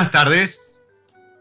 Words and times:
Buenas 0.00 0.12
tardes, 0.12 0.80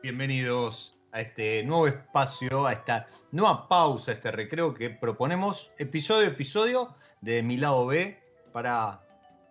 bienvenidos 0.04 1.00
a 1.14 1.22
este 1.22 1.64
nuevo 1.64 1.88
espacio, 1.88 2.68
a 2.68 2.74
esta 2.74 3.08
nueva 3.32 3.70
pausa, 3.70 4.12
este 4.12 4.32
recreo 4.32 4.74
que 4.74 4.90
proponemos 4.90 5.72
episodio 5.78 6.26
a 6.26 6.32
episodio 6.32 6.94
de 7.22 7.42
mi 7.42 7.56
lado 7.56 7.86
B 7.86 8.22
para 8.52 9.00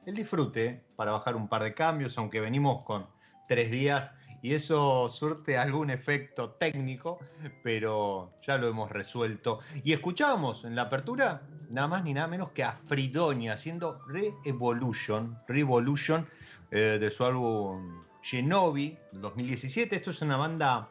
el 0.04 0.14
disfrute, 0.14 0.84
para 0.94 1.12
bajar 1.12 1.36
un 1.36 1.48
par 1.48 1.62
de 1.62 1.72
cambios, 1.72 2.18
aunque 2.18 2.38
venimos 2.38 2.84
con 2.84 3.06
tres 3.48 3.70
días 3.70 4.10
y 4.42 4.52
eso 4.52 5.08
surte 5.08 5.56
algún 5.56 5.88
efecto 5.88 6.50
técnico, 6.50 7.18
pero 7.62 8.34
ya 8.46 8.58
lo 8.58 8.68
hemos 8.68 8.90
resuelto. 8.90 9.60
Y 9.84 9.94
escuchábamos 9.94 10.66
en 10.66 10.76
la 10.76 10.82
apertura 10.82 11.40
nada 11.70 11.88
más 11.88 12.04
ni 12.04 12.12
nada 12.12 12.26
menos 12.26 12.50
que 12.50 12.62
a 12.62 12.72
Fridonia 12.72 13.54
haciendo 13.54 14.02
Re-Evolution, 14.06 15.38
Revolution 15.48 16.28
eh, 16.70 16.98
de 17.00 17.10
su 17.10 17.24
álbum 17.24 18.06
Genovi, 18.22 18.96
2017. 19.12 19.96
Esto 19.96 20.10
es 20.10 20.22
una 20.22 20.36
banda 20.36 20.90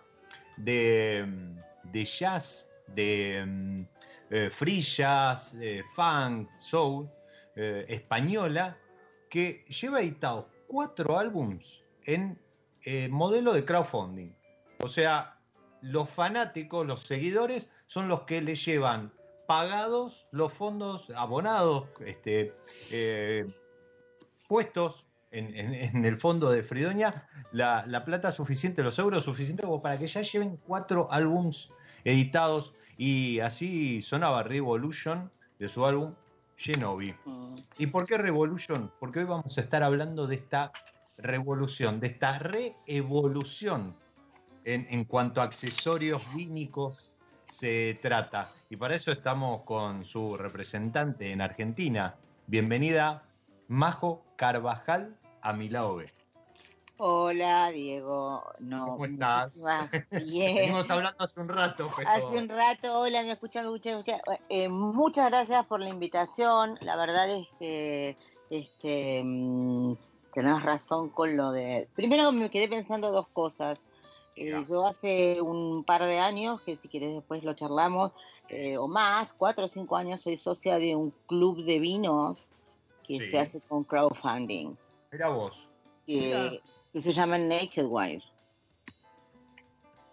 de, 0.57 1.25
jazz, 1.93 2.67
de 2.87 3.85
eh, 4.29 4.49
free 4.51 4.81
jazz, 4.81 5.55
funk, 5.93 6.49
soul, 6.59 7.09
eh, 7.55 7.85
española, 7.89 8.77
que 9.29 9.65
lleva 9.65 10.01
editados 10.01 10.47
cuatro 10.67 11.17
álbums 11.17 11.83
en 12.05 12.39
eh, 12.83 13.07
modelo 13.09 13.53
de 13.53 13.65
crowdfunding. 13.65 14.33
O 14.79 14.87
sea, 14.87 15.39
los 15.81 16.09
fanáticos, 16.09 16.85
los 16.85 17.01
seguidores, 17.01 17.69
son 17.87 18.07
los 18.07 18.21
que 18.23 18.41
le 18.41 18.55
llevan 18.55 19.13
pagados 19.47 20.27
los 20.31 20.51
fondos 20.51 21.09
abonados, 21.11 21.87
este, 22.05 22.53
puestos 24.47 25.06
en, 25.31 26.05
el 26.05 26.17
fondo 26.17 26.49
de 26.49 26.63
Fridonia 26.63 27.27
la, 27.51 28.03
plata 28.05 28.31
suficiente, 28.31 28.83
los 28.83 28.97
euros 28.99 29.23
suficientes 29.23 29.65
como 29.65 29.81
para 29.81 29.97
que 29.97 30.07
ya 30.07 30.21
lleven 30.21 30.57
cuatro 30.65 31.11
álbums 31.11 31.71
editados 32.03 32.73
y 32.97 33.39
así 33.39 34.01
sonaba 34.01 34.43
Revolution 34.43 35.31
de 35.59 35.69
su 35.69 35.85
álbum 35.85 36.13
Genovi. 36.55 37.13
Mm. 37.25 37.55
¿Y 37.77 37.87
por 37.87 38.05
qué 38.05 38.17
Revolution? 38.17 38.91
Porque 38.99 39.19
hoy 39.19 39.25
vamos 39.25 39.57
a 39.57 39.61
estar 39.61 39.83
hablando 39.83 40.27
de 40.27 40.35
esta 40.35 40.71
revolución, 41.17 41.99
de 41.99 42.07
esta 42.07 42.39
reevolución 42.39 43.95
en, 44.65 44.87
en 44.89 45.05
cuanto 45.05 45.41
a 45.41 45.45
accesorios 45.45 46.21
vínicos 46.35 47.11
se 47.49 47.97
trata. 48.01 48.51
Y 48.69 48.75
para 48.75 48.95
eso 48.95 49.11
estamos 49.11 49.63
con 49.63 50.03
su 50.03 50.37
representante 50.37 51.31
en 51.31 51.41
Argentina. 51.41 52.15
Bienvenida, 52.47 53.26
Majo 53.67 54.23
Carvajal 54.37 55.17
a 55.41 55.51
mi 55.51 55.67
lado 55.67 55.97
B. 55.97 56.09
Hola, 56.99 57.69
Diego. 57.69 58.43
No, 58.59 58.87
¿Cómo 58.87 59.05
estás? 59.05 59.61
Bien. 60.25 60.55
Venimos 60.55 60.89
hablando 60.89 61.23
hace 61.23 61.41
un 61.41 61.49
rato. 61.49 61.89
Hace 62.05 62.25
un 62.25 62.47
rato, 62.49 63.01
hola, 63.01 63.23
me 63.23 63.33
escuchan, 63.33 63.65
me 63.65 63.75
escuchan, 63.75 63.93
me 63.93 63.99
escuchan. 63.99 64.19
Eh, 64.49 64.69
muchas 64.69 65.29
gracias 65.29 65.65
por 65.65 65.81
la 65.81 65.89
invitación. 65.89 66.77
La 66.81 66.95
verdad 66.95 67.29
es 67.29 67.47
que 67.59 68.17
este, 68.49 69.21
mm, 69.23 69.95
tenés 70.33 70.63
razón 70.63 71.09
con 71.09 71.35
lo 71.35 71.51
de... 71.51 71.89
Primero 71.93 72.31
me 72.31 72.49
quedé 72.49 72.69
pensando 72.69 73.11
dos 73.11 73.27
cosas. 73.27 73.77
Eh, 74.37 74.65
yo 74.69 74.85
hace 74.85 75.41
un 75.41 75.83
par 75.83 76.03
de 76.05 76.19
años, 76.19 76.61
que 76.61 76.77
si 76.77 76.87
quieres 76.87 77.13
después 77.13 77.43
lo 77.43 77.53
charlamos, 77.53 78.11
eh, 78.49 78.77
o 78.77 78.87
más, 78.87 79.33
cuatro 79.33 79.65
o 79.65 79.67
cinco 79.67 79.97
años, 79.97 80.21
soy 80.21 80.37
socia 80.37 80.79
de 80.79 80.95
un 80.95 81.11
club 81.27 81.65
de 81.65 81.79
vinos 81.79 82.47
que 83.07 83.29
se 83.29 83.39
hace 83.39 83.61
con 83.61 83.83
crowdfunding. 83.83 84.75
Mira 85.11 85.29
vos. 85.29 85.67
Que, 86.05 86.61
se 86.99 87.11
llama 87.11 87.37
Naked 87.37 87.85
Wife. 87.85 88.27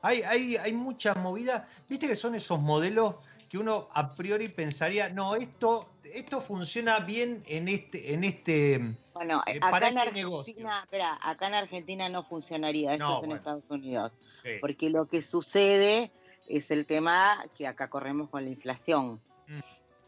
Hay, 0.02 0.22
hay, 0.22 0.56
hay 0.56 0.72
mucha 0.72 1.14
movida. 1.14 1.66
Viste 1.88 2.06
que 2.06 2.16
son 2.16 2.34
esos 2.34 2.60
modelos 2.60 3.16
que 3.48 3.58
uno 3.58 3.88
a 3.92 4.14
priori 4.14 4.48
pensaría, 4.48 5.08
no, 5.08 5.36
esto, 5.36 5.88
esto 6.02 6.40
funciona 6.40 6.98
bien 6.98 7.42
en 7.46 7.68
este, 7.68 8.12
en 8.12 8.24
este, 8.24 8.96
bueno, 9.14 9.42
eh, 9.46 9.58
acá 9.58 9.70
para 9.70 9.88
en 9.88 9.98
este 9.98 10.08
Argentina, 10.08 10.80
Espera, 10.82 11.18
acá 11.22 11.46
en 11.46 11.54
Argentina 11.54 12.08
no 12.08 12.24
funcionaría, 12.24 12.94
esto 12.94 13.18
es 13.18 13.24
en 13.24 13.32
Estados 13.32 13.64
Unidos. 13.68 14.12
Porque 14.60 14.90
lo 14.90 15.06
que 15.06 15.22
sucede 15.22 16.10
es 16.48 16.70
el 16.70 16.84
tema 16.84 17.46
que 17.56 17.66
acá 17.66 17.88
corremos 17.88 18.28
con 18.28 18.44
la 18.44 18.50
inflación. 18.50 19.20
Mm. 19.46 19.60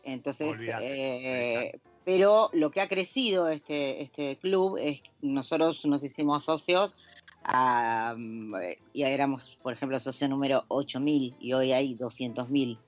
Entonces, 0.03 0.59
eh, 0.61 1.81
pero 2.07 2.51
lo 2.53 2.71
que 2.71 2.81
ha 2.81 2.89
crecido 2.89 3.49
este, 3.49 4.01
este 4.01 4.37
club 4.37 4.79
es 4.79 5.03
nosotros 5.23 5.85
nos 5.87 6.05
hicimos 6.05 6.45
socios 6.45 6.95
y 8.93 9.03
éramos, 9.03 9.59
por 9.61 9.73
ejemplo, 9.73 9.99
socio 9.99 10.29
número 10.29 10.65
8000 10.69 11.35
y 11.41 11.53
hoy 11.53 11.73
hay 11.73 11.97
200.000. 11.97 12.79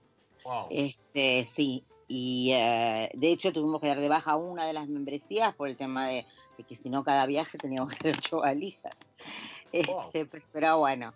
Wow. 0.44 0.66
Este, 0.70 1.48
sí, 1.52 1.82
y 2.06 2.52
eh, 2.52 3.10
de 3.12 3.32
hecho 3.32 3.52
tuvimos 3.52 3.80
que 3.80 3.88
dar 3.88 3.98
de 3.98 4.08
baja 4.08 4.36
una 4.36 4.66
de 4.66 4.72
las 4.72 4.86
membresías 4.86 5.52
por 5.52 5.68
el 5.68 5.76
tema 5.76 6.06
de, 6.06 6.24
que 6.68 6.76
si 6.76 6.88
no 6.88 7.02
cada 7.02 7.26
viaje 7.26 7.58
teníamos 7.58 7.90
que 7.90 7.96
hacer 7.96 8.18
ocho 8.18 8.38
valijas. 8.38 8.96
Este, 9.72 10.26
pero 10.52 10.78
bueno. 10.78 11.12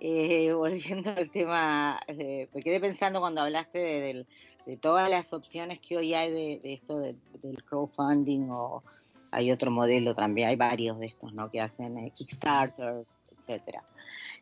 eh, 0.00 0.52
volviendo 0.52 1.12
al 1.12 1.30
tema, 1.30 2.00
me 2.08 2.62
quedé 2.62 2.80
pensando 2.80 3.20
cuando 3.20 3.42
hablaste 3.42 4.26
de, 4.66 4.76
todas 4.76 5.08
las 5.08 5.32
opciones 5.32 5.78
que 5.80 5.96
hoy 5.96 6.14
hay 6.14 6.30
de, 6.30 6.60
esto 6.64 6.98
del 6.98 7.16
crowdfunding 7.64 8.48
o 8.50 8.82
hay 9.30 9.50
otro 9.50 9.70
modelo 9.70 10.14
también, 10.14 10.48
hay 10.48 10.56
varios 10.56 10.98
de 10.98 11.06
estos, 11.06 11.32
¿no? 11.32 11.50
Que 11.50 11.60
hacen 11.60 11.96
eh, 11.98 12.12
Kickstarters, 12.14 13.18
etcétera. 13.38 13.82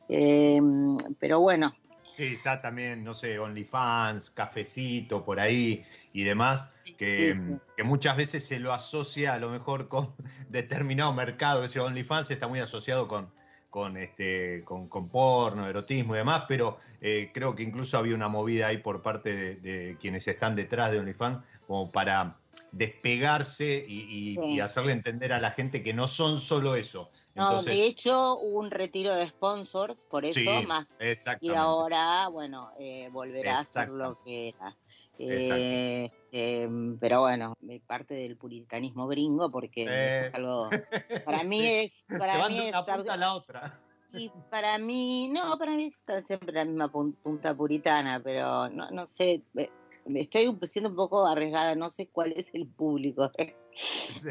Em, 0.08 0.96
pero 1.18 1.40
bueno. 1.40 1.74
Sí, 2.16 2.34
está 2.34 2.60
también, 2.60 3.02
no 3.02 3.12
sé, 3.12 3.38
OnlyFans, 3.38 4.30
Cafecito, 4.30 5.24
por 5.24 5.40
ahí 5.40 5.84
y 6.12 6.22
demás, 6.22 6.68
que, 6.96 7.58
que, 7.76 7.82
muchas 7.82 8.16
veces 8.16 8.46
se 8.46 8.60
lo 8.60 8.72
asocia 8.72 9.34
a 9.34 9.38
lo 9.38 9.50
mejor 9.50 9.88
con 9.88 10.14
determinado 10.48 11.12
mercado. 11.12 11.64
Ese 11.64 11.80
OnlyFans 11.80 12.30
está 12.30 12.46
muy 12.46 12.60
asociado 12.60 13.08
con, 13.08 13.32
con, 13.74 13.96
este, 13.96 14.62
con, 14.62 15.08
porno, 15.08 15.68
erotismo 15.68 16.14
y 16.14 16.18
demás, 16.18 16.44
pero 16.46 16.78
eh, 17.00 17.32
creo 17.34 17.56
que 17.56 17.64
incluso 17.64 17.98
había 17.98 18.14
una 18.14 18.28
movida 18.28 18.68
ahí 18.68 18.78
por 18.78 19.02
parte 19.02 19.56
de, 19.56 19.96
quienes 20.00 20.28
están 20.28 20.54
detrás 20.54 20.92
de 20.92 21.00
OnlyFans 21.00 21.44
como 21.66 21.90
para 21.90 22.36
despegarse 22.70 23.84
y, 23.84 24.60
hacerle 24.60 24.92
entender 24.92 25.32
a 25.32 25.40
la 25.40 25.50
gente 25.50 25.82
que 25.82 25.92
no 25.92 26.06
son 26.06 26.40
solo 26.40 26.76
eso. 26.76 27.10
no, 27.34 27.60
de 27.64 27.84
hecho 27.84 28.38
hubo 28.38 28.60
un 28.60 28.70
retiro 28.70 29.12
de 29.12 29.26
sponsors, 29.26 30.04
por 30.04 30.24
eso 30.24 30.40
más. 30.68 30.94
Y 31.40 31.50
ahora, 31.52 32.28
bueno, 32.28 32.70
eh, 32.78 33.08
volverá 33.10 33.58
a 33.58 33.64
ser 33.64 33.88
lo 33.88 34.22
que 34.22 34.50
era. 34.50 34.76
Eh, 35.18 36.10
em, 36.32 36.98
pero 36.98 37.20
bueno, 37.20 37.56
parte 37.86 38.14
del 38.14 38.36
puritanismo 38.36 39.06
gringo 39.06 39.50
porque 39.50 39.84
eh. 39.84 40.26
es 40.26 40.34
algo 40.34 40.68
para 41.24 41.44
mí 41.44 41.64
es 41.64 42.04
para 42.08 42.48
mí 42.48 42.68
es 42.68 42.74
a 42.74 43.16
la 43.16 43.34
otra. 43.34 43.80
Y 44.16 44.30
para 44.48 44.78
mí, 44.78 45.28
no, 45.28 45.58
para 45.58 45.72
mí 45.72 45.86
está 45.86 46.22
siempre 46.22 46.52
la 46.52 46.64
misma 46.64 46.90
punta 46.90 47.52
puritana, 47.52 48.20
pero 48.22 48.68
no, 48.70 48.88
no 48.92 49.06
sé, 49.06 49.42
estoy 50.06 50.56
siendo 50.68 50.90
un 50.90 50.96
poco 50.96 51.26
arriesgada, 51.26 51.74
no 51.74 51.88
sé 51.88 52.08
cuál 52.08 52.32
es 52.36 52.54
el 52.54 52.68
público 52.68 53.30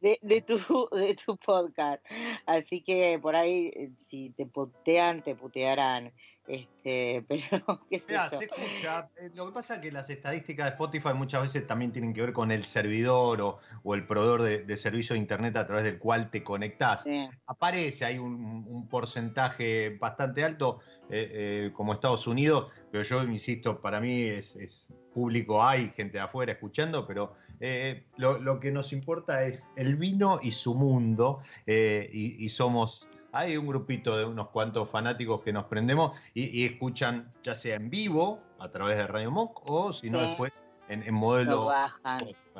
de, 0.00 0.44
tu, 0.46 0.88
de 0.92 1.16
tu 1.16 1.36
podcast. 1.36 2.04
Así 2.46 2.82
que 2.82 3.18
por 3.20 3.36
ahí, 3.36 3.70
eh, 3.74 3.90
si 4.08 4.30
te 4.30 4.46
putean, 4.46 5.22
te 5.22 5.34
putearán. 5.34 6.12
Este, 6.48 7.24
pero, 7.28 7.80
¿qué 7.90 7.98
se 7.98 8.14
escucha. 8.14 9.10
Eh, 9.16 9.30
lo 9.34 9.46
que 9.46 9.52
pasa 9.52 9.74
es 9.74 9.80
que 9.80 9.92
las 9.92 10.08
estadísticas 10.08 10.66
de 10.66 10.70
Spotify 10.70 11.12
muchas 11.14 11.42
veces 11.42 11.66
también 11.66 11.92
tienen 11.92 12.14
que 12.14 12.22
ver 12.22 12.32
con 12.32 12.50
el 12.50 12.64
servidor 12.64 13.60
o, 13.84 13.94
el 13.94 14.06
proveedor 14.06 14.42
de, 14.66 14.76
servicio 14.76 15.14
de 15.14 15.20
Internet 15.20 15.56
a 15.56 15.66
través 15.66 15.84
del 15.84 15.98
cual 15.98 16.30
te 16.30 16.42
conectás. 16.42 17.04
Aparece, 17.46 18.06
hay 18.06 18.18
un, 18.18 18.88
porcentaje 18.88 19.90
bastante 20.00 20.42
alto, 20.44 20.80
eh, 21.10 21.70
como 21.74 21.92
Estados 21.92 22.26
Unidos, 22.26 22.68
pero 22.90 23.04
yo 23.04 23.22
insisto, 23.24 23.80
para 23.80 24.00
mí 24.00 24.22
es, 24.22 24.88
público, 25.12 25.62
hay 25.64 25.90
gente 25.96 26.18
de 26.18 26.20
afuera 26.20 26.52
escuchando, 26.52 27.06
pero 27.06 27.34
eh, 27.60 28.04
lo, 28.16 28.60
que 28.60 28.70
nos 28.70 28.92
importa 28.92 29.44
es 29.44 29.68
el 29.76 29.96
vino 29.96 30.38
y 30.42 30.52
su 30.52 30.74
mundo, 30.74 31.40
eh, 31.66 32.08
y, 32.12 32.48
somos, 32.48 33.08
hay 33.32 33.56
un 33.56 33.66
grupito 33.66 34.16
de 34.16 34.24
unos 34.24 34.48
cuantos 34.48 34.88
fanáticos 34.90 35.42
que 35.42 35.52
nos 35.52 35.64
prendemos 35.66 36.16
y, 36.34 36.64
escuchan 36.64 37.32
ya 37.42 37.54
sea 37.54 37.76
en 37.76 37.90
vivo 37.90 38.40
a 38.58 38.70
través 38.70 38.96
de 38.96 39.06
Radio 39.06 39.30
Mock 39.30 39.62
o 39.68 39.92
si 39.92 40.10
no 40.10 40.20
después 40.20 40.68
en, 40.88 41.14
modelo. 41.14 41.70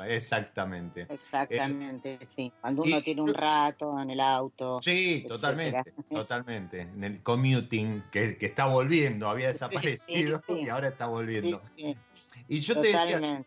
Exactamente. 0.05 1.07
Exactamente, 1.09 2.19
sí. 2.35 2.51
Cuando 2.61 2.83
uno 2.83 3.01
tiene 3.01 3.21
un 3.21 3.33
rato 3.33 3.99
en 3.99 4.11
el 4.11 4.19
auto. 4.19 4.79
Sí, 4.81 5.25
totalmente, 5.27 5.93
totalmente. 6.09 6.81
En 6.81 7.03
el 7.03 7.23
commuting, 7.23 8.03
que, 8.11 8.37
está 8.39 8.65
volviendo, 8.65 9.27
había 9.27 9.47
desaparecido 9.47 10.41
y 10.47 10.69
ahora 10.69 10.89
está 10.89 11.07
volviendo. 11.07 11.61
Y 12.47 12.59
yo 12.61 12.79
te 12.79 12.91
decía, 12.91 13.43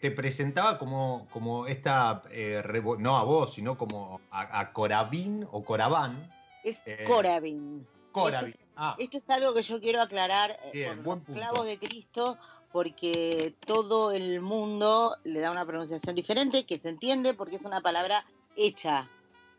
te, 0.00 0.10
presentaba 0.10 0.78
como, 0.78 1.26
como 1.30 1.66
esta, 1.66 2.22
eh, 2.30 2.62
no 2.98 3.16
a 3.16 3.24
vos, 3.24 3.54
sino 3.54 3.76
como 3.76 4.20
a, 4.30 4.72
Corabín 4.72 5.46
o 5.50 5.64
Corabán. 5.64 6.30
Es 6.64 6.80
eh, 6.86 7.04
Corabín. 7.06 7.86
Corabín. 8.12 8.54
Ah. 8.76 8.96
Esto, 8.98 9.18
es 9.18 9.30
algo 9.30 9.54
que 9.54 9.62
yo 9.62 9.80
quiero 9.80 10.00
aclarar 10.02 10.58
eh, 10.72 10.94
con 11.04 11.20
clavos 11.20 11.66
de 11.66 11.78
Cristo, 11.78 12.38
porque 12.72 13.54
todo 13.66 14.12
el 14.12 14.40
mundo 14.40 15.16
le 15.24 15.40
da 15.40 15.50
una 15.50 15.66
pronunciación 15.66 16.14
diferente, 16.14 16.64
que 16.64 16.78
se 16.78 16.88
entiende 16.88 17.34
porque 17.34 17.56
es 17.56 17.64
una 17.64 17.80
palabra 17.80 18.24
hecha. 18.56 19.08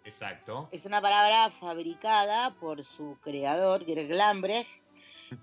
Exacto. 0.04 0.70
Es 0.72 0.86
una 0.86 1.02
palabra 1.02 1.50
fabricada 1.52 2.54
por 2.60 2.84
su 2.84 3.18
creador, 3.22 3.86
Greg 3.86 4.12
Lambrecht, 4.12 4.70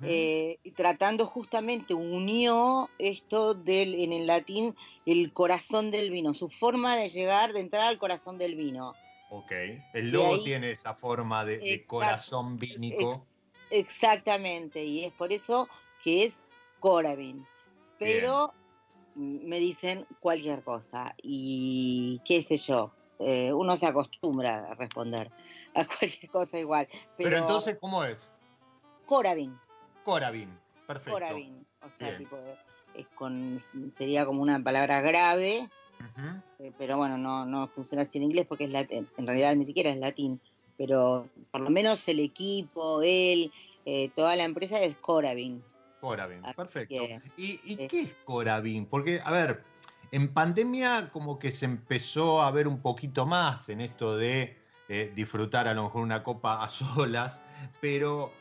eh, 0.03 0.59
tratando 0.77 1.27
justamente 1.27 1.95
unió 1.95 2.89
esto 2.99 3.55
del 3.55 3.95
en 3.95 4.13
el 4.13 4.27
latín 4.27 4.75
el 5.07 5.33
corazón 5.33 5.91
del 5.91 6.11
vino, 6.11 6.35
su 6.35 6.49
forma 6.49 6.97
de 6.97 7.09
llegar, 7.11 7.53
de 7.53 7.61
entrar 7.61 7.83
al 7.89 7.99
corazón 7.99 8.39
del 8.39 8.57
vino. 8.57 8.95
Ok, 9.31 9.53
el 9.95 10.11
logo 10.11 10.43
tiene 10.43 10.71
esa 10.71 10.95
forma 10.95 11.45
de, 11.45 11.83
corazón 11.87 12.57
vínico. 12.59 13.27
exactamente, 13.71 14.85
y 14.85 15.05
es 15.05 15.13
por 15.13 15.33
eso 15.33 15.69
que 16.03 16.25
es 16.25 16.39
Corabin. 16.81 17.45
Pero 17.99 18.53
me 19.15 19.59
dicen 19.59 20.07
cualquier 20.21 20.63
cosa 20.63 21.15
y 21.23 22.21
qué 22.25 22.43
sé 22.43 22.57
yo, 22.57 22.93
eh, 23.19 23.53
uno 23.53 23.77
se 23.77 23.87
acostumbra 23.87 24.71
a 24.71 24.75
responder 24.75 25.31
a 25.75 25.85
cualquier 25.99 26.31
cosa 26.31 26.59
igual. 26.59 26.89
Pero, 27.17 27.37
entonces, 27.37 27.79
¿cómo 27.81 28.05
es? 28.05 28.31
Corabin. 29.07 29.59
Corabin, 30.05 30.51
perfecto. 30.87 31.13
Corabin, 31.13 31.67
o 31.83 31.89
sea, 31.99 32.17
tipo, 32.17 32.39
es 32.95 33.07
con, 33.15 33.63
sería 33.97 34.25
como 34.27 34.43
una 34.43 34.63
palabra 34.63 35.01
grave, 35.01 35.69
eh, 36.59 36.73
pero 36.79 36.97
bueno, 36.97 37.17
no, 37.17 37.47
no 37.47 37.69
funciona 37.69 38.03
así 38.03 38.19
en 38.19 38.25
inglés 38.25 38.47
porque 38.47 38.65
es 38.65 38.71
latín, 38.71 39.09
en 39.17 39.27
realidad 39.27 39.57
ni 39.57 39.67
siquiera 39.67 39.91
es 39.91 39.97
latín, 39.97 40.41
pero 40.77 41.29
por 41.51 41.63
lo 41.63 41.71
menos 41.71 42.07
el 42.09 42.21
equipo, 42.21 43.03
él, 43.03 43.51
eh, 43.85 44.11
toda 44.15 44.37
la 44.37 44.45
empresa 44.45 44.81
es 44.81 44.97
Corabin. 44.97 45.63
Corabin, 46.01 46.43
perfecto. 46.55 46.95
¿Y, 47.37 47.61
y 47.65 47.89
qué 47.89 48.03
es 48.03 48.13
Corabin? 48.25 48.87
Porque, 48.87 49.21
a 49.25 49.31
ver, 49.31 49.65
en 50.11 50.33
pandemia 50.33 51.11
como 51.13 51.39
que 51.39 51.51
se 51.51 51.65
empezó 51.65 52.43
a 52.43 52.51
ver 52.51 52.69
un 52.69 52.81
poquito 52.81 53.27
más 53.27 53.69
en 53.69 53.81
esto 53.81 54.17
de 54.17 54.57
eh, 54.89 55.11
disfrutar 55.15 55.67
a 55.67 55.75
lo 55.75 55.85
mejor 55.85 56.03
una 56.03 56.23
copa 56.23 56.63
a 56.63 56.69
solas, 56.69 57.41
pero 57.81 58.33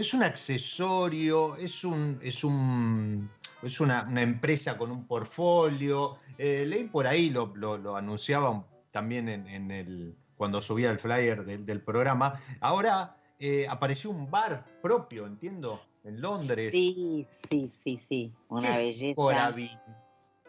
es 0.00 0.14
un 0.14 0.22
accesorio, 0.22 1.56
es 1.56 1.84
un, 1.84 2.18
es 2.22 2.44
un 2.44 3.30
es 3.62 3.80
una, 3.80 4.06
empresa 4.16 4.76
con 4.78 4.90
un 4.90 5.06
portfolio. 5.06 6.18
Eh, 6.38 6.64
leí 6.66 6.84
por 6.84 7.06
ahí, 7.06 7.30
lo, 7.30 7.54
lo, 7.56 7.96
anunciaba 7.96 8.64
también 8.92 9.28
en, 9.28 9.70
el, 9.70 10.14
cuando 10.36 10.60
subía 10.60 10.90
el 10.90 10.98
flyer 10.98 11.44
del, 11.44 11.82
programa. 11.82 12.40
Ahora 12.60 13.16
eh, 13.38 13.66
apareció 13.68 14.10
un 14.10 14.30
bar 14.30 14.64
propio, 14.80 15.26
entiendo, 15.26 15.80
en 16.04 16.20
Londres. 16.20 16.70
Sí, 16.72 17.26
sí, 17.48 17.70
sí, 17.82 17.98
sí. 17.98 18.32
Una 18.48 18.76
belleza. 18.76 19.16
Corabin. 19.16 19.70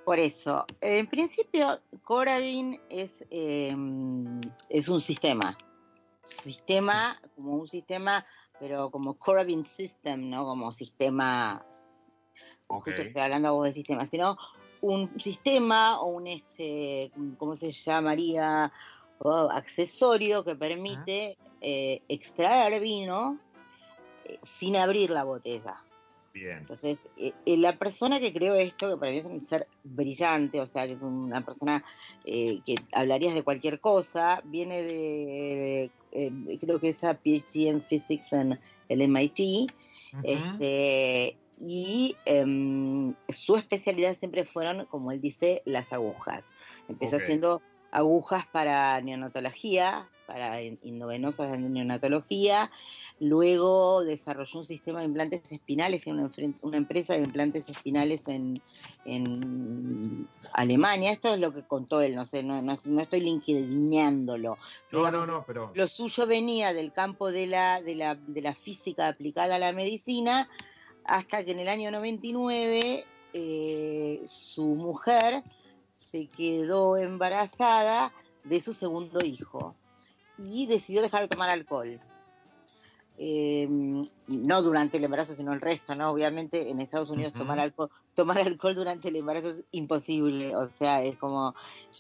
Por 0.05 0.17
eso, 0.17 0.65
en 0.81 1.07
principio, 1.07 1.79
Corabin 2.03 2.79
es, 2.89 3.23
em, 3.29 4.41
es 4.69 4.87
un 4.89 5.01
sistema. 5.01 5.57
Sistema, 6.23 7.19
como 7.35 7.55
un 7.57 7.67
sistema 7.67 8.25
pero 8.59 8.89
como 8.91 9.15
Coravin 9.15 9.63
System, 9.63 10.29
¿no? 10.29 10.45
Como 10.45 10.71
sistema, 10.71 11.65
justo 12.67 13.01
estoy 13.01 13.21
hablando 13.21 13.53
vos 13.53 13.65
de 13.65 13.73
sistema, 13.73 14.05
sino 14.05 14.37
un 14.81 15.19
sistema 15.19 15.99
o 16.01 16.07
un, 16.07 16.27
este, 16.27 17.11
¿cómo 17.37 17.55
se 17.55 17.71
llamaría? 17.71 18.71
accesorio 19.51 20.43
que 20.43 20.55
permite 20.55 21.37
eh, 21.61 22.01
extraer 22.07 22.81
vino 22.81 23.37
eh, 24.25 24.39
sin 24.41 24.77
abrir 24.77 25.09
la 25.09 25.23
botella. 25.23 25.83
Bien. 26.33 26.59
Entonces, 26.59 26.99
eh, 27.17 27.33
la 27.45 27.77
persona 27.77 28.19
que 28.19 28.31
creó 28.31 28.55
esto, 28.55 28.89
que 28.89 28.97
para 28.97 29.11
mí 29.11 29.17
es 29.17 29.25
un 29.25 29.43
ser 29.43 29.67
brillante, 29.83 30.61
o 30.61 30.65
sea, 30.65 30.85
que 30.85 30.93
es 30.93 31.01
una 31.01 31.43
persona 31.43 31.83
que 32.23 32.75
hablarías 32.93 33.33
de 33.33 33.43
cualquier 33.43 33.79
cosa, 33.79 34.41
viene 34.45 34.83
de 34.83 35.91
eh, 36.11 36.57
creo 36.59 36.79
que 36.79 36.89
es 36.89 37.03
a 37.03 37.15
PhD 37.15 37.67
en 37.67 37.81
Physics 37.81 38.31
en 38.33 38.59
el 38.87 39.01
MIT, 39.07 39.71
este, 40.23 41.37
y 41.57 42.15
em, 42.25 43.13
su 43.27 43.55
especialidad 43.57 44.15
siempre 44.15 44.45
fueron, 44.45 44.85
como 44.85 45.11
él 45.11 45.21
dice, 45.21 45.61
las 45.65 45.91
agujas. 45.93 46.43
Empezó 46.87 47.17
haciendo 47.17 47.61
agujas 47.91 48.47
para 48.47 48.99
neonatología, 49.01 50.09
para 50.29 50.61
indovenosas 50.61 51.51
de 51.51 51.57
neonatología. 51.57 52.69
Luego 53.19 54.03
desarrolló 54.03 54.59
un 54.59 54.65
sistema 54.65 54.99
de 54.99 55.05
implantes 55.05 55.51
espinales, 55.51 56.03
tiene 56.03 56.29
una, 56.61 56.77
empresa 56.77 57.13
de 57.13 57.21
implantes 57.21 57.67
espinales 57.67 58.25
en, 58.27 58.61
Alemania. 60.53 61.11
Esto 61.11 61.33
es 61.33 61.39
lo 61.39 61.51
que 61.51 61.63
contó 61.63 62.01
él, 62.01 62.15
no 62.15 62.25
sé, 62.25 62.43
no, 62.43 62.77
estoy 63.01 63.21
linkeándolo. 63.21 64.57
No, 64.91 65.11
no, 65.11 65.25
no, 65.25 65.43
pero. 65.47 65.71
Lo 65.73 65.87
suyo 65.87 66.27
venía 66.27 66.73
del 66.73 66.93
campo 66.93 67.31
de 67.31 67.47
la, 67.47 67.81
de 67.81 67.95
la, 67.95 68.15
de 68.15 68.41
la 68.41 68.53
física 68.53 69.07
aplicada 69.07 69.55
a 69.55 69.59
la 69.59 69.73
medicina, 69.73 70.47
hasta 71.05 71.43
que 71.43 71.51
en 71.51 71.59
el 71.59 71.69
año 71.69 71.89
99 71.89 73.03
eh, 73.33 74.21
su 74.27 74.63
mujer 74.63 75.43
se 75.93 76.27
quedó 76.27 76.97
embarazada 76.97 78.13
de 78.43 78.61
su 78.61 78.73
segundo 78.73 79.25
hijo 79.25 79.75
y 80.39 80.65
decidió 80.65 81.01
dejar 81.01 81.21
de 81.23 81.27
tomar 81.27 81.49
alcohol. 81.49 81.99
Em, 83.21 84.01
no 84.27 84.61
durante 84.61 84.95
el 84.95 85.03
embarazo, 85.03 85.35
sino 85.35 85.51
el 85.51 85.59
resto, 85.59 85.93
¿no? 85.93 86.09
Obviamente 86.09 86.69
en 86.69 86.79
Estados 86.79 87.09
Unidos 87.09 87.33
tomar, 87.33 87.59
alcohol, 87.59 87.89
tomar 88.15 88.37
alcohol 88.37 88.75
durante 88.75 89.09
el 89.09 89.17
embarazo 89.17 89.49
es 89.49 89.59
imposible, 89.71 90.55
o 90.55 90.69
sea, 90.69 91.03
es 91.03 91.17
como 91.17 91.53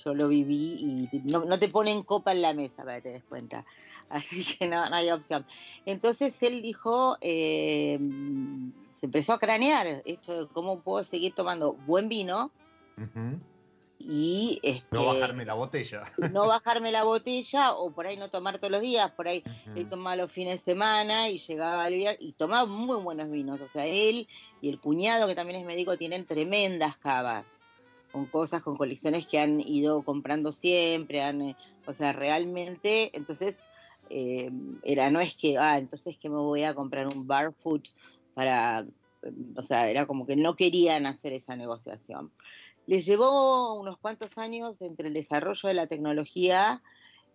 yo 0.05 0.13
lo 0.13 0.29
viví 0.29 1.09
y 1.11 1.19
no, 1.25 1.43
no 1.43 1.59
te 1.59 1.67
ponen 1.67 2.03
copa 2.03 2.31
en 2.31 2.41
la 2.41 2.53
mesa 2.53 2.85
para 2.85 2.95
que 2.95 3.01
te 3.01 3.09
des 3.09 3.23
cuenta, 3.25 3.65
así 4.09 4.45
que 4.45 4.65
no, 4.65 4.89
no 4.89 4.95
hay 4.95 5.11
opción. 5.11 5.45
Entonces 5.85 6.35
él 6.39 6.61
dijo, 6.61 7.17
em, 7.19 8.71
se 8.93 9.07
empezó 9.07 9.33
a 9.33 9.39
cranear 9.39 10.01
esto 10.05 10.45
de 10.45 10.47
cómo 10.53 10.79
puedo 10.79 11.03
seguir 11.03 11.33
tomando 11.35 11.73
buen 11.73 12.07
vino, 12.07 12.49
y 13.99 14.61
este, 14.63 14.87
no 14.95 15.05
bajarme 15.05 15.45
la 15.45 15.53
botella. 15.53 16.11
No 16.31 16.47
bajarme 16.47 16.91
la 16.91 17.03
botella 17.03 17.73
o 17.73 17.91
por 17.91 18.07
ahí 18.07 18.15
no 18.15 18.29
tomar 18.29 18.57
todos 18.57 18.71
los 18.71 18.81
días, 18.81 19.11
por 19.11 19.27
ahí 19.27 19.43
él 19.75 19.89
tomaba 19.89 20.15
los 20.15 20.31
fines 20.31 20.63
de 20.63 20.71
semana 20.71 21.29
y 21.29 21.37
llegaba 21.37 21.83
al 21.83 21.93
viernes 21.93 22.21
y 22.21 22.31
tomaba 22.31 22.65
muy 22.65 22.95
buenos 22.97 23.29
vinos. 23.29 23.59
O 23.59 23.67
sea, 23.67 23.85
él 23.85 24.27
y 24.61 24.69
el 24.69 24.79
cuñado, 24.79 25.27
que 25.27 25.35
también 25.35 25.59
es 25.59 25.65
médico, 25.65 25.97
tienen 25.97 26.25
tremendas 26.25 26.97
cavas 26.97 27.45
con 28.11 28.25
cosas, 28.25 28.63
con 28.63 28.77
colecciones 28.77 29.27
que 29.27 29.37
han 29.37 29.59
ido 29.59 30.01
comprando 30.01 30.51
siempre, 30.51 31.21
han, 31.21 31.41
eh, 31.41 31.55
o 31.85 31.93
sea, 31.93 32.13
realmente, 32.13 33.15
entonces, 33.15 33.57
eh, 34.09 34.49
era, 34.83 35.11
no 35.11 35.19
es 35.19 35.35
que, 35.35 35.57
ah, 35.57 35.77
entonces 35.77 36.17
que 36.17 36.29
me 36.29 36.37
voy 36.37 36.63
a 36.63 36.73
comprar 36.73 37.07
un 37.07 37.27
barefoot 37.27 37.87
para, 38.33 38.85
o 39.55 39.61
sea, 39.61 39.89
era 39.89 40.07
como 40.07 40.25
que 40.25 40.35
no 40.35 40.55
querían 40.55 41.05
hacer 41.05 41.33
esa 41.33 41.55
negociación. 41.55 42.31
Les 42.89 43.05
llevó 43.05 43.79
unos 43.79 43.99
cuantos 43.99 44.35
años 44.39 44.81
entre 44.81 45.09
el 45.09 45.13
desarrollo 45.13 45.67
de 45.69 45.75
la 45.75 45.85
tecnología. 45.85 46.81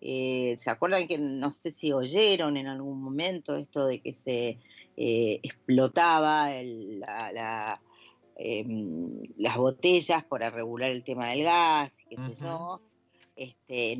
Eh, 0.01 0.57
¿Se 0.59 0.69
acuerdan 0.69 1.07
que 1.07 1.17
no 1.17 1.53
sé 1.53 1.71
si 1.71 1.93
oyeron 1.93 2.57
en 2.57 2.67
algún 2.67 3.01
momento 3.01 3.55
esto 3.55 3.87
de 3.87 4.01
que 4.01 4.15
se 4.15 4.59
eh, 4.97 5.39
explotaba 5.45 6.53
em, 6.57 6.99
las 9.37 9.57
botellas 9.57 10.25
para 10.25 10.51
regular 10.51 10.91
el 10.91 11.05
tema 11.05 11.29
del 11.29 11.45
gas? 11.45 11.97
Este, 13.37 13.97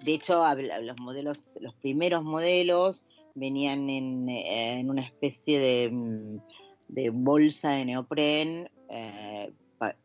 de 0.00 0.12
hecho, 0.12 0.42
los 0.82 0.98
modelos, 0.98 1.40
los 1.60 1.74
primeros 1.74 2.24
modelos 2.24 3.04
venían 3.36 3.88
en, 3.88 4.90
una 4.90 5.02
especie 5.02 5.60
de, 5.60 5.88
mm, 5.92 6.38
de, 6.88 7.10
bolsa 7.10 7.70
de 7.70 7.84
neopren 7.84 8.68
eh, 8.88 9.52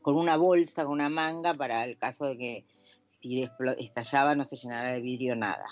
con 0.02 0.18
una 0.18 0.38
bolsa, 0.38 0.84
con 0.84 0.94
una 0.94 1.10
manga, 1.10 1.54
para 1.54 1.84
el 1.86 1.98
caso 1.98 2.26
de 2.26 2.38
que 2.38 2.66
si 3.22 3.48
estallaba 3.80 4.36
no 4.36 4.46
se 4.46 4.58
llenara 4.58 4.92
de 4.92 5.02
vidrio 5.02 5.36
nada. 5.36 5.68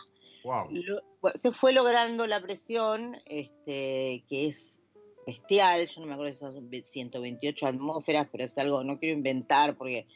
se 1.35 1.51
fue 1.51 1.73
logrando 1.73 2.27
la 2.27 2.41
presión, 2.41 3.17
este, 3.25 4.23
que 4.29 4.47
es 4.47 4.79
bestial, 5.25 5.85
yo 5.87 6.01
no 6.01 6.07
me 6.07 6.13
acuerdo 6.13 6.33
si 6.33 6.39
son 6.39 6.69
128 6.71 7.67
atmósferas, 7.67 8.27
pero 8.31 8.45
es 8.45 8.57
algo, 8.57 8.83
no 8.83 8.99
quiero 8.99 9.15
inventar 9.15 9.75
porque, 9.75 10.07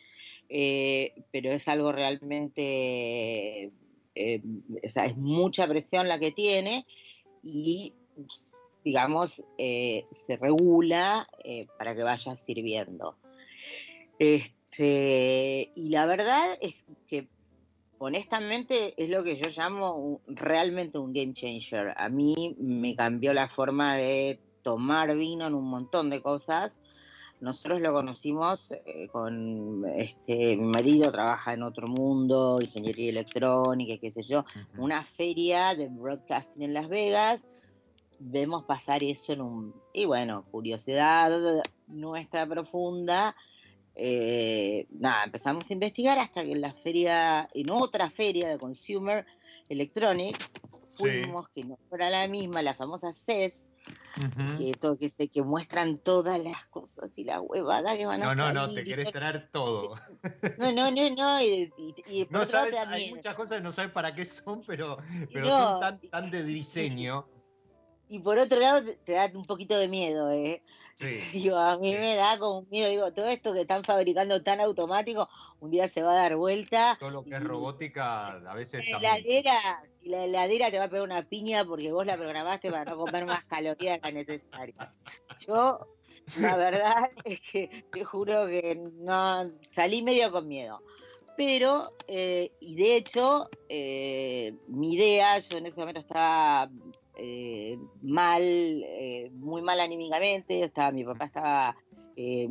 eh, 0.49 1.13
pero 1.31 1.51
es 1.51 1.67
algo 1.67 1.91
realmente, 1.91 3.71
eh, 4.15 4.41
es 4.81 5.17
mucha 5.17 5.67
presión 5.67 6.07
la 6.07 6.19
que 6.19 6.31
tiene 6.31 6.85
y 7.43 7.93
digamos, 8.83 9.41
eh, 9.57 10.05
se 10.11 10.35
regula 10.35 11.27
para 11.77 11.95
que 11.95 12.03
vaya 12.03 12.35
sirviendo. 12.35 13.15
Este, 14.23 15.73
y 15.75 15.89
la 15.89 16.05
verdad 16.05 16.57
es 16.61 16.75
que 17.07 17.27
honestamente 17.97 18.93
es 18.95 19.09
lo 19.09 19.21
que 19.21 19.35
yo 19.35 19.49
llamo 19.49 20.21
realmente 20.27 20.97
un 20.97 21.11
game 21.11 21.33
changer. 21.33 21.93
A 21.97 22.07
mí 22.07 22.55
me 22.57 22.95
cambió 22.95 23.33
la 23.33 23.49
forma 23.49 23.95
de 23.95 24.39
tomar 24.61 25.13
vino 25.17 25.45
en 25.45 25.53
un 25.53 25.65
montón 25.65 26.09
de 26.09 26.21
cosas. 26.21 26.79
Nosotros 27.41 27.81
lo 27.81 27.91
conocimos 27.91 28.71
eh, 28.71 29.09
con 29.09 29.83
este 29.93 30.55
mi 30.55 30.67
marido 30.67 31.11
trabaja 31.11 31.53
en 31.53 31.63
otro 31.63 31.89
mundo, 31.89 32.59
ingeniería 32.61 33.09
electrónica, 33.09 33.97
qué 33.99 34.09
sé 34.09 34.23
yo, 34.23 34.45
una 34.77 35.03
feria 35.03 35.75
de 35.75 35.89
broadcasting 35.89 36.63
en 36.63 36.73
Las 36.73 36.87
Vegas. 36.87 37.45
Vemos 38.19 38.63
pasar 38.63 39.03
eso 39.03 39.33
en 39.33 39.41
un 39.41 39.75
y 39.93 40.05
bueno, 40.05 40.45
curiosidad 40.49 41.61
nuestra 41.87 42.47
profunda 42.47 43.35
eh, 43.95 44.87
nada, 44.91 45.25
empezamos 45.25 45.69
a 45.69 45.73
investigar 45.73 46.19
hasta 46.19 46.43
que 46.43 46.51
en 46.51 46.61
la 46.61 46.73
feria, 46.73 47.49
en 47.53 47.69
otra 47.71 48.09
feria 48.09 48.49
de 48.49 48.57
Consumer 48.57 49.25
Electronics, 49.69 50.49
fuimos, 50.89 51.49
que 51.49 51.63
no 51.63 51.77
fuera 51.89 52.09
la 52.09 52.27
misma, 52.27 52.61
la 52.61 52.73
famosa 52.73 53.13
CES, 53.13 53.65
que, 54.57 54.73
todo, 54.73 54.97
que, 54.97 55.09
se, 55.09 55.27
que 55.27 55.41
muestran 55.41 55.97
todas 55.97 56.41
las 56.41 56.65
cosas 56.67 57.11
y 57.17 57.23
la 57.23 57.41
huevada 57.41 57.97
que 57.97 58.05
van 58.05 58.23
a 58.23 58.33
No, 58.33 58.35
no, 58.35 58.53
no, 58.53 58.73
te 58.73 58.83
querés 58.83 59.11
traer 59.11 59.49
todo. 59.51 59.95
No, 60.57 60.71
no, 60.71 60.91
no, 60.91 61.09
no. 61.09 61.41
Y, 61.41 62.27
no 62.29 62.45
sabes, 62.45 62.75
hay 62.75 63.13
muchas 63.13 63.35
cosas 63.35 63.57
que 63.57 63.63
no 63.63 63.71
sabes 63.71 63.91
para 63.91 64.13
qué 64.13 64.25
son, 64.25 64.61
pero, 64.65 64.97
pero 65.31 65.49
son 65.49 65.79
tan, 65.79 65.99
tan 66.09 66.31
de 66.31 66.43
diseño. 66.43 67.27
Y 68.09 68.19
por 68.19 68.37
otro 68.37 68.59
lado, 68.59 68.85
te 69.05 69.13
da 69.13 69.31
un 69.33 69.45
poquito 69.45 69.75
de 69.75 69.87
miedo, 69.87 70.29
¿eh? 70.29 70.61
Digo, 71.33 71.57
a 71.57 71.77
mí 71.77 71.95
me 71.95 72.15
da 72.15 72.37
como 72.37 72.63
miedo, 72.69 72.89
digo, 72.89 73.13
todo 73.13 73.27
esto 73.27 73.53
que 73.53 73.61
están 73.61 73.83
fabricando 73.83 74.41
tan 74.43 74.59
automático, 74.59 75.27
un 75.59 75.71
día 75.71 75.87
se 75.87 76.03
va 76.03 76.11
a 76.11 76.15
dar 76.15 76.35
vuelta. 76.35 76.97
Todo 76.99 77.09
lo 77.09 77.23
que 77.23 77.35
es 77.35 77.43
robótica, 77.43 78.27
a 78.47 78.53
veces 78.53 78.83
la 78.89 78.97
heladera, 78.97 79.83
la 80.03 80.25
heladera 80.25 80.71
te 80.71 80.77
va 80.77 80.85
a 80.85 80.89
pegar 80.89 81.03
una 81.03 81.23
piña 81.23 81.65
porque 81.65 81.91
vos 81.91 82.05
la 82.05 82.17
programaste 82.17 82.69
para 82.69 82.91
no 82.91 82.97
comer 82.97 83.25
más 83.25 83.43
calorías 83.45 83.99
que 83.99 84.11
necesaria. 84.11 84.93
Yo, 85.39 85.79
la 86.37 86.55
verdad 86.57 87.09
es 87.25 87.41
que 87.41 87.85
te 87.91 88.03
juro 88.03 88.45
que 88.47 88.75
no 88.75 89.51
salí 89.73 90.01
medio 90.01 90.31
con 90.31 90.47
miedo. 90.47 90.81
Pero, 91.35 91.93
eh, 92.07 92.51
y 92.59 92.75
de 92.75 92.95
hecho, 92.95 93.49
eh, 93.67 94.53
mi 94.67 94.93
idea, 94.93 95.39
yo 95.39 95.57
en 95.57 95.65
ese 95.65 95.79
momento 95.79 96.01
estaba 96.01 96.69
eh, 97.15 97.77
mal, 98.01 98.41
eh, 98.41 99.29
muy 99.33 99.61
mal 99.61 99.79
anímicamente, 99.79 100.63
estaba, 100.63 100.91
mi 100.91 101.03
papá 101.03 101.25
estaba 101.25 101.77
eh, 102.15 102.49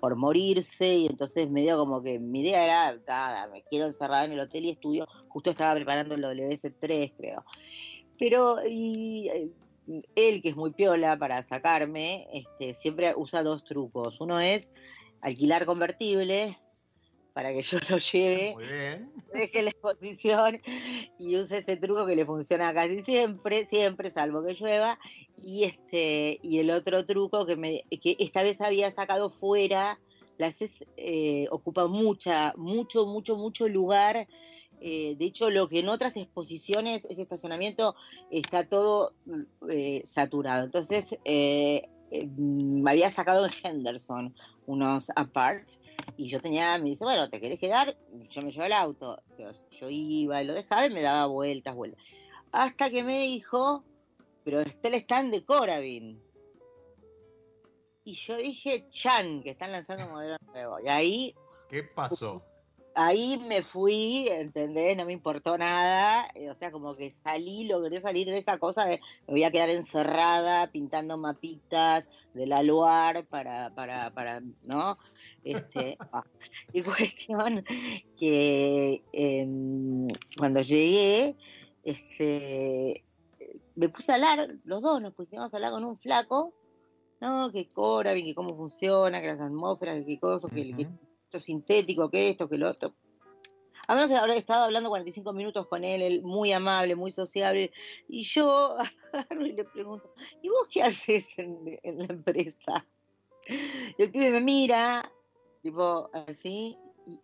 por 0.00 0.16
morirse 0.16 0.94
y 0.94 1.06
entonces 1.06 1.48
me 1.50 1.62
dio 1.62 1.78
como 1.78 2.02
que 2.02 2.18
mi 2.18 2.40
idea 2.40 2.64
era, 2.64 3.48
me 3.48 3.62
quedo 3.70 3.86
encerrada 3.86 4.24
en 4.24 4.32
el 4.32 4.40
hotel 4.40 4.64
y 4.64 4.70
estudio, 4.70 5.06
justo 5.28 5.50
estaba 5.50 5.74
preparando 5.74 6.14
el 6.14 6.24
WS3 6.24 7.12
creo. 7.16 7.44
Pero 8.18 8.58
y, 8.68 9.30
él, 10.14 10.42
que 10.42 10.48
es 10.48 10.56
muy 10.56 10.72
piola 10.72 11.16
para 11.16 11.42
sacarme, 11.42 12.28
este, 12.32 12.74
siempre 12.74 13.14
usa 13.16 13.42
dos 13.42 13.64
trucos. 13.64 14.20
Uno 14.20 14.40
es 14.40 14.68
alquilar 15.20 15.66
convertibles 15.66 16.56
para 17.32 17.52
que 17.52 17.62
yo 17.62 17.78
lo 17.90 17.98
lleve, 17.98 18.56
deje 19.32 19.62
la 19.62 19.70
exposición 19.70 20.60
y 21.18 21.36
use 21.36 21.58
ese 21.58 21.76
truco 21.76 22.06
que 22.06 22.16
le 22.16 22.26
funciona 22.26 22.72
casi 22.74 23.02
siempre, 23.02 23.66
siempre, 23.66 24.10
salvo 24.10 24.42
que 24.42 24.54
llueva. 24.54 24.98
Y 25.36 25.64
este, 25.64 26.38
y 26.42 26.58
el 26.58 26.70
otro 26.70 27.04
truco 27.04 27.46
que 27.46 27.56
me, 27.56 27.84
que 28.00 28.16
esta 28.20 28.42
vez 28.42 28.60
había 28.60 28.90
sacado 28.92 29.28
fuera, 29.28 29.98
la 30.38 30.52
CES 30.52 30.84
eh, 30.96 31.46
ocupa 31.50 31.88
mucha, 31.88 32.52
mucho, 32.56 33.06
mucho, 33.06 33.36
mucho 33.36 33.68
lugar. 33.68 34.28
Eh, 34.80 35.16
de 35.18 35.24
hecho, 35.24 35.50
lo 35.50 35.68
que 35.68 35.80
en 35.80 35.88
otras 35.88 36.16
exposiciones, 36.16 37.04
ese 37.08 37.22
estacionamiento 37.22 37.94
está 38.30 38.68
todo 38.68 39.14
eh, 39.68 40.02
saturado. 40.04 40.64
Entonces, 40.64 41.18
me 41.24 42.90
había 42.90 43.10
sacado 43.10 43.46
en 43.46 43.52
Henderson 43.62 44.34
unos 44.66 45.10
apart 45.16 45.68
y 46.16 46.26
yo 46.26 46.40
tenía, 46.40 46.78
me 46.78 46.90
dice, 46.90 47.04
bueno, 47.04 47.28
¿te 47.28 47.40
querés 47.40 47.58
quedar? 47.58 47.96
Yo 48.30 48.42
me 48.42 48.52
llevo 48.52 48.64
el 48.64 48.72
auto. 48.72 49.22
Yo, 49.70 49.88
iba 49.88 50.42
y 50.42 50.46
lo 50.46 50.54
dejaba 50.54 50.86
y 50.86 50.90
me 50.90 51.02
daba 51.02 51.26
vueltas, 51.26 51.74
vueltas. 51.74 52.02
Hasta 52.52 52.90
que 52.90 53.02
me 53.02 53.20
dijo, 53.20 53.84
pero 54.44 54.60
está 54.60 54.88
el 54.88 54.94
stand 54.94 55.32
de 55.32 55.44
Corabin. 55.44 56.22
Y 58.04 58.14
yo 58.14 58.36
dije, 58.36 58.88
Chan, 58.90 59.42
que 59.42 59.50
están 59.50 59.72
lanzando 59.72 60.06
un 60.06 60.12
modelo 60.12 60.36
nuevo. 60.52 60.80
Y 60.80 60.88
ahí... 60.88 61.34
¿Qué 61.68 61.82
pasó? 61.82 62.42
ahí 62.94 63.38
me 63.38 63.62
fui, 63.62 64.28
¿entendés? 64.28 64.96
No 64.96 65.04
me 65.04 65.12
importó 65.12 65.56
nada, 65.56 66.28
eh, 66.34 66.50
o 66.50 66.54
sea, 66.54 66.70
como 66.70 66.94
que 66.94 67.10
salí, 67.22 67.66
logré 67.66 68.00
salir 68.00 68.26
de 68.28 68.38
esa 68.38 68.58
cosa 68.58 68.84
de 68.84 69.00
me 69.26 69.34
voy 69.34 69.44
a 69.44 69.50
quedar 69.50 69.70
encerrada 69.70 70.70
pintando 70.70 71.16
mapitas 71.16 72.08
de 72.34 72.46
la 72.46 72.62
Loire 72.62 73.24
para, 73.24 73.70
para, 73.74 74.10
para, 74.10 74.42
¿no? 74.62 74.98
Este, 75.44 75.96
ah, 76.12 76.24
y 76.72 76.82
cuestión 76.82 77.64
que 78.16 79.02
em, 79.12 80.08
cuando 80.38 80.60
llegué, 80.62 81.36
este, 81.82 83.04
me 83.74 83.88
puse 83.88 84.12
a 84.12 84.14
hablar, 84.16 84.56
los 84.64 84.82
dos 84.82 85.00
nos 85.00 85.14
pusimos 85.14 85.52
a 85.52 85.56
hablar 85.56 85.72
con 85.72 85.84
un 85.84 85.98
flaco, 85.98 86.52
¿no? 87.20 87.50
Que 87.52 87.68
cobra, 87.68 88.14
que 88.14 88.34
cómo 88.34 88.56
funciona, 88.56 89.20
que 89.20 89.28
las 89.28 89.40
atmósferas, 89.40 89.98
que 89.98 90.06
qué 90.06 90.18
cosas, 90.18 90.50
que, 90.50 90.74
que 90.74 90.88
esto 91.24 91.38
sintético, 91.38 92.10
que 92.10 92.30
esto, 92.30 92.48
que 92.48 92.58
lo 92.58 92.70
otro. 92.70 92.94
A 93.88 93.94
menos 93.94 94.10
habré 94.12 94.36
estado 94.36 94.64
hablando 94.64 94.90
45 94.90 95.32
minutos 95.32 95.66
con 95.66 95.84
él, 95.84 96.02
él 96.02 96.22
muy 96.22 96.52
amable, 96.52 96.94
muy 96.94 97.10
sociable, 97.10 97.72
y 98.08 98.22
yo 98.22 98.76
y 99.40 99.52
le 99.52 99.64
pregunto, 99.64 100.14
¿y 100.40 100.48
vos 100.48 100.68
qué 100.70 100.82
haces 100.82 101.26
en, 101.36 101.78
la 101.98 102.04
empresa? 102.04 102.86
Y 103.98 104.02
el 104.02 104.10
pibe 104.10 104.30
me 104.30 104.40
mira, 104.40 105.10
tipo 105.62 106.10
así, 106.12 106.76
y 107.06 107.18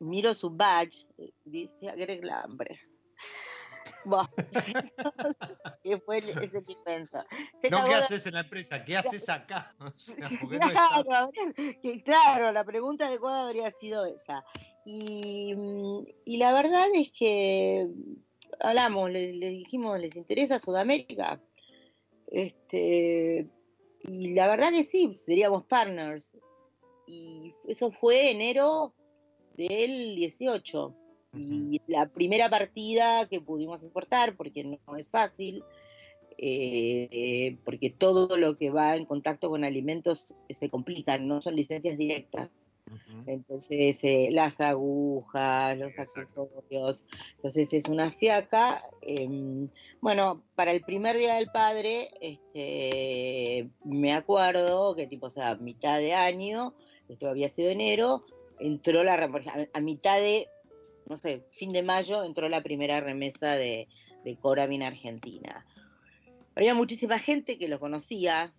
miro 0.00 0.34
su 0.34 0.50
badge, 0.50 1.06
dice 1.44 1.92
Greg 1.96 2.24
Lambert. 2.24 2.78
Bueno, 4.06 4.28
¿qué 5.82 5.98
fue 5.98 6.18
ese 6.18 7.70
no, 7.70 7.84
¿qué 7.84 7.94
haces 7.94 8.26
en 8.26 8.34
la 8.34 8.40
empresa? 8.40 8.84
¿Qué 8.84 8.96
haces 8.98 9.28
acá? 9.30 9.74
claro, 10.58 11.30
claro, 12.04 12.52
la 12.52 12.64
pregunta 12.64 13.06
adecuada 13.06 13.46
habría 13.46 13.70
sido 13.70 14.04
esa. 14.04 14.44
Y, 14.84 15.54
mm, 15.54 16.06
y 16.26 16.36
la 16.36 16.52
verdad 16.52 16.86
es 16.94 17.10
que 17.12 17.88
hablamos, 18.60 19.10
le, 19.10 19.32
dijimos, 19.32 19.98
¿les 19.98 20.16
interesa 20.16 20.58
Sudamérica? 20.58 21.40
Este, 22.26 23.48
y 24.02 24.34
la 24.34 24.48
verdad 24.48 24.70
que 24.70 24.84
sí, 24.84 25.18
seríamos 25.24 25.64
partners. 25.64 26.30
Y 27.06 27.54
eso 27.66 27.90
fue 27.90 28.30
enero 28.30 28.94
del 29.56 30.16
18. 30.16 30.94
Y 31.36 31.80
la 31.88 32.08
primera 32.08 32.48
partida 32.48 33.28
que 33.28 33.40
pudimos 33.40 33.82
importar, 33.82 34.36
porque 34.36 34.64
no 34.64 34.96
es 34.96 35.10
fácil, 35.10 35.64
eh, 36.38 37.56
porque 37.64 37.90
todo 37.90 38.36
lo 38.36 38.56
que 38.56 38.70
va 38.70 38.96
en 38.96 39.04
contacto 39.04 39.48
con 39.48 39.64
alimentos 39.64 40.34
se 40.48 40.70
complica, 40.70 41.18
no 41.18 41.40
son 41.40 41.56
licencias 41.56 41.98
directas. 41.98 42.50
Entonces, 43.26 43.98
eh, 44.04 44.28
las 44.30 44.60
agujas, 44.60 45.78
los 45.78 45.98
accesorios, 45.98 47.06
entonces 47.36 47.72
es 47.72 47.88
una 47.88 48.10
fiaca. 48.10 48.82
Em, 49.00 49.68
bueno, 50.02 50.44
para 50.54 50.72
el 50.72 50.82
primer 50.82 51.16
día 51.16 51.36
del 51.36 51.46
padre, 51.46 52.10
este, 52.20 53.70
me 53.84 54.12
acuerdo 54.12 54.94
que 54.94 55.06
tipo, 55.06 55.26
o 55.26 55.30
sea, 55.30 55.56
mitad 55.56 55.98
de 55.98 56.12
año, 56.12 56.74
esto 57.14 57.28
había 57.28 57.48
sido 57.48 57.70
enero, 57.70 58.24
entró 58.58 59.02
la 59.02 59.14
a 59.72 59.80
mitad 59.80 60.16
de 60.18 60.48
no 61.06 61.16
sé, 61.16 61.44
fin 61.50 61.72
de 61.72 61.82
mayo 61.82 62.24
entró 62.24 62.48
la 62.48 62.62
primera 62.62 63.00
remesa 63.00 63.56
de, 63.56 63.88
de 64.24 64.36
Coravin 64.36 64.82
Argentina. 64.82 65.66
Había 66.54 66.74
muchísima 66.74 67.18
gente 67.18 67.58
que 67.58 67.68
lo 67.68 67.80
conocía 67.80 68.54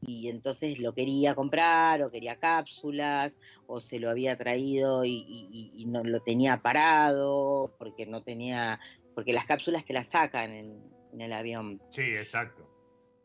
y 0.00 0.28
entonces 0.28 0.78
lo 0.78 0.94
quería 0.94 1.34
comprar 1.34 2.02
o 2.02 2.10
quería 2.10 2.36
cápsulas 2.36 3.36
o 3.66 3.80
se 3.80 3.98
lo 3.98 4.10
había 4.10 4.36
traído 4.36 5.04
y, 5.04 5.84
no 5.86 6.04
lo 6.04 6.20
tenía 6.20 6.60
parado 6.60 7.74
porque 7.78 8.06
no 8.06 8.22
tenía, 8.22 8.78
porque 9.14 9.32
las 9.32 9.46
cápsulas 9.46 9.84
te 9.84 9.94
las 9.94 10.08
sacan 10.08 10.52
en, 10.52 10.98
el 11.18 11.32
avión. 11.32 11.80
Sí, 11.88 12.02
exacto. 12.02 12.68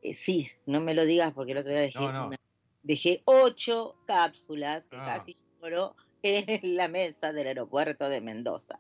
Eh, 0.02 0.13
sí, 0.13 0.50
no 0.66 0.82
me 0.82 0.94
lo 0.94 1.06
digas 1.06 1.34
porque 1.34 1.52
el 1.52 1.60
otro 1.60 1.72
día 1.72 1.82
dejé, 1.82 2.00
dejé 2.84 3.22
ocho 3.25 3.96
cápsulas 4.06 4.86
que 4.88 4.98
ah. 4.98 5.06
casi 5.18 5.36
lloro 5.62 5.96
en 6.24 6.75
la 6.75 6.88
mesa 6.88 7.34
del 7.34 7.48
aeropuerto 7.48 8.08
de 8.08 8.22
Mendoza. 8.22 8.80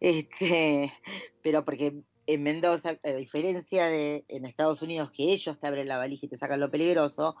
Este, 0.00 0.92
pero 1.42 1.64
porque 1.64 2.02
en 2.26 2.42
Mendoza, 2.42 2.98
a 3.02 3.10
diferencia 3.12 3.86
de 3.86 4.24
en 4.28 4.44
Estados 4.44 4.82
Unidos, 4.82 5.10
que 5.10 5.32
ellos 5.32 5.58
te 5.58 5.66
abren 5.66 5.88
la 5.88 5.96
valija 5.96 6.26
y 6.26 6.28
te 6.28 6.36
sacan 6.36 6.60
lo 6.60 6.70
peligroso, 6.70 7.36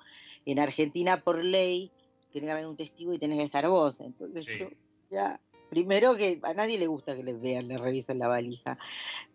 en 0.46 0.58
Argentina, 0.58 1.22
por 1.22 1.44
ley, 1.44 1.92
tiene 2.30 2.46
que 2.46 2.52
haber 2.52 2.66
un 2.66 2.76
testigo 2.76 3.12
y 3.12 3.18
tenés 3.18 3.38
que 3.38 3.44
estar 3.44 3.68
vos. 3.68 4.00
Entonces 4.00 4.46
yo, 4.46 4.68
ya, 5.10 5.40
primero 5.68 6.16
que 6.16 6.40
a 6.42 6.54
nadie 6.54 6.78
le 6.78 6.86
gusta 6.86 7.14
que 7.14 7.22
les 7.22 7.38
vean, 7.38 7.68
le 7.68 7.76
revisen 7.76 8.18
la 8.18 8.28
valija. 8.28 8.78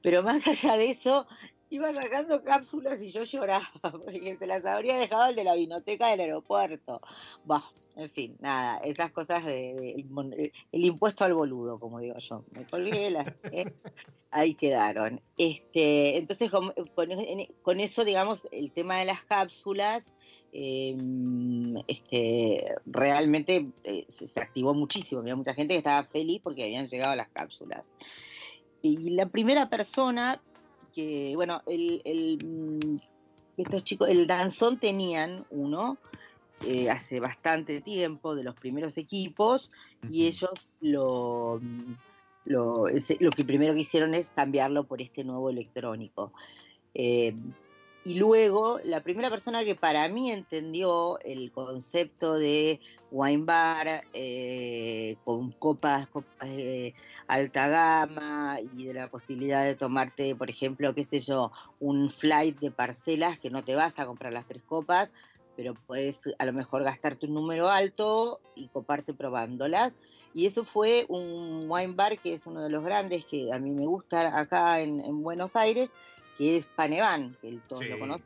Pero 0.02 0.24
más 0.24 0.48
allá 0.48 0.76
de 0.76 0.90
eso, 0.90 1.28
iba 1.76 1.94
sacando 1.94 2.44
cápsulas 2.44 3.02
y 3.02 3.12
yo 3.12 3.24
lloraba, 3.24 3.68
porque 3.82 4.38
se 4.38 4.48
las 4.48 4.66
habría 4.66 4.98
dejado 4.98 5.30
el 5.30 5.36
de 5.36 5.44
la 5.44 5.56
vinoteca 5.56 6.10
del 6.10 6.22
aeropuerto. 6.22 7.02
Bah, 7.46 7.64
en 7.96 8.10
fin, 8.10 8.38
nada, 8.40 8.78
esas 8.78 9.12
cosas 9.12 9.46
de, 9.46 10.06
el, 10.72 10.86
impuesto 10.86 11.26
al 11.26 11.34
boludo, 11.34 11.80
como 11.80 12.00
digo 12.00 12.18
yo. 12.18 12.44
Me 12.52 12.66
colgué, 12.66 13.10
las, 13.10 13.34
ahí 14.32 14.56
quedaron. 14.56 15.22
Este, 15.38 16.18
entonces, 16.18 16.52
con, 16.52 17.80
eso, 17.80 18.06
digamos, 18.06 18.48
el 18.52 18.72
tema 18.72 19.00
de 19.00 19.06
las 19.06 19.24
cápsulas, 19.24 20.12
em, 20.52 21.78
este, 21.88 22.76
realmente 22.86 23.66
eh, 23.84 24.06
se, 24.10 24.40
activó 24.40 24.74
muchísimo. 24.74 25.22
Había 25.22 25.36
mucha 25.36 25.54
gente 25.54 25.74
que 25.74 25.80
estaba 25.80 26.04
feliz 26.06 26.42
porque 26.44 26.64
habían 26.64 26.88
llegado 26.88 27.16
las 27.16 27.30
cápsulas. 27.30 27.92
Y 28.82 29.12
la 29.12 29.28
primera 29.28 29.70
persona 29.70 30.42
que, 30.94 31.34
bueno, 31.36 31.62
el, 31.66 32.02
el 32.06 32.38
mm, 32.44 32.98
estos 33.58 33.84
chicos, 33.84 34.10
el 34.10 34.28
danzón 34.28 34.80
tenían 34.80 35.46
uno 35.52 35.98
eh, 36.66 36.90
hace 36.90 37.20
bastante 37.20 37.82
tiempo 37.82 38.36
de 38.36 38.44
los 38.44 38.56
primeros 38.56 38.98
equipos 38.98 39.70
y 40.10 40.28
ellos 40.28 40.70
lo, 40.80 41.60
lo, 42.46 42.88
lo, 42.88 43.32
que 43.32 43.44
primero 43.46 43.74
que 43.74 43.82
hicieron 43.82 44.14
es 44.14 44.32
cambiarlo 44.32 44.86
por 44.86 45.02
este 45.02 45.24
nuevo 45.24 45.50
electrónico. 45.50 46.32
Eh, 46.94 47.36
y 48.06 48.16
luego, 48.16 48.80
la 48.84 49.02
primera 49.02 49.30
persona 49.30 49.64
que 49.64 49.76
para 49.76 50.08
mí 50.10 50.32
entendió 50.32 51.20
el 51.20 51.52
concepto 51.52 52.34
de 52.34 52.82
wine 53.12 53.46
bar 53.46 54.04
eh, 54.14 55.16
con 55.24 55.52
copas, 55.52 56.08
copas 56.08 56.50
de 56.50 56.94
alta 57.28 57.68
gama 57.68 58.58
y 58.76 58.86
de 58.86 58.94
la 58.94 59.08
posibilidad 59.08 59.64
de 59.64 59.76
tomarte, 59.76 60.36
por 60.36 60.50
ejemplo, 60.50 60.94
qué 60.94 61.06
sé 61.06 61.20
yo, 61.20 61.52
un 61.80 62.10
flight 62.10 62.60
de 62.60 62.72
parcelas 62.72 63.40
que 63.40 63.50
no 63.50 63.64
te 63.64 63.76
vas 63.76 63.98
a 64.00 64.06
comprar 64.06 64.34
las 64.34 64.48
tres 64.48 64.64
copas, 64.64 65.10
pero 65.56 65.74
puedes 65.74 66.22
a 66.40 66.46
lo 66.46 66.54
mejor 66.54 66.84
gastarte 66.84 67.28
un 67.28 67.36
número 67.36 67.70
alto 67.70 68.42
y 68.56 68.68
coparte 68.68 69.14
probándolas. 69.14 69.96
Y 70.34 70.48
eso 70.48 70.66
fue 70.66 71.06
un 71.10 71.66
wine 71.70 71.94
bar 71.94 72.18
que 72.18 72.34
es 72.34 72.46
uno 72.48 72.64
de 72.64 72.70
los 72.70 72.84
grandes 72.84 73.24
que 73.26 73.54
a 73.54 73.60
mí 73.60 73.70
me 73.70 73.86
gusta 73.86 74.38
acá 74.38 74.82
en, 74.82 75.22
Buenos 75.22 75.56
Aires, 75.56 75.92
que 76.38 76.58
es 76.58 76.66
Panevan, 76.66 77.36
que 77.42 77.60
todos 77.68 77.86
lo 77.86 78.00
conocen. 78.00 78.26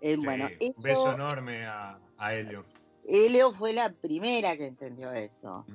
Eh, 0.00 0.16
bueno, 0.16 0.48
un 0.60 0.82
beso 0.82 1.12
enorme 1.12 1.66
a, 1.66 1.98
a, 2.16 2.34
Elio. 2.34 2.64
Elio 3.06 3.52
fue 3.52 3.72
la 3.72 3.90
primera 3.92 4.56
que 4.56 4.66
entendió 4.66 5.12
eso. 5.12 5.66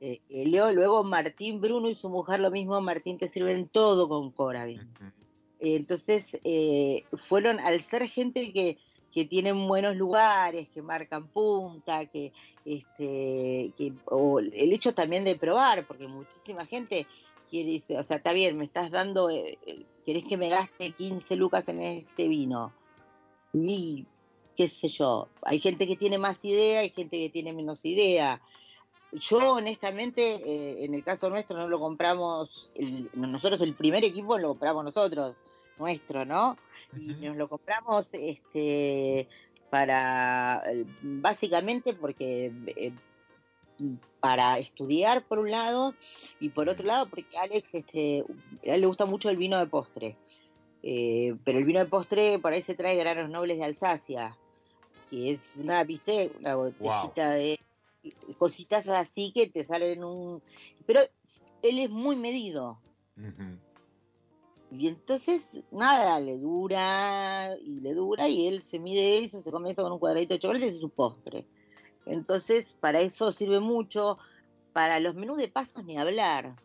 Eh, 0.00 0.20
Elio, 0.28 0.72
luego 0.72 1.02
Martín 1.02 1.60
Bruno 1.60 1.88
y 1.88 1.94
su 1.94 2.08
mujer 2.08 2.40
lo 2.40 2.50
mismo, 2.50 2.80
Martín 2.80 3.18
te 3.18 3.28
sirven 3.28 3.68
todo 3.68 4.08
con 4.08 4.30
Coravin. 4.30 4.88
Entonces, 5.58 6.26
eh, 6.44 7.04
fueron, 7.14 7.60
al 7.60 7.80
ser 7.80 8.08
gente 8.08 8.52
que 8.52 8.78
que 9.12 9.26
tienen 9.26 9.68
buenos 9.68 9.94
lugares, 9.94 10.68
que 10.70 10.80
marcan 10.80 11.28
punta, 11.28 12.06
que, 12.06 12.32
este, 12.64 13.72
que 13.76 13.92
o 14.06 14.40
el 14.40 14.72
hecho 14.72 14.94
también 14.94 15.22
de 15.24 15.36
probar, 15.36 15.86
porque 15.86 16.08
muchísima 16.08 16.64
gente 16.64 17.06
decir, 17.60 17.96
o 17.98 18.02
sea, 18.02 18.16
está 18.16 18.32
bien, 18.32 18.56
me 18.56 18.64
estás 18.64 18.90
dando, 18.90 19.30
eh, 19.30 19.58
eh, 19.66 19.84
querés 20.04 20.24
que 20.24 20.36
me 20.36 20.48
gaste 20.48 20.92
15 20.92 21.36
lucas 21.36 21.68
en 21.68 21.80
este 21.80 22.28
vino. 22.28 22.72
Y 23.52 24.06
qué 24.56 24.66
sé 24.66 24.88
yo, 24.88 25.28
hay 25.42 25.58
gente 25.58 25.86
que 25.86 25.96
tiene 25.96 26.18
más 26.18 26.44
idea, 26.44 26.80
hay 26.80 26.90
gente 26.90 27.18
que 27.18 27.30
tiene 27.30 27.52
menos 27.52 27.84
idea. 27.84 28.40
Yo 29.12 29.54
honestamente, 29.54 30.22
eh, 30.36 30.84
en 30.84 30.94
el 30.94 31.04
caso 31.04 31.28
nuestro 31.28 31.56
no 31.56 31.68
lo 31.68 31.78
compramos, 31.78 32.70
nosotros 33.12 33.60
el 33.60 33.74
primer 33.74 34.04
equipo 34.04 34.38
lo 34.38 34.48
compramos 34.48 34.84
nosotros, 34.84 35.36
nuestro, 35.78 36.24
¿no? 36.24 36.56
y 36.96 37.26
nos 37.26 37.36
lo 37.36 37.48
compramos 37.48 38.08
este 38.12 39.28
para 39.70 40.62
básicamente 41.00 41.94
porque 41.94 42.52
eh, 42.76 42.92
para 44.20 44.58
estudiar 44.58 45.24
por 45.24 45.38
un 45.38 45.50
lado 45.50 45.94
y 46.40 46.50
por 46.50 46.68
otro 46.68 46.86
lado 46.86 47.06
porque 47.06 47.36
Alex 47.36 47.74
este 47.74 48.24
a 48.66 48.74
él 48.74 48.80
le 48.80 48.86
gusta 48.86 49.04
mucho 49.04 49.30
el 49.30 49.36
vino 49.36 49.58
de 49.58 49.66
postre 49.66 50.16
eh, 50.82 51.34
pero 51.44 51.58
el 51.58 51.64
vino 51.64 51.80
de 51.80 51.86
postre 51.86 52.38
por 52.38 52.52
ahí 52.52 52.62
se 52.62 52.74
trae 52.74 52.96
granos 52.96 53.30
nobles 53.30 53.58
de 53.58 53.64
Alsacia 53.64 54.36
que 55.10 55.32
es 55.32 55.40
una 55.56 55.82
viste 55.84 56.32
una 56.38 56.54
botellita 56.54 57.32
de 57.32 57.58
cositas 58.38 58.88
así 58.88 59.32
que 59.32 59.48
te 59.48 59.64
salen 59.64 60.04
un 60.04 60.42
pero 60.86 61.00
él 61.62 61.78
es 61.78 61.90
muy 61.90 62.16
medido. 62.16 62.78
Y 64.70 64.88
entonces, 64.88 65.60
nada, 65.70 66.18
le 66.18 66.38
dura 66.38 67.56
y 67.62 67.80
le 67.80 67.94
dura 67.94 68.28
y 68.28 68.48
él 68.48 68.62
se 68.62 68.78
mide 68.78 69.18
eso, 69.18 69.42
se 69.42 69.50
come 69.50 69.70
eso 69.70 69.82
con 69.82 69.92
un 69.92 69.98
cuadradito 69.98 70.34
de 70.34 70.40
chocolate 70.40 70.66
y 70.66 70.68
es 70.68 70.80
su 70.80 70.88
postre. 70.88 71.46
Entonces, 72.06 72.76
para 72.80 73.00
eso 73.00 73.32
sirve 73.32 73.60
mucho. 73.60 74.18
Para 74.72 75.00
los 75.00 75.14
menús 75.14 75.36
de 75.36 75.48
pasos 75.48 75.84
ni 75.84 75.98
hablar. 75.98 76.56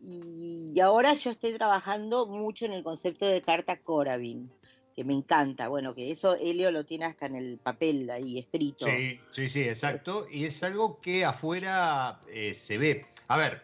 Y 0.00 0.78
ahora 0.80 1.14
yo 1.14 1.30
estoy 1.30 1.56
trabajando 1.56 2.26
mucho 2.26 2.66
en 2.66 2.72
el 2.72 2.84
concepto 2.84 3.26
de 3.26 3.42
carta 3.42 3.78
Corabin, 3.78 4.50
que 4.94 5.02
me 5.02 5.12
encanta. 5.12 5.66
Bueno, 5.68 5.94
que 5.94 6.12
eso 6.12 6.36
Helio 6.36 6.70
lo 6.70 6.84
tiene 6.84 7.06
hasta 7.06 7.26
en 7.26 7.34
el 7.34 7.58
papel 7.58 8.08
ahí 8.10 8.38
escrito. 8.38 8.86
Sí, 8.86 9.20
sí, 9.30 9.48
sí, 9.48 9.62
exacto. 9.62 10.26
Y 10.30 10.44
es 10.44 10.62
algo 10.62 11.00
que 11.00 11.24
afuera 11.24 12.20
eh, 12.28 12.54
se 12.54 12.78
ve. 12.78 13.06
A 13.26 13.36
ver, 13.36 13.62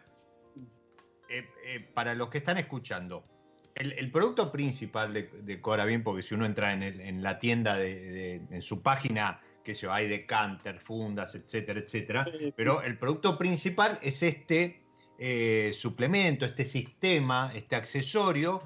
eh, 1.28 1.48
eh, 1.66 1.80
para 1.94 2.14
los 2.14 2.30
que 2.30 2.38
están 2.38 2.58
escuchando, 2.58 3.24
el, 3.76 4.10
producto 4.10 4.52
principal 4.52 5.12
de, 5.12 5.22
de 5.42 5.60
Corabin, 5.60 6.04
porque 6.04 6.22
si 6.22 6.34
uno 6.34 6.46
entra 6.46 6.72
en, 6.72 7.22
la 7.22 7.38
tienda, 7.40 7.76
de, 7.76 8.36
en 8.48 8.62
su 8.62 8.82
página, 8.82 9.40
que 9.64 9.74
se 9.74 9.88
hay 9.88 10.06
decanter, 10.08 10.78
fundas, 10.78 11.34
etcétera, 11.34 11.80
etcétera, 11.80 12.26
pero 12.54 12.82
el 12.82 12.98
producto 12.98 13.36
principal 13.38 13.98
es 14.02 14.22
este 14.22 14.80
eh, 15.18 15.70
suplemento, 15.72 16.44
este 16.44 16.64
sistema, 16.64 17.50
este 17.54 17.74
accesorio, 17.74 18.62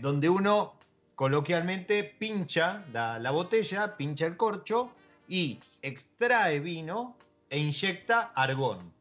donde 0.00 0.28
uno 0.28 0.76
coloquialmente 1.16 2.04
pincha 2.04 2.84
la, 2.92 3.30
botella, 3.30 3.96
pincha 3.96 4.26
el 4.26 4.36
corcho 4.36 4.92
y 5.26 5.58
extrae 5.82 6.60
vino 6.60 7.16
e 7.50 7.58
inyecta 7.58 8.32
argón. 8.34 8.92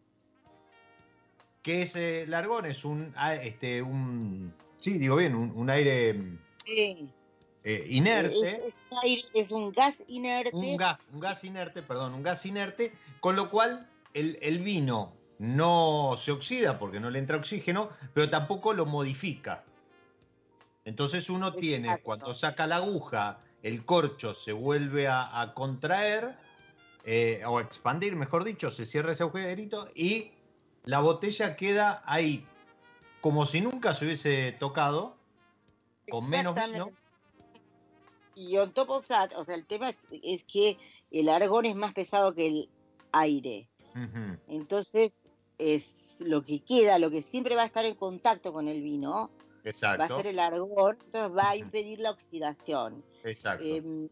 ¿Qué 1.62 1.84
es 1.84 1.96
el 1.96 2.34
argón? 2.34 2.66
Es 2.66 2.86
un, 2.86 3.14
ah, 3.16 3.36
este, 3.36 3.82
un 3.82 4.54
sí, 4.80 4.98
digo 4.98 5.18
bien, 5.18 5.36
un, 5.36 5.70
aire 5.70 6.16
eh, 7.66 7.84
inerte. 7.90 8.74
Es, 9.34 9.52
un 9.52 9.72
gas 9.72 9.96
inerte. 10.08 10.56
Un 10.56 10.78
gas, 10.78 11.08
un 11.12 11.20
gas 11.20 11.44
inerte, 11.44 11.82
perdón, 11.82 12.14
un 12.14 12.22
gas 12.22 12.46
inerte, 12.46 12.94
con 13.20 13.36
lo 13.36 13.50
cual 13.50 13.90
el, 14.14 14.60
vino 14.60 15.14
no 15.40 16.14
se 16.16 16.32
oxida 16.32 16.78
porque 16.78 17.00
no 17.00 17.10
le 17.10 17.18
entra 17.18 17.38
oxígeno, 17.38 17.90
pero 18.14 18.30
tampoco 18.30 18.74
lo 18.74 18.86
modifica. 18.86 19.64
Entonces 20.86 21.28
uno 21.32 21.54
tiene, 21.54 21.98
cuando 22.04 22.36
saca 22.36 22.68
la 22.68 22.76
aguja, 22.76 23.40
el 23.64 23.84
corcho 23.84 24.36
se 24.36 24.52
vuelve 24.52 25.08
a, 25.08 25.52
contraer, 25.56 26.38
eh, 27.04 27.42
o 27.48 27.58
a 27.58 27.62
expandir, 27.62 28.16
mejor 28.16 28.44
dicho, 28.44 28.70
se 28.70 28.86
cierra 28.86 29.14
ese 29.14 29.24
agujerito 29.24 29.90
y 29.96 30.34
la 30.84 31.00
botella 31.00 31.56
queda 31.56 32.04
ahí 32.06 32.46
como 33.22 33.48
si 33.48 33.60
nunca 33.60 33.96
se 33.96 34.06
hubiese 34.06 34.52
tocado, 34.52 35.18
con 36.08 36.30
menos 36.30 36.54
vino. 36.54 36.92
Y 38.36 38.58
on 38.58 38.74
top 38.74 38.90
of 38.90 39.08
that, 39.08 39.32
o 39.36 39.46
sea, 39.46 39.56
el 39.56 39.66
tema 39.66 39.94
es, 40.12 40.44
que 40.44 40.78
el 41.12 41.30
argón 41.30 41.66
es 41.66 41.76
más 41.76 41.94
pesado 41.94 42.34
que 42.34 42.48
el 42.48 42.70
aire. 43.12 43.70
Entonces, 44.48 45.22
es 45.58 45.90
lo 46.20 46.44
que 46.44 46.60
queda, 46.60 47.00
lo 47.00 47.10
que 47.10 47.22
siempre 47.22 47.56
va 47.56 47.64
a 47.64 47.66
estar 47.66 47.86
en 47.86 47.96
contacto 47.96 48.52
con 48.52 48.68
el 48.68 48.82
vino, 48.82 49.32
va 49.66 50.06
a 50.06 50.08
ser 50.08 50.28
el 50.28 50.40
argón, 50.40 50.98
entonces 51.06 51.38
va 51.38 51.52
a 51.52 51.56
impedir 51.56 52.00
la 52.00 52.12
oxidación. 52.12 53.04
Exacto. 53.24 53.64
Em, 53.64 54.10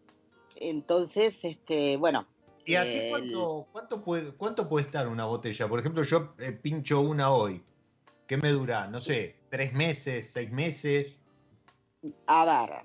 entonces, 0.56 1.44
este, 1.44 1.98
bueno, 1.98 2.26
¿Y 2.66 2.76
así 2.76 3.10
cuánto, 3.10 4.04
puede, 4.04 4.32
cuánto 4.32 4.70
puede 4.70 4.86
estar 4.86 5.08
una 5.08 5.26
botella? 5.26 5.68
Por 5.68 5.80
ejemplo, 5.80 6.04
yo 6.04 6.34
eh, 6.40 6.54
pincho 6.54 7.02
una 7.02 7.32
hoy. 7.32 7.62
¿Qué 8.26 8.38
me 8.38 8.50
dura? 8.50 8.88
No 8.88 9.02
sé, 9.02 9.36
tres 9.50 9.74
meses, 9.74 10.32
seis 10.32 10.50
meses. 10.50 11.22
A 12.26 12.46
ver. 12.46 12.84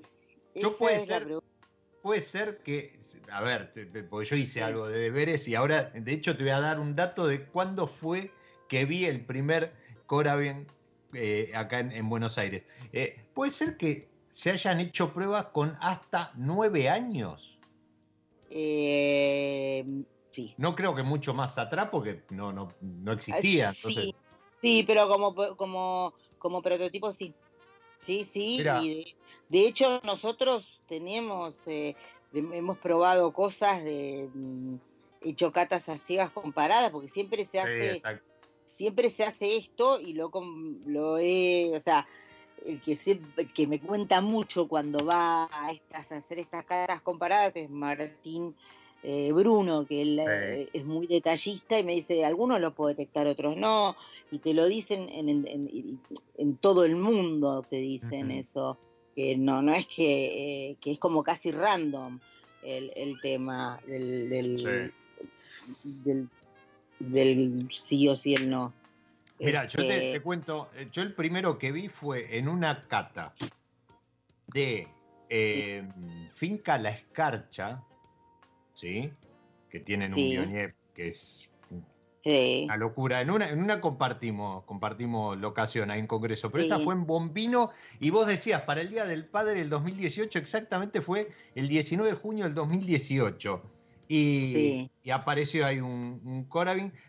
Yo 0.61 0.77
puede 0.77 1.01
ser, 1.01 1.27
puede 2.03 2.21
ser 2.21 2.59
que, 2.59 2.99
a 3.31 3.43
ver, 3.43 3.73
porque 4.09 4.29
yo 4.29 4.37
hice 4.37 4.63
algo 4.63 4.87
de 4.87 4.99
deberes 4.99 5.47
y 5.49 5.55
ahora, 5.55 5.91
de 5.95 6.13
hecho, 6.13 6.37
te 6.37 6.43
voy 6.43 6.53
a 6.53 6.61
dar 6.61 6.81
un 6.81 6.97
dato 6.97 7.27
de 7.27 7.45
cuándo 7.45 7.87
fue 7.87 8.33
que 8.69 8.85
vi 8.85 9.05
el 9.05 9.25
primer 9.25 9.73
Corabian 10.07 10.67
eh, 11.13 11.53
acá 11.55 11.81
en, 11.81 12.09
Buenos 12.09 12.39
Aires. 12.39 12.65
Eh, 12.93 13.21
puede 13.35 13.51
ser 13.51 13.77
que 13.77 14.09
se 14.31 14.51
hayan 14.51 14.81
hecho 14.81 15.13
pruebas 15.13 15.47
con 15.47 15.77
hasta 15.81 16.33
nueve 16.37 16.89
años. 16.89 17.59
Eh, 18.51 19.85
sí. 20.31 20.55
No 20.57 20.75
creo 20.75 20.95
que 20.95 21.03
mucho 21.03 21.35
más 21.35 21.59
atrás 21.59 21.89
porque 21.91 22.23
no, 22.31 22.53
no, 22.53 22.73
no 22.81 23.13
existía. 23.13 23.73
Sí, 23.73 24.15
sí, 24.61 24.85
pero 24.87 25.09
como, 25.09 25.35
como, 25.57 26.15
como 26.39 26.63
prototipo 26.63 27.13
sí. 27.13 27.35
Sí, 27.99 28.25
sí. 28.25 28.63
de, 29.49 29.67
hecho, 29.67 30.01
nosotros 30.05 30.65
tenemos, 30.89 31.57
eh, 31.67 31.95
hemos 32.33 32.79
probado 32.79 33.33
cosas 33.33 33.83
de 33.85 34.29
mm, 34.33 34.77
hecho 35.23 35.53
catas 35.53 35.89
a 35.89 35.99
ciegas 35.99 36.33
comparadas, 36.33 36.91
porque 36.91 37.09
siempre 37.09 37.45
se 37.45 37.61
hace, 37.61 38.01
siempre 38.77 39.11
se 39.11 39.25
hace 39.25 39.57
esto 39.57 40.01
y 40.01 40.15
lo, 40.15 40.31
lo 40.87 41.19
he, 41.19 41.77
o 41.77 41.81
sea, 41.81 42.07
el 42.65 42.81
que, 42.81 42.97
que 43.55 43.67
me 43.67 43.81
cuenta 43.81 44.21
mucho 44.21 44.69
cuando 44.69 45.05
va 45.05 45.49
a, 45.53 45.73
estas, 45.73 46.11
hacer 46.13 46.39
estas 46.39 46.65
caras 46.65 47.03
comparadas 47.03 47.55
es 47.57 47.71
Martín 47.71 48.55
eh, 49.03 49.31
Bruno, 49.33 49.87
que 49.87 50.03
él 50.03 50.19
eh, 50.19 50.69
es 50.73 50.85
muy 50.85 51.07
detallista 51.07 51.79
y 51.79 51.85
me 51.85 51.95
dice, 51.95 52.25
algunos 52.25 52.61
lo 52.61 52.75
puedo 52.75 52.89
detectar, 52.89 53.27
otros 53.27 53.57
no, 53.57 53.97
y 54.31 54.39
te 54.41 54.55
lo 54.55 54.67
dicen 54.67 55.09
en, 55.09 56.57
todo 56.57 56.85
el 56.85 56.97
mundo, 56.97 57.65
te 57.69 57.77
dicen 57.77 58.31
eso, 58.31 58.77
que 59.15 59.37
no, 59.37 59.63
no 59.63 59.73
es 59.73 59.87
que, 59.87 60.71
eh, 60.71 60.77
que, 60.81 60.93
es 60.93 60.99
como 60.99 61.23
casi 61.23 61.53
random 61.53 62.19
el, 62.63 62.93
el 62.97 63.21
tema 63.21 63.81
del, 63.87 64.29
del, 64.29 64.93
del, 65.85 66.29
del 66.99 67.69
sí 67.73 68.09
o 68.09 68.17
sí 68.17 68.35
el 68.35 68.51
no. 68.51 68.73
Mira, 69.39 69.69
yo 69.69 69.79
te, 69.79 70.09
este 70.09 70.21
cuento, 70.21 70.69
yo 70.91 71.03
el 71.03 71.15
primero 71.15 71.57
que 71.59 71.71
vi 71.71 71.89
fue 71.89 72.37
en 72.37 72.49
una 72.49 72.89
cata 72.89 73.33
de 74.49 74.89
em, 75.29 76.29
Finca 76.35 76.77
La 76.79 76.91
Escarcha, 76.91 77.85
¿sí? 78.79 79.11
Que 79.71 79.81
tienen 79.81 80.13
un 80.13 80.17
Bionier 80.17 80.75
que 80.95 81.09
es 81.09 81.51
una 82.25 82.77
locura. 82.77 83.21
En 83.21 83.31
una, 83.31 83.51
en 83.51 83.61
una 83.61 83.81
compartimos, 83.81 84.65
compartimos 84.65 85.37
locación 85.39 85.91
ahí 85.91 86.01
en 86.01 86.07
Congreso, 86.07 86.51
pero 86.51 86.63
esta 86.63 86.79
fue 86.79 86.95
en 86.95 87.07
Bombino 87.07 87.71
y 87.99 88.11
vos 88.11 88.27
decías, 88.27 88.63
para 88.63 88.81
el 88.83 88.91
Día 88.91 89.05
del 89.05 89.27
Padre 89.27 89.61
del 89.61 89.71
2018, 89.71 90.39
exactamente 90.39 91.01
fue 91.01 91.29
el 91.55 91.69
19 91.69 92.11
de 92.11 92.17
junio 92.17 92.45
del 92.45 92.55
2018. 92.55 93.63
Y, 94.11 94.91
apareció 95.13 95.67
ahí 95.67 95.81
un, 95.81 96.21
un 96.25 96.49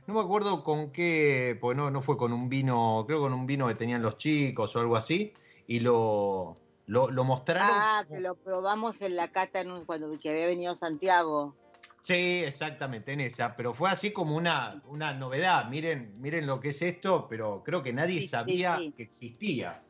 No 0.07 0.13
me 0.13 0.19
acuerdo 0.19 0.63
con 0.63 0.91
qué, 0.91 1.57
pues 1.61 1.77
no, 1.77 1.91
no 1.91 2.01
fue 2.01 2.17
con 2.17 2.33
un 2.33 2.49
vino, 2.49 3.05
creo 3.07 3.21
con 3.21 3.33
un 3.33 3.45
vino 3.45 3.67
que 3.67 3.75
tenían 3.75 4.01
los 4.01 4.17
chicos 4.17 4.75
o 4.75 4.79
algo 4.79 4.97
así. 4.97 5.33
Y 5.67 5.79
lo, 5.79 6.57
lo, 6.89 7.23
mostraron. 7.23 7.69
Ah, 7.71 8.05
que 8.09 8.19
lo 8.19 8.35
probamos 8.35 8.99
en 9.01 9.15
la 9.15 9.27
cata 9.27 9.63
cuando 9.85 10.17
que 10.19 10.31
había 10.31 10.47
venido 10.47 10.73
Santiago. 10.73 11.55
Sí, 12.01 12.43
exactamente, 12.43 13.13
en 13.13 13.21
esa. 13.21 13.55
Pero 13.55 13.73
fue 13.73 13.89
así 13.91 14.11
como 14.11 14.35
una, 14.35 14.81
una 14.87 15.13
novedad. 15.13 15.69
Miren, 15.69 16.19
miren 16.19 16.47
lo 16.47 16.59
que 16.59 16.69
es 16.69 16.81
esto, 16.81 17.27
pero 17.29 17.61
creo 17.63 17.83
que 17.83 17.93
nadie 17.93 18.27
sabía 18.27 18.79
que 18.97 19.03
existía. 19.03 19.83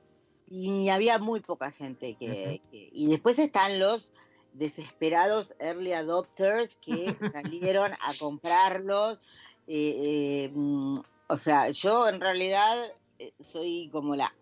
Y 0.49 0.89
había 0.89 1.19
muy 1.19 1.39
poca 1.39 1.71
gente 1.71 2.15
que, 2.15 2.61
Y 2.71 3.07
después 3.07 3.39
están 3.39 3.79
los 3.79 4.09
desesperados 4.53 5.53
early 5.59 5.93
adopters 5.93 6.75
que 6.77 7.15
salieron 7.33 7.93
a 7.93 8.13
comprarlos. 8.19 9.19
Eh, 9.67 10.47
eh, 10.47 10.51
mm, 10.53 10.97
o 11.27 11.37
sea, 11.37 11.69
yo 11.69 12.09
en 12.09 12.19
realidad 12.19 12.91
eh, 13.19 13.31
soy 13.51 13.89
como 13.91 14.15
la 14.15 14.33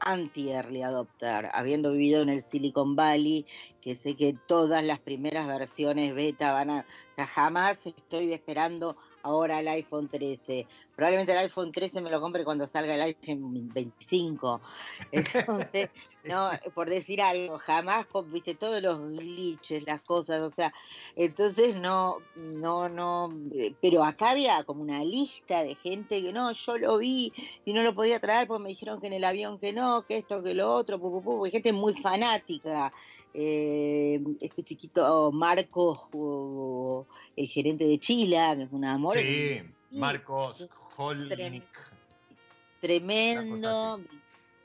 anti-early 0.00 0.82
adopter, 0.82 1.50
habiendo 1.52 1.92
vivido 1.92 2.22
en 2.22 2.28
el 2.28 2.42
Silicon 2.42 2.96
Valley, 2.96 3.46
que 3.80 3.94
sé 3.94 4.16
que 4.16 4.36
todas 4.46 4.84
las 4.84 4.98
primeras 5.00 5.46
versiones 5.46 6.14
beta 6.14 6.52
van 6.52 6.70
a... 6.70 6.86
Jamás 7.34 7.78
estoy 7.84 8.32
esperando 8.32 8.96
ahora 9.26 9.60
el 9.60 9.68
iPhone 9.68 10.08
13. 10.08 10.66
Probablemente 10.94 11.32
el 11.32 11.38
iPhone 11.38 11.72
13 11.72 12.00
me 12.00 12.10
lo 12.10 12.20
compre 12.20 12.44
cuando 12.44 12.66
salga 12.66 12.94
el 12.94 13.02
iPhone 13.02 13.68
25. 13.72 14.60
Entonces, 15.12 15.90
no, 16.24 16.50
por 16.74 16.88
decir 16.88 17.20
algo, 17.20 17.58
jamás, 17.58 18.06
viste, 18.32 18.54
todos 18.54 18.82
los 18.82 18.98
glitches, 19.16 19.84
las 19.84 20.00
cosas, 20.02 20.40
o 20.42 20.50
sea, 20.50 20.72
entonces 21.16 21.76
no, 21.76 22.18
no, 22.36 22.88
no, 22.88 23.30
pero 23.80 24.04
acá 24.04 24.30
había 24.30 24.64
como 24.64 24.82
una 24.82 25.04
lista 25.04 25.62
de 25.62 25.74
gente 25.74 26.22
que 26.22 26.32
no, 26.32 26.52
yo 26.52 26.78
lo 26.78 26.98
vi 26.98 27.32
y 27.64 27.72
no 27.72 27.82
lo 27.82 27.94
podía 27.94 28.20
traer 28.20 28.46
porque 28.46 28.62
me 28.62 28.68
dijeron 28.70 29.00
que 29.00 29.08
en 29.08 29.14
el 29.14 29.24
avión 29.24 29.58
que 29.58 29.72
no, 29.72 30.06
que 30.06 30.18
esto, 30.18 30.42
que 30.42 30.54
lo 30.54 30.72
otro, 30.72 30.98
pu, 30.98 31.44
gente 31.50 31.72
muy 31.72 31.94
fanática. 31.94 32.92
Eh, 33.38 34.18
este 34.40 34.62
chiquito 34.62 35.30
Marcos, 35.30 36.08
el 37.36 37.46
gerente 37.48 37.84
de 37.84 37.98
Chile, 37.98 38.38
que 38.56 38.62
es 38.62 38.72
un 38.72 38.86
amor. 38.86 39.18
Sí, 39.18 39.60
Marcos 39.90 40.66
Holnick. 40.96 41.64
tremendo, 42.80 44.00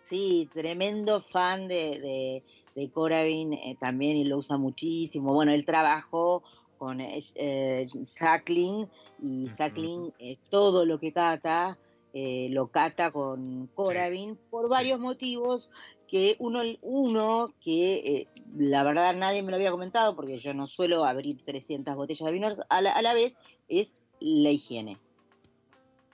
sí, 0.03 0.49
tremendo 0.53 1.19
fan 1.19 1.67
de, 1.67 1.99
de, 1.99 2.43
de 2.73 2.89
Coravin 2.91 3.51
eh, 3.51 3.75
también 3.77 4.15
y 4.15 4.23
lo 4.23 4.37
usa 4.37 4.57
muchísimo. 4.57 5.33
Bueno, 5.33 5.51
él 5.51 5.65
trabajó 5.65 6.41
con 6.77 7.01
eh, 7.01 7.89
Sackling 8.05 8.87
y 9.19 9.49
Sackling 9.49 10.13
eh, 10.17 10.37
todo 10.49 10.85
lo 10.85 10.97
que 10.97 11.11
cata 11.11 11.77
eh, 12.13 12.49
lo 12.51 12.67
cata 12.67 13.11
con 13.11 13.67
Coravin 13.73 14.37
por 14.49 14.67
varios 14.67 14.99
motivos 14.99 15.69
que 16.11 16.35
uno, 16.39 16.61
uno 16.81 17.53
que 17.61 17.93
eh, 17.93 18.27
la 18.57 18.83
verdad 18.83 19.15
nadie 19.15 19.43
me 19.43 19.49
lo 19.49 19.55
había 19.55 19.71
comentado 19.71 20.13
porque 20.13 20.39
yo 20.39 20.53
no 20.53 20.67
suelo 20.67 21.05
abrir 21.05 21.41
300 21.41 21.95
botellas 21.95 22.25
de 22.25 22.33
vino 22.33 22.49
a 22.67 22.81
la, 22.81 22.91
a 22.91 23.01
la 23.01 23.13
vez 23.13 23.37
es 23.69 23.93
la 24.19 24.49
higiene. 24.49 24.99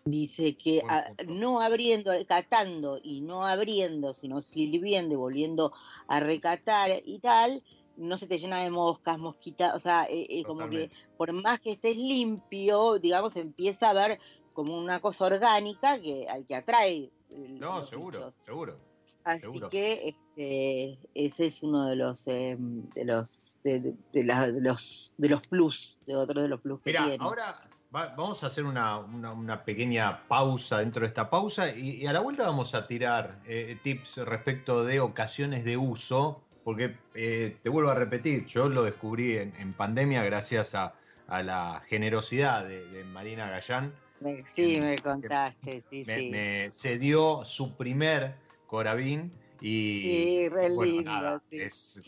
Dice 0.05 0.55
que 0.55 0.83
a, 0.87 1.13
no 1.25 1.61
abriendo, 1.61 2.11
catando 2.27 2.99
y 3.01 3.21
no 3.21 3.43
abriendo, 3.43 4.13
sino 4.13 4.43
sirviendo 4.43 5.15
y 5.15 5.17
volviendo 5.17 5.73
a 6.07 6.19
recatar 6.19 6.91
y 7.03 7.17
tal, 7.17 7.63
no 7.97 8.19
se 8.19 8.27
te 8.27 8.37
llena 8.37 8.63
de 8.63 8.69
moscas, 8.69 9.17
mosquitas, 9.17 9.73
o 9.75 9.79
sea, 9.79 10.03
eh, 10.03 10.27
eh, 10.29 10.43
como 10.43 10.69
que 10.69 10.91
por 11.17 11.33
más 11.33 11.59
que 11.59 11.71
estés 11.71 11.97
limpio, 11.97 12.99
digamos, 12.99 13.35
empieza 13.35 13.89
a 13.89 13.93
ver 13.93 14.19
como 14.53 14.77
una 14.77 14.99
cosa 14.99 15.25
orgánica 15.25 15.99
que 15.99 16.27
al 16.29 16.45
que 16.45 16.53
atrae. 16.53 17.11
No, 17.31 17.81
seguro, 17.81 18.31
seguro. 18.45 18.77
Así 19.27 19.41
seguro. 19.41 19.69
que 19.69 20.07
este, 20.09 20.99
ese 21.13 21.47
es 21.47 21.61
uno 21.61 21.85
de 21.87 21.97
los 21.97 22.25
eh, 22.27 22.55
de 22.57 23.03
los 23.03 23.59
de, 23.63 23.79
de, 23.81 23.93
de, 24.13 24.23
la, 24.23 24.49
de, 24.49 24.61
los 24.61 25.13
de 25.17 25.27
los 25.27 25.45
plus, 25.47 25.99
de 26.05 26.15
otro 26.15 26.41
de 26.41 26.47
los 26.47 26.61
plus 26.61 26.79
que 26.79 26.91
Mira, 26.91 27.03
tiene. 27.03 27.17
ahora 27.19 27.59
va, 27.93 28.13
vamos 28.15 28.41
a 28.43 28.47
hacer 28.47 28.63
una, 28.63 28.99
una, 28.99 29.33
una, 29.33 29.65
pequeña 29.65 30.25
pausa 30.29 30.79
dentro 30.79 31.01
de 31.01 31.07
esta 31.07 31.29
pausa 31.29 31.69
y, 31.75 31.97
y 31.97 32.05
a 32.07 32.13
la 32.13 32.21
vuelta 32.21 32.43
vamos 32.43 32.73
a 32.73 32.87
tirar 32.87 33.41
eh, 33.45 33.77
tips 33.83 34.17
respecto 34.19 34.85
de 34.85 35.01
ocasiones 35.01 35.65
de 35.65 35.75
uso 35.75 36.41
porque 36.63 36.95
eh, 37.13 37.57
te 37.63 37.69
vuelvo 37.69 37.89
a 37.91 37.95
repetir, 37.95 38.45
yo 38.45 38.69
lo 38.69 38.83
descubrí 38.83 39.37
en, 39.37 39.53
en 39.57 39.73
pandemia 39.73 40.23
gracias 40.23 40.73
a, 40.73 40.93
a, 41.27 41.43
la 41.43 41.81
generosidad 41.87 42.65
de, 42.65 42.85
de 42.89 43.03
Marina 43.03 43.49
Gallán. 43.49 43.93
Sí, 44.21 44.43
que, 44.55 44.81
me 44.81 44.97
contaste, 44.99 45.83
sí, 45.89 46.03
me, 46.07 46.17
sí. 46.17 46.29
Me 46.29 46.69
cedió 46.71 47.45
su 47.45 47.75
primer 47.77 48.35
Coravin 48.67 49.31
y 49.61 50.01
sí, 50.01 50.49
re 50.49 50.69
bueno, 50.73 50.91
lindo, 50.91 51.11
nada, 51.11 51.41
sí. 51.49 51.59
es 51.59 52.01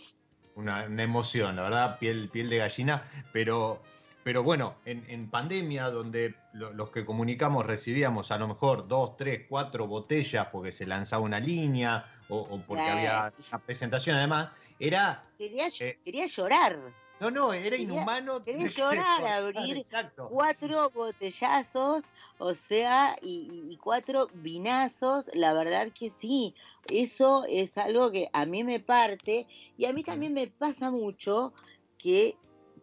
una, 0.55 0.85
una, 0.85 1.03
emoción, 1.03 1.55
la 1.55 1.63
verdad, 1.63 1.97
piel, 1.99 2.29
piel 2.29 2.49
de 2.49 2.57
gallina, 2.57 3.03
pero, 3.33 3.81
pero 4.23 4.43
bueno, 4.43 4.75
en, 4.85 5.03
en 5.09 5.29
pandemia 5.29 5.89
donde 5.89 6.35
lo, 6.53 6.71
los 6.73 6.91
que 6.91 7.05
comunicamos 7.05 7.65
recibíamos 7.65 8.29
a 8.31 8.37
lo 8.37 8.47
mejor 8.49 8.87
dos, 8.87 9.17
tres, 9.17 9.45
cuatro 9.49 9.87
botellas 9.87 10.47
porque 10.51 10.71
se 10.71 10.85
lanzaba 10.85 11.23
una 11.23 11.39
línea 11.39 12.05
o, 12.27 12.37
o 12.39 12.61
porque 12.61 12.83
había 12.83 13.33
una 13.49 13.59
presentación 13.59 14.17
además, 14.17 14.49
era... 14.79 15.23
Quería, 15.37 15.67
Eh, 15.79 15.97
quería 16.03 16.27
llorar. 16.27 16.77
No, 17.21 17.29
no, 17.31 17.51
era 17.51 17.71
Quería- 17.71 17.79
inhumano. 17.83 18.43
quería 18.43 18.67
llorar, 18.67 19.25
abrir 19.27 19.77
Exacto. 19.77 20.29
cuatro 20.29 20.89
botellazos, 20.91 22.03
o 22.39 22.53
sea, 22.53 23.17
y, 23.21 23.67
y 23.69 23.77
cuatro 23.77 24.27
vinazos, 24.33 25.29
la 25.33 25.53
verdad 25.53 25.91
que 25.93 26.09
sí, 26.09 26.55
eso 26.89 27.43
es 27.47 27.77
algo 27.77 28.11
que 28.11 28.29
a 28.33 28.45
mí 28.45 28.63
me 28.63 28.79
parte 28.79 29.45
y 29.77 29.85
a 29.85 29.93
mí 29.93 30.03
también 30.03 30.33
me 30.33 30.47
pasa 30.47 30.89
mucho 30.89 31.53
que 31.97 32.37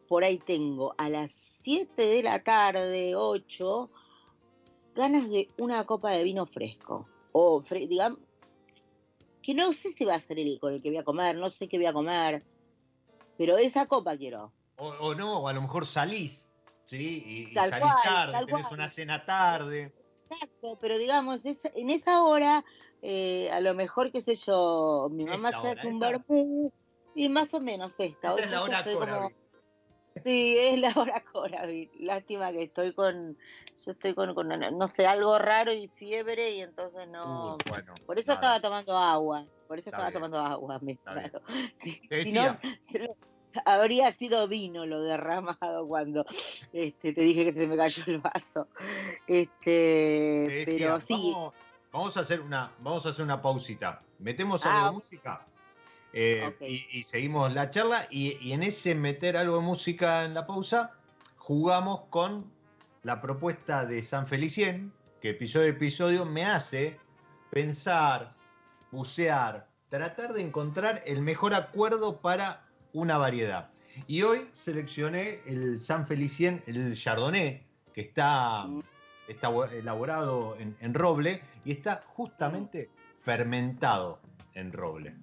por 0.08 0.22
ahí 0.24 0.38
tengo 0.38 0.94
a 0.98 1.08
las 1.08 1.32
7 1.62 2.06
de 2.06 2.22
la 2.22 2.42
tarde, 2.44 3.16
8, 3.16 3.90
ganas 4.94 5.28
de 5.28 5.48
una 5.58 5.84
copa 5.84 6.10
de 6.12 6.22
vino 6.22 6.46
fresco. 6.46 7.08
O, 7.32 7.62
fre- 7.62 7.88
digamos, 7.88 8.18
que 9.42 9.54
no 9.54 9.72
sé 9.72 9.92
si 9.92 10.04
va 10.04 10.14
a 10.16 10.20
ser 10.20 10.38
el 10.38 10.58
con 10.60 10.74
el 10.74 10.82
que 10.82 10.90
voy 10.90 10.98
a 10.98 11.04
comer, 11.04 11.36
no 11.36 11.50
sé 11.50 11.66
qué 11.66 11.78
voy 11.78 11.86
a 11.86 11.92
comer, 11.92 12.44
pero 13.38 13.56
esa 13.56 13.86
copa 13.86 14.16
quiero. 14.16 14.52
O, 14.76 14.88
o 14.88 15.14
no, 15.14 15.40
o 15.40 15.48
a 15.48 15.52
lo 15.52 15.62
mejor 15.62 15.86
salís, 15.86 16.48
¿sí? 16.86 17.22
Y, 17.26 17.50
y 17.50 17.54
salís 17.54 17.80
cual, 17.80 18.02
tarde, 18.02 18.46
tenés 18.46 18.62
cual. 18.62 18.74
una 18.74 18.88
cena 18.88 19.24
tarde. 19.24 19.92
Exacto, 20.30 20.78
pero 20.80 20.98
digamos, 20.98 21.44
es, 21.44 21.64
en 21.74 21.90
esa 21.90 22.22
hora, 22.22 22.64
eh, 23.02 23.50
a 23.52 23.60
lo 23.60 23.74
mejor, 23.74 24.10
qué 24.10 24.20
sé 24.22 24.34
yo, 24.34 25.08
mi 25.12 25.24
mamá 25.24 25.50
Esta 25.50 25.60
se 25.60 25.68
hora, 25.68 25.80
hace 25.80 25.86
un 25.88 26.00
vermú 26.00 26.72
y 27.14 27.28
más 27.28 27.52
o 27.54 27.60
menos 27.60 27.98
esta. 28.00 28.34
Hoy 28.34 28.42
es 28.42 28.50
la 28.50 28.62
hora 28.62 28.82
como-. 28.82 29.30
Sí, 30.24 30.56
es 30.58 30.78
la 30.80 30.92
hora 30.96 31.24
Coravin. 31.32 31.90
Lástima 32.00 32.50
que 32.50 32.64
estoy 32.64 32.94
con, 32.94 33.36
yo 33.84 33.92
estoy 33.92 34.14
con, 34.14 34.34
con, 34.34 34.48
no 34.48 34.88
sé, 34.88 35.06
algo 35.06 35.38
raro 35.38 35.72
y 35.72 35.88
fiebre 35.88 36.52
y 36.52 36.62
entonces 36.62 37.08
no... 37.08 37.54
Uh, 37.54 37.58
bueno, 37.68 37.94
por 38.06 38.18
eso 38.18 38.34
nada. 38.34 38.56
estaba 38.56 38.60
tomando 38.60 38.96
agua, 38.96 39.46
por 39.68 39.78
eso 39.78 39.90
Está 39.90 40.08
estaba 40.08 40.10
bien. 40.10 40.14
tomando 40.14 40.38
agua, 40.38 40.78
bien. 40.82 40.98
claro. 41.04 41.42
Sí, 41.78 42.00
Te 42.08 42.24
si 42.24 42.32
no, 42.32 42.42
decía, 42.88 43.10
habría 43.64 44.12
sido 44.12 44.48
vino 44.48 44.86
lo 44.86 45.02
derramado 45.02 45.86
cuando 45.86 46.24
este, 46.72 47.12
te 47.12 47.20
dije 47.20 47.44
que 47.46 47.52
se 47.52 47.66
me 47.66 47.76
cayó 47.76 48.02
el 48.06 48.18
vaso. 48.18 48.68
Este, 49.26 50.46
decía, 50.48 50.74
pero 50.78 51.00
sí, 51.00 51.32
vamos, 51.32 51.54
vamos 51.92 52.16
a 52.16 52.20
hacer 52.20 52.40
una, 52.40 52.72
vamos 52.80 53.06
a 53.06 53.10
hacer 53.10 53.24
una 53.24 53.40
pausita. 53.40 54.02
Metemos 54.18 54.64
Ah, 54.64 54.78
algo 54.78 54.86
de 54.86 54.92
música 54.94 55.46
eh, 56.12 56.54
y 56.60 57.02
seguimos 57.02 57.52
la 57.52 57.70
charla. 57.70 58.06
Y, 58.10 58.38
y 58.40 58.52
en 58.52 58.62
ese 58.62 58.94
meter 58.94 59.36
algo 59.36 59.56
de 59.56 59.62
música 59.62 60.24
en 60.24 60.34
la 60.34 60.46
pausa, 60.46 60.92
jugamos 61.36 62.02
con 62.10 62.50
la 63.02 63.20
propuesta 63.20 63.84
de 63.86 64.02
San 64.02 64.26
Felicien, 64.26 64.92
que 65.20 65.30
episodio 65.30 65.66
a 65.66 65.70
episodio 65.70 66.24
me 66.24 66.44
hace 66.44 66.98
pensar, 67.50 68.34
bucear, 68.90 69.68
tratar 69.88 70.32
de 70.32 70.42
encontrar 70.42 71.02
el 71.06 71.22
mejor 71.22 71.54
acuerdo 71.54 72.20
para 72.20 72.65
una 72.96 73.18
variedad. 73.18 73.68
Y 74.06 74.22
hoy 74.22 74.48
seleccioné 74.54 75.40
el 75.46 75.78
San 75.78 76.06
Felicien, 76.06 76.62
el 76.66 76.94
Chardonnay, 76.94 77.62
que 77.92 78.00
está, 78.00 78.66
está 79.28 79.50
elaborado 79.72 80.56
en 80.58 80.94
roble 80.94 81.42
y 81.64 81.72
está 81.72 82.02
justamente 82.14 82.90
fermentado 83.20 84.20
en 84.54 84.72
roble. 84.72 85.14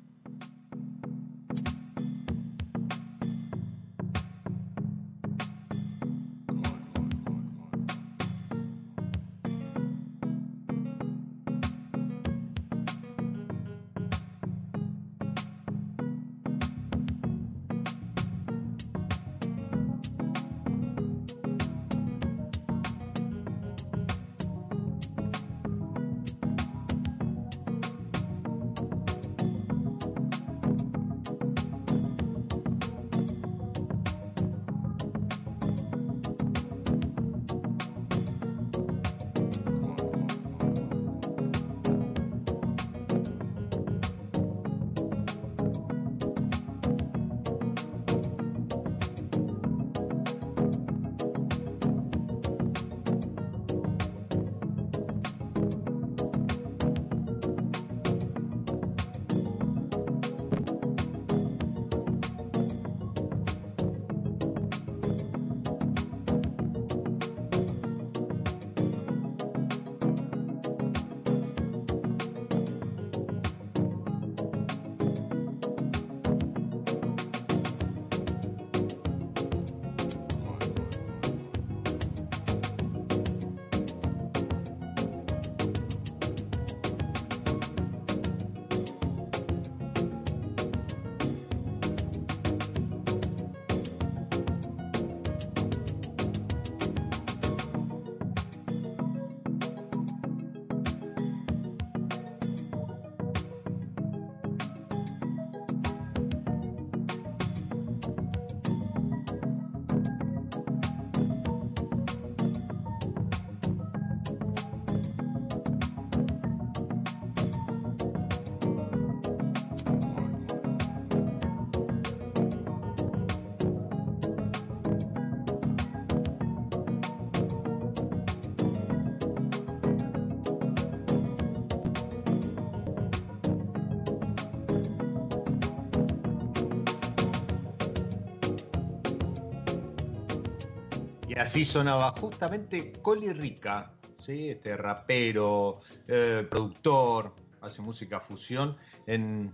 Y 141.35 141.39
así 141.39 141.65
sonaba 141.65 142.13
justamente 142.19 142.91
Coli 143.01 143.33
Rica, 143.33 143.91
¿sí? 144.19 144.49
este 144.49 144.77
rapero, 144.77 145.79
eh, 146.07 146.45
productor, 146.49 147.33
hace 147.61 147.81
música 147.81 148.19
fusión 148.19 148.77
en, 149.07 149.51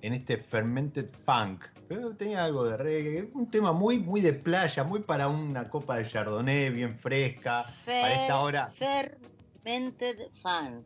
en 0.00 0.12
este 0.14 0.38
Fermented 0.38 1.10
Funk. 1.24 1.64
Pero 1.86 2.16
tenía 2.16 2.44
algo 2.44 2.64
de 2.64 2.76
reggae, 2.76 3.30
un 3.34 3.50
tema 3.50 3.72
muy, 3.72 3.98
muy 4.00 4.20
de 4.20 4.32
playa, 4.32 4.82
muy 4.82 5.00
para 5.02 5.28
una 5.28 5.68
copa 5.68 5.98
de 5.98 6.08
Chardonnay 6.08 6.70
bien 6.70 6.96
fresca, 6.96 7.66
para 7.84 8.22
esta 8.22 8.40
hora. 8.40 8.70
Fermented 8.72 10.28
Funk. 10.40 10.84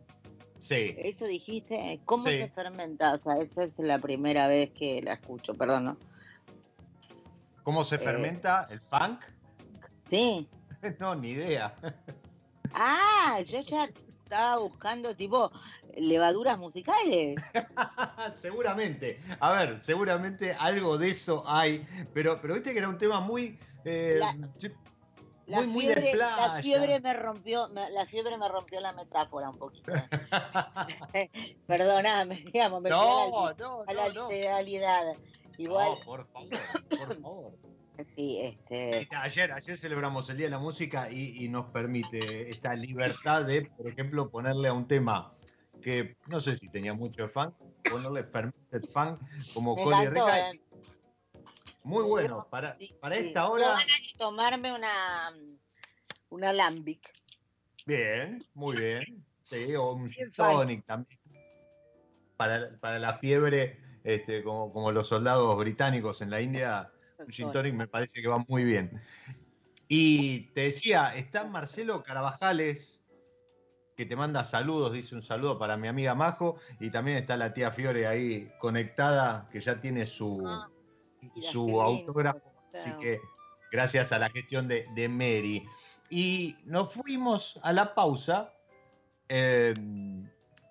Sí. 0.59 0.95
Eso 0.99 1.25
dijiste, 1.27 2.01
¿cómo 2.05 2.25
Sí. 2.25 2.31
se 2.39 2.49
fermenta? 2.49 3.15
O 3.15 3.19
sea, 3.19 3.39
esta 3.39 3.65
es 3.65 3.79
la 3.79 3.99
primera 4.01 4.49
vez 4.49 4.71
que 4.73 5.01
la 5.03 5.15
escucho, 5.15 5.55
perdón, 5.55 5.85
¿no? 5.85 5.97
¿Cómo 7.63 7.85
se 7.85 7.97
Eh. 7.97 7.99
fermenta 7.99 8.67
el 8.71 8.81
funk? 8.81 9.21
Sí. 10.09 10.49
No, 11.01 11.15
ni 11.15 11.31
idea. 11.31 11.75
Ah, 12.73 13.41
yo 13.45 13.61
ya 13.61 13.85
estaba 14.25 14.59
buscando 14.59 15.17
tipo 15.17 15.51
levaduras 15.97 16.59
musicales. 16.59 17.37
seguramente. 18.35 19.19
A 19.41 19.53
ver, 19.53 19.81
seguramente 19.81 20.53
algo 20.53 20.99
de 20.99 21.09
eso 21.11 21.43
hay. 21.47 21.85
Pero, 22.13 22.41
pero 22.41 22.55
viste 22.55 22.73
que 22.73 22.79
era 22.79 22.89
un 22.89 22.99
tema 22.99 23.19
muy. 23.21 23.59
eh, 23.85 24.17
La- 24.21 24.37
La 25.47 25.57
muy, 25.59 25.67
muy 25.69 25.87
de 25.87 25.95
playa. 26.13 26.55
la 26.55 26.61
fiebre 26.63 27.01
me 27.01 27.15
rompió, 27.15 27.69
me- 27.71 27.91
la 27.91 28.05
fiebre 28.05 28.37
me 28.37 28.49
rompió 28.49 28.79
la 28.81 28.93
metáfora 28.93 29.49
un 29.51 29.59
poquito. 29.59 29.93
Perdóname, 31.67 32.45
digamos, 32.53 32.83
me 32.83 32.91
fui 32.91 32.99
no, 32.99 33.47
a 33.47 33.51
la, 33.51 33.55
no, 33.59 33.85
a 33.87 33.93
la 33.93 34.09
no, 34.13 34.29
literalidad. 34.31 35.05
Igual, 35.59 35.91
No, 35.99 36.05
por 36.05 36.27
favor, 36.29 36.51
por 36.91 37.21
favor. 37.23 37.53
Sí, 38.15 38.41
este, 38.43 39.09
Ayer, 39.17 39.53
ayer 39.53 39.77
celebramos 39.77 40.29
el 40.31 40.37
Día 40.37 40.47
de 40.47 40.51
la 40.51 40.59
Música 40.59 41.11
y, 41.11 41.45
y 41.45 41.49
nos 41.49 41.67
permite 41.67 42.49
esta 42.51 42.75
libertad 42.75 43.45
de, 43.45 43.63
por 43.63 43.89
ejemplo, 43.89 44.31
ponerle 44.31 44.69
a 44.69 44.73
un 44.73 44.87
tema 44.87 45.33
que 45.83 46.17
no 46.27 46.41
sé 46.41 46.57
si 46.57 46.69
tenía 46.69 46.95
mucho 46.95 47.29
fan, 47.29 47.55
ponerle 47.91 48.25
Fermented 48.25 48.85
Funk 48.89 49.21
como 49.55 49.79
encantó, 49.79 50.11
Rica. 50.11 50.51
eh. 50.51 50.61
Muy 51.85 52.03
bueno, 52.05 52.47
para, 52.51 52.77
sí, 52.79 52.95
para 53.01 53.17
sí. 53.17 53.29
esta 53.29 53.43
No 53.43 53.53
hora. 53.53 53.75
ni 53.77 54.19
tomarme 54.19 54.75
una, 54.75 55.33
una 56.31 56.53
lambic. 56.53 57.09
Bien, 57.87 58.45
muy 58.55 58.77
bien. 58.77 59.25
Sí, 59.45 59.77
o 59.77 59.93
un 59.93 60.11
tonic 60.37 60.85
también. 60.85 61.21
Para, 62.37 62.77
para 62.81 62.99
la 62.99 63.15
fiebre, 63.15 63.79
este, 64.03 64.43
como, 64.43 64.73
como 64.73 64.91
los 64.91 65.07
soldados 65.07 65.57
británicos 65.57 66.21
en 66.21 66.31
la 66.31 66.41
India, 66.41 66.91
un 67.27 67.33
gin 67.33 67.47
tonic 67.53 67.75
me 67.75 67.89
parece 67.89 68.23
que 68.23 68.29
va 68.29 68.39
muy 68.49 68.65
bien. 68.65 69.01
Y 69.89 70.41
te 70.53 70.63
decía, 70.63 71.15
está 71.15 71.45
Marcelo 71.45 72.03
Carabajales, 72.03 73.01
que 73.97 74.05
te 74.05 74.17
manda 74.17 74.45
saludos, 74.45 74.93
dice 74.93 75.15
un 75.15 75.23
saludo 75.23 75.59
para 75.59 75.77
mi 75.77 75.89
amiga 75.89 76.15
Majo, 76.15 76.57
y 76.81 76.91
también 76.91 77.19
está 77.19 77.37
la 77.37 77.55
tía 77.55 77.71
Fiore 77.71 78.07
ahí 78.07 78.51
conectada, 78.59 79.49
que 79.51 79.61
ya 79.61 79.81
tiene 79.81 80.07
su, 80.07 80.43
Ah, 80.47 80.69
su 81.41 81.81
autógrafo, 81.83 82.53
así 82.75 82.91
que 83.01 83.21
gracias 83.73 84.13
a 84.13 84.19
la 84.19 84.29
gestión 84.31 84.69
de, 84.69 84.87
de 84.95 85.09
Mary. 85.09 85.67
Y 86.11 86.57
nos 86.65 86.93
fuimos 86.93 87.59
a 87.63 87.73
la 87.73 87.95
pausa 87.95 88.53
eh, 89.29 89.75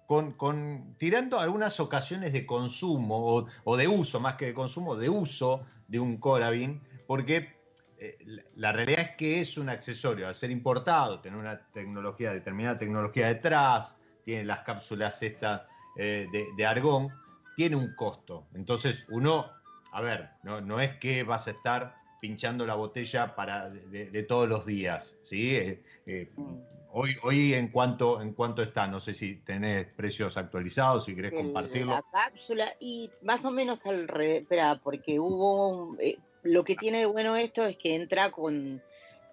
con, 0.08 0.34
con- 0.34 0.96
tirando 0.98 1.40
algunas 1.40 1.80
ocasiones 1.80 2.32
de 2.32 2.46
consumo 2.46 3.18
o, 3.38 3.48
o 3.64 3.76
de 3.78 3.88
uso, 3.88 4.20
más 4.20 4.36
que 4.36 4.46
de 4.48 4.54
consumo, 4.54 4.96
de 4.96 5.10
uso 5.10 5.66
de 5.88 6.00
un 6.00 6.18
Corabin, 6.18 6.82
porque 7.08 7.56
eh, 7.98 8.18
la, 8.56 8.72
realidad 8.72 9.02
es 9.02 9.12
que 9.16 9.42
es 9.42 9.58
un 9.58 9.70
accesorio, 9.70 10.28
al 10.28 10.36
ser 10.36 10.52
importado, 10.52 11.20
tener 11.22 11.38
una 11.40 11.60
tecnología, 11.72 12.34
determinada 12.34 12.78
tecnología 12.78 13.28
detrás, 13.28 13.96
tiene 14.24 14.46
las 14.46 14.60
cápsulas 14.62 15.22
estas 15.22 15.64
eh, 15.98 16.28
de, 16.32 16.48
de 16.56 16.66
argón, 16.66 17.10
tiene 17.56 17.76
un 17.76 17.96
costo. 17.96 18.48
Entonces 18.54 19.06
uno, 19.10 19.52
a 19.92 20.02
ver, 20.02 20.30
no, 20.44 20.62
no 20.62 20.80
es 20.80 20.98
que 20.98 21.24
vas 21.24 21.48
a 21.48 21.52
estar 21.52 21.96
pinchando 22.20 22.66
la 22.66 22.76
botella 22.76 23.36
para 23.36 23.70
de, 23.70 24.24
todos 24.24 24.50
los 24.50 24.66
días, 24.66 25.16
¿sí? 25.22 25.56
Eh, 25.56 26.32
Mm. 26.36 26.75
Hoy, 26.98 27.12
hoy 27.24 27.54
en 27.54 27.68
cuanto 27.68 28.22
en 28.22 28.34
cuánto 28.34 28.62
está, 28.62 28.88
no 28.88 29.00
sé 29.02 29.14
si 29.14 29.36
tenés 29.36 29.88
precios 29.94 30.38
actualizados, 30.38 31.06
si 31.06 31.14
querés 31.16 31.34
compartirlo. 31.34 31.92
La 31.92 32.04
cápsula 32.12 32.74
y 32.80 33.12
más 33.22 33.44
o 33.44 33.52
menos 33.52 33.86
al 33.86 34.08
revés, 34.08 34.42
espera, 34.44 34.80
porque 34.84 35.20
hubo 35.20 35.98
eh, 36.00 36.18
lo 36.44 36.64
que 36.64 36.76
tiene 36.76 37.00
de 37.00 37.06
bueno 37.06 37.36
esto 37.36 37.66
es 37.66 37.78
que 37.78 37.96
entra 37.96 38.32
con, 38.32 38.82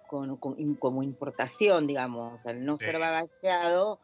con- 0.07 0.35
con- 0.37 0.59
in- 0.59 0.75
como 0.75 1.03
importación, 1.03 1.87
digamos, 1.87 2.45
al 2.45 2.65
no 2.65 2.77
Sí. 2.77 2.85
ser 2.85 2.99
bagajeado, 2.99 3.99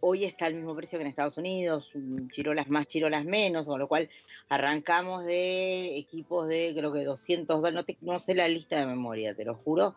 hoy 0.00 0.24
está 0.24 0.46
al 0.46 0.54
mismo 0.54 0.74
precio 0.74 0.98
que 0.98 1.04
en 1.04 1.08
Estados 1.10 1.36
Unidos, 1.36 1.90
chirolas 2.32 2.68
más, 2.68 2.86
chirolas 2.88 3.24
menos, 3.24 3.66
con 3.66 3.78
lo 3.78 3.86
cual 3.88 4.08
arrancamos 4.48 5.24
de 5.24 5.96
equipos 5.96 6.48
de 6.48 6.74
creo 6.76 6.92
que 6.92 7.04
200 7.04 7.62
dólares, 7.62 7.74
no, 7.76 7.84
te- 7.84 7.98
no 8.00 8.18
sé 8.18 8.34
la 8.34 8.48
lista 8.48 8.80
de 8.80 8.86
memoria, 8.86 9.34
te 9.36 9.44
lo 9.44 9.54
juro. 9.54 9.94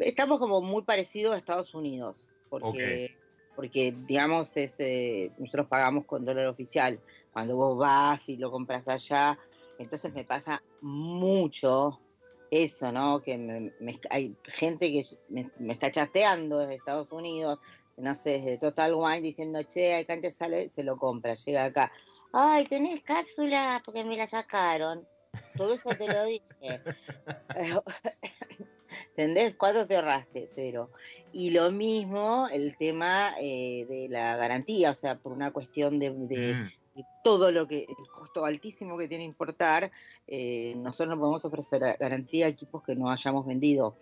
Estamos 0.00 0.38
como 0.38 0.60
muy 0.60 0.82
parecidos 0.82 1.34
a 1.34 1.38
Estados 1.38 1.74
Unidos, 1.74 2.20
porque 2.48 3.20
porque 3.54 3.92
digamos 3.96 4.56
es, 4.56 4.76
eh, 4.78 5.34
nosotros 5.36 5.66
pagamos 5.68 6.06
con 6.06 6.24
dólar 6.24 6.46
oficial. 6.48 7.02
Cuando 7.30 7.56
vos 7.56 7.76
vas 7.76 8.28
y 8.28 8.36
lo 8.36 8.50
compras 8.52 8.86
allá, 8.88 9.36
entonces 9.76 10.12
me 10.14 10.24
pasa 10.24 10.64
mucho 10.80 12.04
eso, 12.50 12.92
¿no? 12.92 13.20
Que 13.22 13.36
me- 13.38 13.74
me- 13.80 14.00
hay 14.10 14.38
gente 14.44 14.90
que 14.92 15.02
me, 15.28 15.50
me 15.56 15.72
está 15.72 15.90
chateando 15.90 16.58
desde 16.58 16.76
Estados 16.76 17.10
Unidos, 17.12 17.58
no 17.96 18.14
sé, 18.14 18.30
desde 18.40 18.58
Total 18.58 18.94
Wine 18.94 19.22
diciendo, 19.22 19.60
che, 19.68 19.96
acá 19.96 20.12
antes 20.14 20.36
sale, 20.36 20.70
se 20.70 20.84
lo 20.84 20.96
compra, 20.96 21.34
llega 21.34 21.64
acá. 21.64 21.92
Ay, 22.32 22.64
tenés 22.66 23.02
cápsula 23.02 23.82
porque 23.84 24.04
me 24.04 24.16
la 24.16 24.26
sacaron. 24.28 25.08
Todo 25.56 25.74
eso 25.74 25.96
te 25.96 26.08
lo 26.08 26.24
dije. 26.24 26.84
¿Entendés? 29.18 29.56
¿Cuánto 29.56 29.84
te 29.84 29.96
ahorraste? 29.96 30.48
Cero. 30.54 30.90
Y 31.32 31.50
lo 31.50 31.72
mismo 31.72 32.46
el 32.52 32.76
tema 32.76 33.34
eh, 33.40 33.84
de 33.88 34.08
la 34.08 34.36
garantía, 34.36 34.92
o 34.92 34.94
sea, 34.94 35.18
por 35.18 35.32
una 35.32 35.50
cuestión 35.50 35.98
de, 35.98 36.10
de- 36.10 36.54
Mm, 36.54 36.68
de 36.94 37.04
todo 37.24 37.50
lo 37.50 37.66
que, 37.66 37.80
el 37.80 38.08
costo 38.12 38.44
altísimo 38.44 38.96
que 38.96 39.08
tiene 39.08 39.24
importar, 39.24 39.90
eh, 40.28 40.72
nosotros 40.76 41.08
no 41.16 41.18
podemos 41.20 41.44
ofrecer 41.44 41.96
garantía 41.98 42.46
a 42.46 42.48
equipos 42.48 42.82
que 42.84 42.94
no 42.94 43.10
hayamos 43.10 43.44
vendido. 43.44 43.96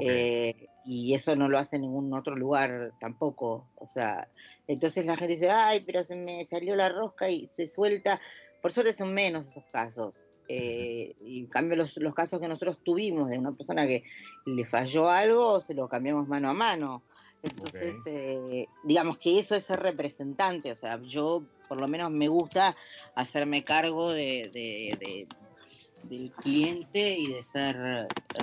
Eh, 0.00 0.68
y 0.86 1.12
eso 1.12 1.36
no 1.36 1.48
lo 1.50 1.58
hace 1.58 1.76
en 1.76 1.82
ningún 1.82 2.12
otro 2.14 2.34
lugar 2.34 2.92
tampoco. 2.98 3.68
O 3.76 3.86
sea, 3.86 4.26
entonces 4.66 5.04
la 5.04 5.16
gente 5.18 5.34
dice, 5.34 5.50
ay, 5.50 5.80
pero 5.86 6.02
se 6.02 6.16
me 6.16 6.46
salió 6.46 6.76
la 6.76 6.88
rosca 6.88 7.28
y 7.28 7.46
se 7.48 7.68
suelta. 7.68 8.20
Por 8.62 8.72
suerte 8.72 8.94
son 8.94 9.12
menos 9.12 9.48
esos 9.48 9.64
casos. 9.70 10.25
Eh, 10.48 11.14
y 11.20 11.40
en 11.40 11.46
cambio 11.46 11.76
los, 11.76 11.96
los 11.96 12.14
casos 12.14 12.40
que 12.40 12.48
nosotros 12.48 12.78
tuvimos 12.84 13.28
de 13.28 13.38
una 13.38 13.52
persona 13.52 13.86
que 13.86 14.04
le 14.44 14.64
falló 14.64 15.10
algo, 15.10 15.60
se 15.60 15.74
lo 15.74 15.88
cambiamos 15.88 16.28
mano 16.28 16.48
a 16.50 16.54
mano. 16.54 17.02
Entonces, 17.42 17.96
eh, 18.06 18.66
digamos 18.84 19.18
que 19.18 19.38
eso 19.38 19.54
es 19.54 19.64
ser 19.64 19.80
representante. 19.80 20.72
O 20.72 20.76
sea, 20.76 21.00
yo 21.02 21.42
por 21.68 21.78
lo 21.80 21.88
menos 21.88 22.10
me 22.10 22.28
gusta 22.28 22.76
hacerme 23.14 23.64
cargo 23.64 24.10
de, 24.10 24.50
de- 24.52 24.96
de- 25.00 25.28
del 26.04 26.30
cliente 26.32 27.18
y 27.18 27.32
de 27.32 27.42
ser 27.42 27.76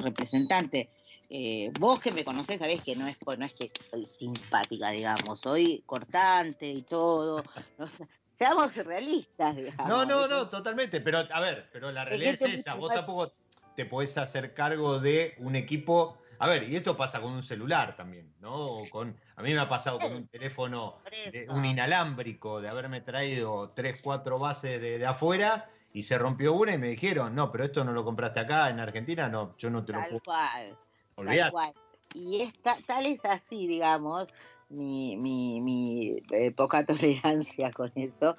representante. 0.01 0.89
Eh, 1.29 1.71
vos 1.73 1.99
que 1.99 2.11
me 2.11 2.25
conocés 2.25 2.59
sabés 2.59 2.81
que 2.81 2.95
no 2.95 3.07
es, 3.07 3.17
no 3.25 3.45
es 3.45 3.53
que 3.53 3.71
soy 3.89 4.05
simpática, 4.05 4.91
digamos, 4.91 5.39
soy 5.39 5.81
cortante 5.85 6.69
y 6.69 6.83
todo. 6.83 7.43
No 7.77 7.87
seamos 8.35 8.75
realistas, 8.75 9.55
digamos. 9.55 9.87
No, 9.87 10.05
no, 10.05 10.27
no, 10.27 10.49
totalmente. 10.49 11.01
Pero 11.01 11.19
a 11.31 11.39
ver, 11.39 11.69
pero 11.71 11.91
la 11.91 12.05
realidad 12.05 12.33
es 12.33 12.41
esa. 12.41 12.75
Vos 12.75 12.91
tampoco 12.93 13.33
te 13.75 13.85
podés 13.85 14.17
hacer 14.17 14.53
cargo 14.53 14.99
de 14.99 15.35
un 15.39 15.55
equipo. 15.55 16.17
A 16.39 16.47
ver, 16.47 16.63
y 16.69 16.75
esto 16.75 16.97
pasa 16.97 17.21
con 17.21 17.31
un 17.31 17.43
celular 17.43 17.95
también, 17.95 18.33
¿no? 18.39 18.53
O 18.53 18.89
Con, 18.89 19.15
a 19.35 19.41
mí 19.43 19.53
me 19.53 19.59
ha 19.59 19.69
pasado 19.69 19.99
con 19.99 20.13
un 20.13 20.27
teléfono, 20.27 20.99
de- 21.31 21.47
un 21.49 21.63
inalámbrico, 21.63 22.59
de 22.59 22.67
haberme 22.69 23.01
traído 23.01 23.69
tres, 23.75 23.99
cuatro 24.01 24.39
bases 24.39 24.81
de, 24.81 24.97
de 24.97 25.05
afuera 25.05 25.69
y 25.93 26.03
se 26.03 26.17
rompió 26.17 26.53
una 26.53 26.73
y 26.73 26.77
me 26.77 26.89
dijeron, 26.89 27.33
no, 27.35 27.51
pero 27.51 27.63
esto 27.63 27.83
no 27.85 27.93
lo 27.93 28.03
compraste 28.03 28.39
acá 28.41 28.69
en 28.69 28.79
Argentina, 28.79 29.29
no, 29.29 29.55
yo 29.57 29.69
no 29.69 29.85
te 29.85 29.93
lo 29.93 29.99
Tal 29.99 30.09
puedo 30.09 30.21
cual. 30.23 30.77
Tal 31.15 31.51
cual. 31.51 31.73
Y 32.15 32.41
es 32.41 32.61
ta- 32.61 32.77
tal 32.85 33.05
es 33.05 33.23
así, 33.23 33.65
digamos, 33.67 34.27
mi, 34.73 35.17
mi, 35.17 35.61
mi 35.61 36.17
eh, 36.31 36.51
poca 36.51 36.85
tolerancia 36.85 37.71
con 37.73 37.91
eso, 37.95 38.35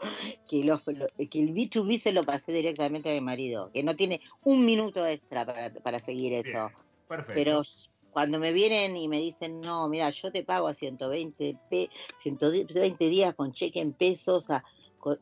que, 0.47 0.65
los, 0.65 0.83
lo- 0.87 1.09
que 1.31 1.41
el 1.41 1.53
B2B 1.55 1.99
se 1.99 2.13
lo 2.13 2.25
pasé 2.25 2.53
directamente 2.53 3.11
a 3.11 3.15
mi 3.15 3.21
marido, 3.21 3.71
que 3.73 3.83
no 3.83 3.97
tiene 3.97 4.21
un 4.43 4.65
minuto 4.67 5.07
extra 5.07 5.47
para, 5.47 5.73
para 5.75 6.01
seguir 6.01 6.33
Bien, 6.43 6.57
eso. 6.57 6.73
Perfecto. 7.09 7.33
Pero 7.33 7.63
cuando 8.11 8.39
me 8.39 8.53
vienen 8.53 8.97
y 8.97 9.09
me 9.09 9.19
dicen, 9.19 9.61
no, 9.61 9.89
mira, 9.89 10.11
yo 10.11 10.33
te 10.33 10.45
pago 10.45 10.69
a 10.69 10.75
120, 10.75 11.59
pe 11.69 11.91
120 12.17 13.07
días 13.09 13.35
con 13.35 13.53
cheque 13.53 13.81
en 13.81 13.95
pesos, 13.95 14.51
a- 14.51 14.65
con- 14.99 15.21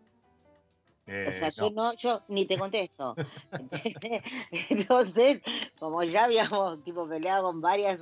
Eh, 1.06 1.24
o 1.24 1.32
sea, 1.32 1.50
yo 1.50 1.70
no. 1.70 1.94
yo 1.94 2.20
ni 2.28 2.46
te 2.46 2.58
contesto. 2.58 3.18
Entonces, 4.70 5.42
como 5.78 6.02
ya 6.02 6.24
habíamos 6.24 6.82
tipo 6.82 7.08
peleado 7.08 7.44
con 7.44 7.60
varias 7.60 8.00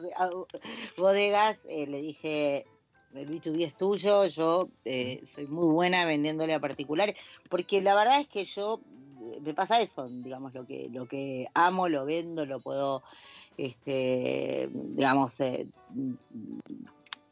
bodegas, 0.97 1.59
eh, 1.65 1.87
le 1.87 1.99
dije, 2.01 2.67
el 3.15 3.29
B2B 3.29 3.65
es 3.65 3.77
tuyo, 3.77 4.27
yo 4.27 4.69
eh, 4.85 5.21
soy 5.35 5.47
muy 5.47 5.73
buena 5.73 6.05
vendiéndole 6.05 6.55
a 6.55 6.61
particulares, 6.61 7.17
porque 7.49 7.81
la 7.81 7.95
verdad 7.95 8.21
es 8.21 8.29
que 8.29 8.45
yo 8.45 8.81
eh, 9.33 9.41
me 9.41 9.55
pasa 9.55 9.81
eso, 9.81 10.09
digamos, 10.09 10.55
lo 10.55 10.67
que, 10.67 10.89
lo 10.93 11.07
que 11.07 11.49
amo, 11.55 11.89
lo 11.89 12.05
vendo, 12.05 12.47
lo 12.47 12.61
puedo, 12.61 13.03
este, 13.57 14.69
digamos, 14.73 15.41
eh, 15.41 15.67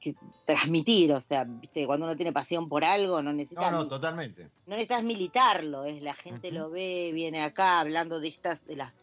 que- 0.00 0.14
transmitir, 0.44 1.12
o 1.12 1.20
sea, 1.20 1.44
viste, 1.44 1.86
cuando 1.86 2.06
uno 2.06 2.16
tiene 2.16 2.32
pasión 2.32 2.68
por 2.68 2.84
algo, 2.84 3.22
no 3.22 3.32
necesita 3.32 3.70
No, 3.70 3.82
no, 3.84 3.88
totalmente. 3.88 4.44
no 4.66 4.74
necesitas 4.76 5.02
militarlo, 5.04 5.84
es 5.84 6.02
la 6.02 6.14
gente 6.14 6.50
lo 6.50 6.70
ve, 6.70 7.10
viene 7.12 7.42
acá 7.42 7.80
hablando 7.80 8.18
de 8.20 8.28
estas, 8.28 8.64
de 8.64 8.76
las 8.76 9.00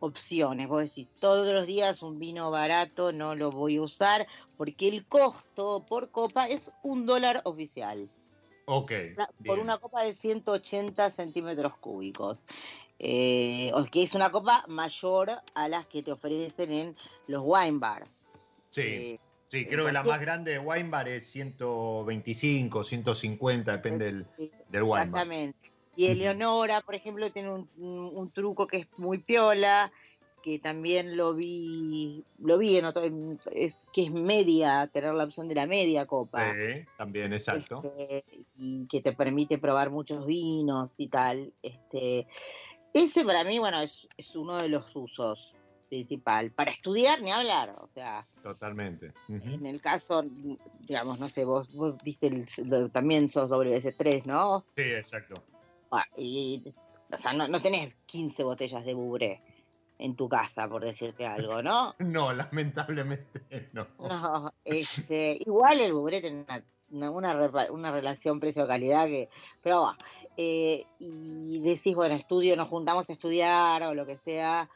opciones. 0.00 0.66
Vos 0.66 0.82
decís, 0.82 1.08
todos 1.20 1.52
los 1.52 1.66
días 1.66 2.02
un 2.02 2.18
vino 2.18 2.50
barato 2.50 3.12
no 3.12 3.34
lo 3.34 3.50
voy 3.52 3.76
a 3.76 3.82
usar 3.82 4.26
porque 4.60 4.88
el 4.88 5.06
costo 5.06 5.86
por 5.88 6.10
copa 6.10 6.46
es 6.46 6.70
un 6.82 7.06
dólar 7.06 7.40
oficial. 7.44 8.10
Ok. 8.66 8.92
Una- 9.16 9.30
por 9.46 9.58
una 9.58 9.78
copa 9.78 10.02
de 10.02 10.12
180 10.12 11.08
centímetros 11.12 11.78
cúbicos. 11.78 12.44
Eh, 12.98 13.72
que 13.90 14.02
es 14.02 14.14
una 14.14 14.30
copa 14.30 14.66
mayor 14.68 15.30
a 15.54 15.66
las 15.66 15.86
que 15.86 16.02
te 16.02 16.12
ofrecen 16.12 16.72
en 16.72 16.96
los 17.26 17.42
wine 17.42 17.78
bar. 17.78 18.06
Sí, 18.68 18.82
Eh, 18.82 19.18
sí, 19.46 19.64
creo 19.64 19.86
que 19.86 19.92
la 19.92 20.02
más 20.02 20.20
grande 20.20 20.50
de 20.50 20.58
Wine 20.58 20.90
Bar 20.90 21.08
es 21.08 21.24
125, 21.30 22.84
150, 22.84 23.72
depende 23.72 24.04
del, 24.04 24.26
del 24.68 24.82
Wine 24.82 24.90
Bar. 24.90 25.06
Exactamente. 25.06 25.72
Y. 25.96 26.04
Eleonora, 26.04 26.82
por 26.82 26.94
ejemplo, 26.94 27.32
tiene 27.32 27.48
un 27.48 28.30
truco 28.34 28.66
que 28.66 28.76
es 28.76 28.86
muy 28.98 29.16
piola, 29.16 29.90
que 30.42 30.58
también 30.58 31.16
lo 31.16 31.34
vi, 31.34 32.24
lo 32.38 32.58
vi 32.58 32.76
en 32.76 32.84
otro, 32.84 33.04
en- 33.04 33.38
es, 33.52 33.74
que 33.92 34.04
es 34.04 34.10
media, 34.10 34.88
tener 34.92 35.14
la 35.14 35.24
opción 35.24 35.48
de 35.48 35.54
la 35.54 35.66
media 35.66 36.06
copa. 36.06 36.52
Sí, 36.54 36.84
también, 36.96 37.32
exacto. 37.32 37.82
Este, 37.84 38.24
y 38.58 38.86
que 38.86 39.00
te 39.02 39.12
permite 39.12 39.58
probar 39.58 39.90
muchos 39.90 40.26
vinos 40.26 40.94
y 40.98 41.08
tal. 41.08 41.52
Este, 41.62 42.26
ese 42.92 43.24
para 43.24 43.44
mí, 43.44 43.58
bueno, 43.58 43.80
es, 43.80 44.08
es 44.16 44.34
uno 44.34 44.56
de 44.56 44.68
los 44.68 44.84
usos 44.94 45.54
principal. 45.88 46.52
Para 46.52 46.70
estudiar, 46.70 47.20
ni 47.20 47.30
hablar, 47.32 47.76
o 47.80 47.88
sea, 47.88 48.26
Totalmente. 48.42 49.12
En 49.28 49.66
el 49.66 49.80
caso, 49.80 50.24
digamos, 50.86 51.18
no 51.18 51.28
sé, 51.28 51.44
vos, 51.44 51.70
vos 51.74 51.96
diste 52.02 52.28
el, 52.28 52.90
también 52.90 53.28
sos 53.28 53.50
WS3, 53.50 54.24
¿no? 54.24 54.64
Sí, 54.76 54.82
exacto. 54.82 55.42
Ah, 55.90 56.06
y, 56.16 56.62
o 57.12 57.18
sea, 57.18 57.32
no, 57.32 57.48
no 57.48 57.60
tenés 57.60 57.92
15 58.06 58.44
botellas 58.44 58.84
de 58.84 58.94
bubre 58.94 59.42
en 60.00 60.16
tu 60.16 60.28
casa, 60.28 60.68
por 60.68 60.82
decirte 60.82 61.26
algo, 61.26 61.62
¿no? 61.62 61.94
No, 61.98 62.32
lamentablemente 62.32 63.68
no. 63.72 63.86
No, 63.98 64.52
este, 64.64 65.38
igual 65.40 65.80
el 65.80 65.92
bubre 65.92 66.20
tiene 66.20 66.46
una, 66.90 67.10
una, 67.10 67.92
relación 67.92 68.40
precio-calidad 68.40 69.06
que, 69.06 69.28
pero 69.62 69.82
va, 69.82 69.98
eh, 70.36 70.86
y 70.98 71.60
decís, 71.60 71.94
bueno, 71.94 72.14
estudio, 72.14 72.56
nos 72.56 72.68
juntamos 72.68 73.08
a 73.08 73.12
estudiar 73.12 73.82
o 73.82 73.94
lo 73.94 74.06
que 74.06 74.16
sea, 74.18 74.68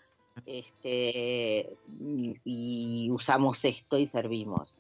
este, 0.47 1.77
y, 2.01 2.37
y 2.45 3.11
usamos 3.11 3.65
esto 3.65 3.99
y 3.99 4.07
servimos. 4.07 4.77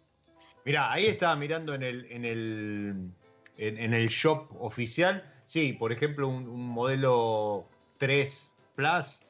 Mira, 0.65 0.93
ahí 0.93 1.07
estaba 1.07 1.37
mirando 1.37 1.75
en 1.75 1.83
el, 1.83 2.07
en 2.11 2.25
el, 2.25 3.11
en, 3.57 3.79
en 3.79 3.95
el 3.95 4.09
shop 4.09 4.49
oficial. 4.61 5.31
Sí, 5.45 5.75
por 5.75 5.93
ejemplo, 5.93 6.29
un, 6.29 6.49
un 6.49 6.69
modelo 6.69 7.67
3 7.99 8.51
Plus 8.75 9.21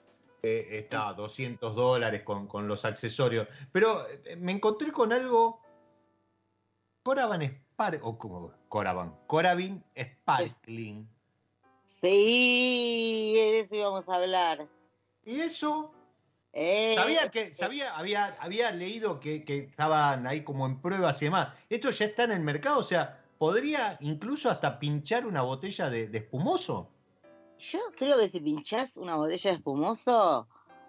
eh, 0.45 0.79
está 0.79 1.09
a 1.09 1.15
200 1.15 1.75
dólares 1.75 2.23
con, 2.23 2.47
con 2.47 2.69
los 2.69 2.85
accesorios. 2.85 3.49
Pero 3.73 4.07
eh, 4.27 4.37
me 4.37 4.53
encontré 4.53 4.93
con 4.93 5.11
algo. 5.11 5.63
Coravan 7.03 7.43
Spark. 7.43 8.05
O 8.05 8.19
como 8.19 8.53
Coravan. 8.69 9.17
Coravin 9.27 9.83
Sparkling. 9.99 11.09
Sí, 12.03 13.33
de 13.35 13.61
eso 13.61 13.75
íbamos 13.75 14.07
a 14.07 14.17
hablar. 14.17 14.69
Y 15.25 15.41
eso. 15.41 15.95
Eh, 16.53 16.95
Sabía 16.95 17.31
que, 17.31 17.53
sabía, 17.55 17.97
había, 17.97 18.37
había 18.39 18.71
leído 18.71 19.21
que, 19.21 19.45
que 19.45 19.61
estaban 19.61 20.27
ahí 20.27 20.45
como 20.45 20.67
en 20.67 20.79
pruebas 20.79 21.23
y 21.23 21.25
demás. 21.25 21.55
Esto 21.71 21.91
ya 21.91 22.05
está 22.05 22.25
en 22.25 22.33
el 22.33 22.41
mercado, 22.41 22.79
o 22.81 22.85
sea, 22.85 23.25
podría 23.39 23.97
incluso 24.01 24.51
hasta 24.51 24.79
pinchar 24.79 25.27
una 25.27 25.41
botella 25.41 25.89
de, 25.89 26.07
de 26.07 26.19
espumoso. 26.19 26.94
Yo 27.71 27.79
creo 27.97 28.19
que 28.19 28.29
si 28.29 28.41
pinchás 28.41 28.97
una 28.97 29.17
botella 29.17 29.51
de 29.51 29.57
espumoso, 29.57 30.49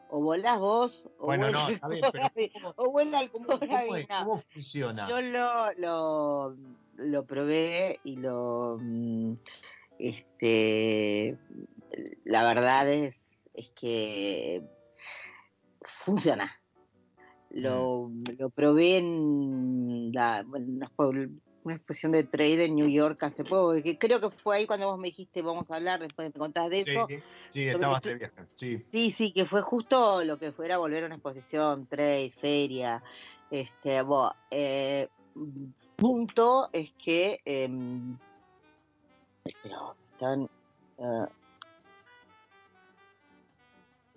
o 0.09 0.19
volás 0.19 0.59
vos, 0.59 1.07
o 1.19 1.25
Bueno, 1.27 1.49
no, 1.51 1.67
el 1.69 1.79
pero 1.79 2.11
Coravin, 2.11 2.51
o 2.75 2.91
vuela 2.91 3.21
el 3.21 3.29
¿Cómo, 3.31 3.47
cómo 3.47 3.63
es? 3.63 3.69
Coravin. 3.69 4.07
¿Cómo 4.07 4.37
funciona? 4.51 5.07
Yo 5.09 5.21
lo, 5.21 5.73
lo, 5.73 6.55
lo 6.95 7.25
probé 7.25 7.99
y 8.03 8.17
lo. 8.17 8.77
mm, 8.81 9.33
Este. 9.99 11.37
La 12.25 12.43
verdad 12.47 12.91
es, 12.91 13.21
es 13.53 13.69
que 13.69 14.63
funciona. 15.81 16.51
Lo, 17.51 18.09
Mm. 18.09 18.23
lo 18.37 18.49
probé 18.49 18.97
en 18.97 20.11
la, 20.11 20.45
una 21.65 21.75
exposición 21.75 22.11
de 22.11 22.23
trade 22.23 22.65
en 22.65 22.75
New 22.75 22.87
York 22.87 23.21
hace 23.23 23.43
poco, 23.43 23.73
que 23.83 23.97
creo 23.97 24.21
que 24.21 24.29
fue 24.29 24.57
ahí 24.57 24.67
cuando 24.67 24.87
vos 24.87 24.99
me 24.99 25.07
dijiste 25.07 25.41
vamos 25.41 25.65
a 25.69 25.75
hablar, 25.75 25.99
después 25.99 26.31
me 26.31 26.39
contás 26.39 26.69
de 26.69 26.83
Sí, 26.83 26.91
eso. 26.91 27.07
sí, 27.49 27.67
estabas 27.67 28.03
de 28.03 28.15
viaje. 28.15 28.43
Sí. 28.53 28.85
Sí, 28.91 29.09
sí, 29.09 29.33
que 29.33 29.45
fue 29.45 29.63
justo 29.63 30.23
lo 30.23 30.37
que 30.37 30.51
fuera 30.51 30.77
volver 30.77 31.03
a 31.03 31.05
una 31.07 31.15
exposición, 31.15 31.87
trade, 31.87 32.31
feria. 32.39 33.03
Este, 33.49 34.01
bo, 34.03 34.31
eh, 34.51 35.07
punto 35.95 36.69
es 36.71 36.91
que 37.03 37.41
em, 37.45 38.15
están 39.43 40.47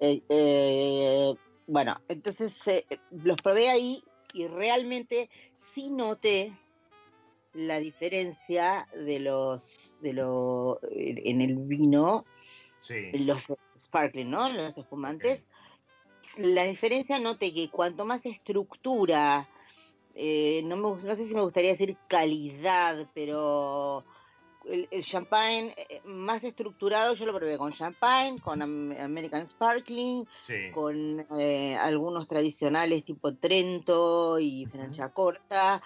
eh, 0.01 0.23
eh, 0.29 1.35
bueno, 1.67 1.99
entonces 2.09 2.61
los 3.11 3.37
probé 3.39 3.71
ahí 3.71 4.05
y 4.35 4.47
realmente 4.49 5.31
sí 5.57 5.91
noté 5.91 6.53
la 7.59 7.81
diferencia 7.81 8.87
de 8.95 9.19
los 9.19 9.97
de 10.01 10.13
lo 10.13 10.79
en 10.93 11.41
el 11.41 11.57
vino 11.57 12.25
Sí. 12.79 13.11
los 13.13 13.47
sparkling, 13.77 14.31
¿no? 14.31 14.49
Los 14.49 14.79
espumantes. 14.79 15.45
La 16.37 16.65
diferencia 16.65 17.19
noté 17.19 17.53
que 17.53 17.69
cuanto 17.69 18.05
más 18.05 18.25
estructura, 18.25 19.49
eh, 20.15 20.63
no, 20.65 20.77
me, 20.77 21.03
no 21.03 21.17
sé 21.17 21.27
si 21.27 21.35
me 21.35 21.43
gustaría 21.43 21.71
decir 21.71 21.97
calidad, 22.07 23.09
pero 23.13 24.05
el, 24.67 24.87
el 24.93 25.05
champagne 25.05 25.75
eh, 25.77 26.01
más 26.05 26.45
estructurado, 26.45 27.15
yo 27.15 27.27
lo 27.27 27.35
probé 27.35 27.59
con 27.59 27.73
champagne, 27.73 28.41
con 28.41 28.63
am- 28.63 28.93
American 29.01 29.47
Sparkling, 29.47 30.27
Sí. 30.43 30.71
con 30.73 31.27
eh, 31.41 31.75
algunos 31.77 32.29
tradicionales 32.29 33.05
tipo 33.05 33.35
Trento 33.35 34.39
y. 34.39 34.67
Francia 34.67 35.09
Corta, 35.09 35.83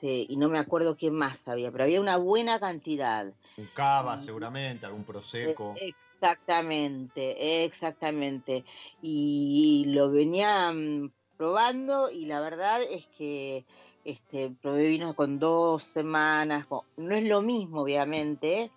este, 0.00 0.26
y 0.32 0.36
no 0.36 0.48
me 0.48 0.58
acuerdo 0.58 0.96
qué 0.96 1.10
más 1.10 1.46
había, 1.46 1.70
pero 1.70 1.84
había 1.84 2.00
una 2.00 2.16
buena 2.16 2.58
cantidad. 2.58 3.32
Un 3.56 3.66
cava, 3.74 4.16
y- 4.20 4.24
seguramente, 4.24 4.86
algún 4.86 5.04
prosecco. 5.04 5.74
Eh, 5.80 5.92
Exactamente, 6.22 7.64
exactamente. 7.64 8.62
Y 9.00 9.84
lo 9.88 10.10
venía 10.10 10.70
mm, 10.70 11.10
probando 11.38 12.10
y 12.10 12.26
la 12.26 12.40
verdad 12.40 12.82
es 12.82 13.06
que 13.16 13.64
este 14.04 14.50
probé 14.60 14.88
vinos 14.88 15.14
con 15.14 15.38
dos 15.38 15.82
semanas. 15.82 16.66
No 16.98 17.14
es 17.16 17.24
lo 17.24 17.40
mismo, 17.40 17.80
obviamente, 17.82 18.70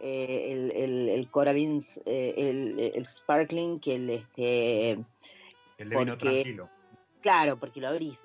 eh, 0.00 0.48
el, 0.52 0.70
el, 0.70 1.08
el 1.10 1.30
Coravin, 1.30 1.82
eh, 2.06 2.34
el, 2.38 2.92
el 2.94 3.04
Sparkling 3.06 3.78
que 3.78 3.96
el 3.96 4.08
este. 4.10 4.90
El 4.92 5.88
de 5.90 5.96
vino 5.96 6.12
porque- 6.12 6.18
tranquilo. 6.18 6.70
Claro, 7.20 7.58
porque 7.58 7.80
lo 7.82 7.88
abrís. 7.88 8.18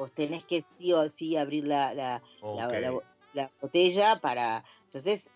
Vos 0.00 0.12
tenés 0.12 0.44
que 0.44 0.62
sí 0.62 0.94
o 0.94 1.10
sí 1.10 1.36
abrir 1.36 1.66
la, 1.66 1.92
la, 1.92 2.22
botella 3.60 4.18
para 4.18 4.64
entonces 4.86 5.28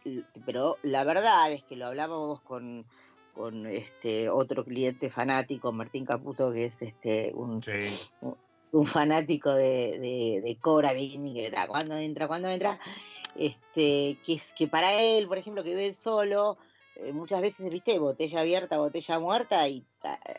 pero 0.46 0.78
la 0.82 1.04
verdad 1.04 1.52
es 1.52 1.62
que 1.64 1.76
lo 1.76 1.86
hablábamos 1.86 2.40
con 2.40 2.86
con 3.34 3.66
este 3.66 4.30
otro 4.30 4.64
cliente 4.64 5.10
fanático 5.10 5.70
Martín 5.70 6.06
Caputo 6.06 6.50
que 6.50 6.64
es 6.64 6.80
este 6.80 7.30
un, 7.34 7.62
Sí. 7.62 7.74
un 8.72 8.86
fanático 8.86 9.52
de, 9.52 9.98
de, 9.98 10.40
de 10.42 10.56
Coravin 10.58 11.26
y 11.26 11.34
que 11.34 11.50
da, 11.50 11.66
cuando 11.66 11.98
entra 11.98 12.26
cuando 12.26 12.48
entra 12.48 12.78
este 13.36 14.18
que 14.24 14.32
es 14.32 14.54
que 14.54 14.66
para 14.66 14.94
él 14.98 15.28
por 15.28 15.36
ejemplo 15.36 15.62
que 15.62 15.74
vive 15.74 15.92
solo 15.92 16.56
eh, 16.96 17.12
muchas 17.12 17.42
veces 17.42 17.68
viste 17.68 17.98
botella 17.98 18.40
abierta 18.40 18.78
botella 18.78 19.18
muerta 19.18 19.68
y 19.68 19.84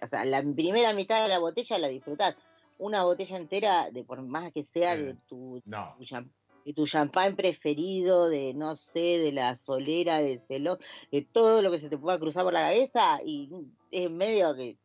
o 0.01 0.07
sea 0.07 0.25
la 0.25 0.41
primera 0.41 0.93
mitad 0.93 1.21
de 1.21 1.29
la 1.29 1.37
botella 1.37 1.77
la 1.77 1.89
disfrutás 1.89 2.35
una 2.79 3.03
botella 3.03 3.37
entera 3.37 3.89
de 3.91 4.03
por 4.03 4.21
más 4.21 4.51
que 4.51 4.63
sea 4.63 4.95
de 4.95 5.15
tu 5.27 5.61
No. 5.65 5.95
tu 5.97 6.03
champ- 6.03 6.31
de 6.65 6.73
tu 6.73 6.85
champán 6.87 7.35
preferido, 7.35 8.27
de 8.27 8.53
no 8.55 8.75
sé, 8.75 9.19
de 9.19 9.31
la 9.31 9.55
solera, 9.55 10.17
de 10.17 10.41
celo, 10.47 10.79
de 11.11 11.21
todo 11.21 11.61
lo 11.61 11.69
que 11.71 11.79
se 11.79 11.89
te 11.89 11.97
pueda 11.97 12.17
cruzar 12.19 12.43
por 12.43 12.53
la 12.53 12.61
cabeza 12.61 13.19
y 13.23 13.49
es 13.91 14.09
medio 14.09 14.55
que 14.55 14.77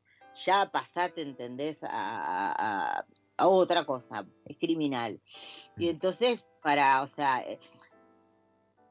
ya 0.45 0.71
pasaste, 0.71 1.23
¿entendés? 1.23 1.79
A, 1.83 3.05
a 3.41 3.49
otra 3.49 3.85
cosa, 3.85 4.27
es 4.45 4.59
criminal. 4.59 5.19
Y 5.79 5.87
mm. 5.87 5.89
entonces, 5.89 6.45
para, 6.63 7.03
o 7.03 7.07
sea, 7.07 7.41
eh, 7.41 7.59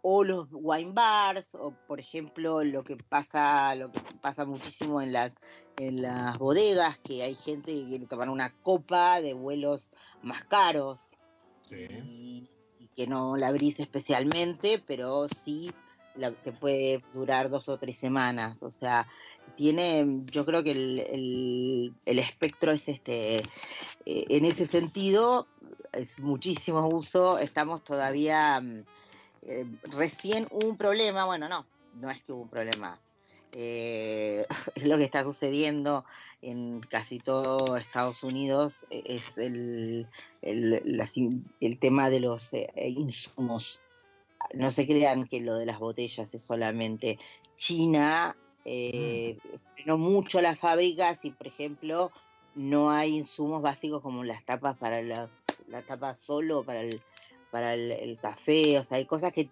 o 0.02 0.24
los 0.24 0.48
wine 0.52 0.92
bars, 0.94 1.54
o 1.56 1.74
por 1.88 2.00
ejemplo 2.00 2.64
lo 2.64 2.84
que 2.84 2.98
pasa, 2.98 3.76
lo 3.76 3.92
que 3.92 4.00
pasa 4.22 4.46
muchísimo 4.46 5.02
en 5.02 5.14
las, 5.14 5.36
en 5.78 6.02
las 6.02 6.38
bodegas, 6.38 6.98
que 7.00 7.24
hay 7.24 7.36
gente 7.36 7.74
que 7.74 7.86
quiere 7.86 8.06
tomar 8.06 8.30
una 8.30 8.54
copa 8.62 9.22
de 9.22 9.34
vuelos 9.34 9.92
más 10.22 10.44
caros. 10.46 11.02
Y, 11.72 12.50
que 12.96 13.08
no 13.08 13.38
la 13.38 13.48
abrís 13.48 13.80
especialmente, 13.80 14.84
pero 14.86 15.28
sí 15.30 15.72
la, 16.16 16.34
que 16.34 16.52
puede 16.52 17.02
durar 17.14 17.50
dos 17.50 17.70
o 17.70 17.78
tres 17.78 17.98
semanas. 17.98 18.58
O 18.62 18.70
sea, 18.70 19.08
tiene, 19.56 20.24
yo 20.32 20.46
creo 20.46 20.64
que 20.64 20.72
el, 20.72 21.94
el, 22.06 22.20
espectro 22.20 22.72
es 22.72 22.90
este, 22.90 23.38
eh, 23.38 23.44
en 24.06 24.44
ese 24.44 24.66
sentido, 24.66 25.48
es 25.94 26.18
muchísimo 26.20 26.88
uso, 26.88 27.38
estamos 27.40 27.84
todavía, 27.84 28.60
mm, 28.60 28.84
eh, 29.44 29.66
recién 29.84 30.48
un 30.52 30.78
problema, 30.78 31.26
bueno, 31.26 31.50
no, 31.50 31.66
no 31.96 32.10
es 32.10 32.22
que 32.24 32.32
hubo 32.32 32.44
un 32.44 32.50
problema, 32.50 33.00
eh, 33.52 34.46
es 34.76 34.84
lo 34.86 34.98
que 34.98 35.04
está 35.04 35.24
sucediendo 35.24 36.06
en 36.42 36.82
casi 36.82 37.20
todo 37.20 37.78
Estados 37.78 38.24
Unidos, 38.24 38.86
es 38.90 39.38
el, 39.38 40.08
el, 40.42 41.04
el 41.60 41.80
tema 41.80 42.10
de 42.10 42.20
los 42.22 42.52
insumos. 42.78 43.80
No 44.54 44.72
se 44.72 44.88
crean 44.88 45.28
que 45.28 45.42
lo 45.42 45.56
de 45.56 45.66
las 45.66 45.80
botellas 45.80 46.34
es 46.34 46.42
solamente 46.42 47.20
China 47.58 48.38
eh, 48.66 49.38
no 49.86 49.98
mucho 49.98 50.42
las 50.42 50.60
fábricas 50.60 51.24
y, 51.24 51.32
por 51.32 51.48
ejemplo, 51.48 52.12
no 52.56 52.92
hay 52.92 53.18
insumos 53.18 53.62
básicos 53.62 54.02
como 54.02 54.24
las 54.24 54.44
tapas 54.46 54.78
para 54.78 55.02
las, 55.02 55.32
la 55.68 55.82
tapa 55.82 56.16
solo 56.16 56.64
para 56.64 56.82
el, 56.82 57.02
para 57.52 57.74
el, 57.74 58.18
café, 58.22 58.80
o 58.80 58.84
sea, 58.84 58.98
hay 58.98 59.06
cosas 59.06 59.34
que 59.34 59.50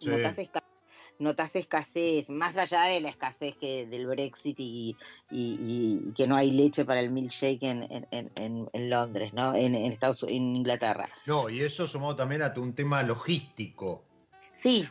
no 1.19 1.35
te 1.35 1.41
hace 1.41 1.59
escasez, 1.59 2.29
más 2.29 2.55
allá 2.57 2.83
de 2.83 3.01
la 3.01 3.09
escasez 3.09 3.55
que 3.57 3.85
del 3.87 4.07
Brexit 4.07 4.59
y, 4.59 4.95
y, 5.31 6.13
que 6.15 6.27
no 6.27 6.35
hay 6.35 6.51
leche 6.51 6.85
para 6.85 6.99
el 6.99 7.11
milkshake 7.11 7.63
en, 7.63 8.07
en, 8.11 8.69
en, 8.71 8.89
Londres, 8.89 9.33
¿no? 9.33 9.55
En, 9.55 9.75
Estados 9.75 10.23
en 10.23 10.55
Inglaterra. 10.55 11.09
No, 11.25 11.49
y 11.49 11.61
eso 11.61 11.87
sumado 11.87 12.15
también 12.15 12.41
a 12.43 12.53
un 12.57 12.73
tema 12.73 13.01
logístico. 13.03 14.03
Sí, 14.53 14.87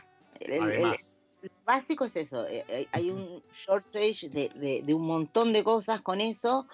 Además 0.61 1.17
básico 1.65 2.05
es 2.05 2.15
eso, 2.15 2.47
eh, 2.47 2.87
hay 2.91 3.09
un 3.09 3.43
shortage 3.51 4.29
de, 4.29 4.81
de, 4.83 4.93
un 4.93 5.05
montón 5.05 5.53
de 5.53 5.63
cosas 5.63 6.01
con 6.01 6.21
eso, 6.21 6.67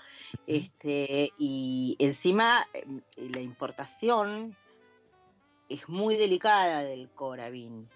este, 0.47 1.31
y 1.37 1.95
encima 1.99 2.67
eh, 2.73 2.85
la 3.17 3.41
importación 3.41 4.55
es 5.73 5.89
muy 5.89 6.15
delicada 6.17 6.83
del 6.83 7.09
Corabin. 7.09 7.89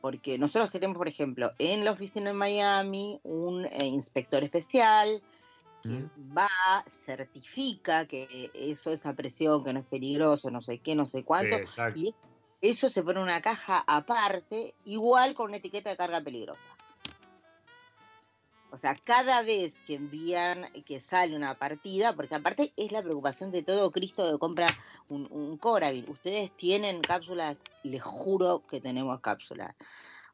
porque 0.00 0.36
nosotros 0.36 0.70
tenemos, 0.70 0.96
por 0.96 1.08
ejemplo, 1.08 1.52
en 1.58 1.84
la 1.84 1.92
oficina 1.92 2.30
en 2.30 2.36
Miami 2.36 3.20
un 3.22 3.66
inspector 3.80 4.42
especial 4.42 5.22
que 5.82 6.06
va, 6.36 6.48
certifica 7.04 8.06
que 8.06 8.50
eso 8.54 8.90
es 8.90 9.04
a 9.04 9.12
presión, 9.12 9.62
que 9.62 9.72
no 9.72 9.80
es 9.80 9.86
peligroso, 9.86 10.50
no 10.50 10.62
sé 10.62 10.78
qué, 10.78 10.94
no 10.94 11.06
sé 11.06 11.24
cuánto, 11.24 11.58
y 11.94 12.14
eso 12.62 12.88
se 12.88 13.02
pone 13.02 13.20
en 13.20 13.24
una 13.24 13.42
caja 13.42 13.84
aparte, 13.86 14.74
igual 14.86 15.34
con 15.34 15.48
una 15.48 15.58
etiqueta 15.58 15.90
de 15.90 15.96
carga 15.96 16.22
peligrosa. 16.22 16.62
O 18.74 18.76
sea, 18.76 18.96
cada 18.96 19.42
vez 19.42 19.72
que 19.86 19.94
envían, 19.94 20.64
que 20.84 21.00
sale 21.00 21.36
una 21.36 21.56
partida, 21.56 22.12
porque 22.16 22.34
aparte 22.34 22.72
es 22.76 22.90
la 22.90 23.04
preocupación 23.04 23.52
de 23.52 23.62
todo 23.62 23.92
Cristo 23.92 24.28
que 24.28 24.36
compra 24.36 24.66
un, 25.08 25.28
un 25.30 25.60
Ustedes 26.08 26.50
tienen 26.56 27.00
cápsulas, 27.00 27.62
les 27.84 28.02
juro 28.02 28.66
que 28.66 28.80
tenemos 28.80 29.20
cápsulas. 29.20 29.76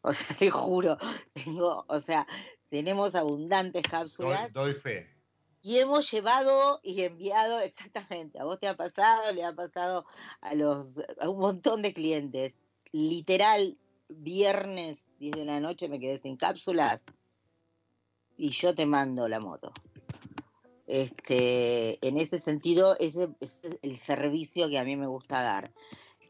O 0.03 0.14
sea, 0.14 0.34
les 0.41 0.51
juro, 0.51 0.97
tengo, 1.34 1.84
o 1.86 2.01
sea, 2.01 2.26
tenemos 2.70 3.14
abundantes 3.14 3.82
cápsulas. 3.82 4.51
doy 4.51 4.72
fe 4.72 5.14
y 5.61 5.78
hemos 5.78 6.11
llevado 6.11 6.80
y 6.82 7.03
enviado 7.03 7.61
exactamente, 7.61 8.41
a 8.41 8.45
vos 8.45 8.59
te 8.59 8.66
ha 8.66 8.78
pasado, 8.78 9.30
le 9.34 9.45
ha 9.45 9.53
pasado 9.53 10.07
a 10.41 10.55
los 10.55 11.03
a 11.20 11.28
un 11.28 11.38
montón 11.38 11.82
de 11.82 11.93
clientes. 11.93 12.55
Literal, 12.93 13.76
viernes 14.09 15.05
10 15.18 15.32
de 15.32 15.45
la 15.45 15.61
noche 15.61 15.91
me 15.91 16.01
quedé 16.01 16.16
sin 16.16 16.38
cápsulas 16.38 17.05
y 18.41 18.51
yo 18.51 18.74
te 18.74 18.86
mando 18.86 19.28
la 19.28 19.38
moto. 19.38 19.72
Este, 20.86 22.05
en 22.07 22.16
ese 22.16 22.38
sentido, 22.38 22.97
ese, 22.99 23.28
es 23.41 23.61
el 23.82 23.97
servicio 23.99 24.68
que 24.68 24.78
a 24.78 24.84
mí 24.84 24.97
me 24.97 25.07
gusta 25.07 25.43
dar. 25.43 25.70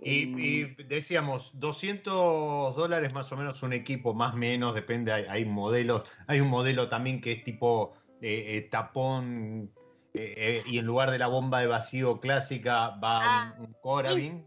Y, 0.03 0.63
em, 0.63 0.77
decíamos, 0.89 1.53
200 1.55 2.75
dólares 2.75 3.15
más 3.15 3.31
o 3.33 3.37
menos 3.37 3.63
un 3.63 3.73
equipo, 3.73 4.13
más 4.13 4.35
o 4.35 4.37
menos, 4.37 4.75
depende, 4.75 5.13
hay, 5.13 5.25
hay 5.29 5.45
modelos, 5.45 6.03
hay 6.27 6.41
un 6.41 6.49
modelo 6.49 6.89
también 6.89 7.21
que 7.21 7.33
es 7.33 7.45
tipo 7.45 7.93
eh, 8.21 8.57
eh, 8.57 8.63
tapón 8.63 9.71
eh, 10.13 10.63
y 10.67 10.79
en 10.79 10.87
lugar 10.87 11.11
de 11.11 11.19
la 11.19 11.29
bomba 11.29 11.61
de 11.61 11.67
vacío 11.67 12.19
clásica 12.21 12.91
va 13.03 13.55
un, 13.59 13.67
ah, 13.67 13.79
Corabin. 13.83 14.47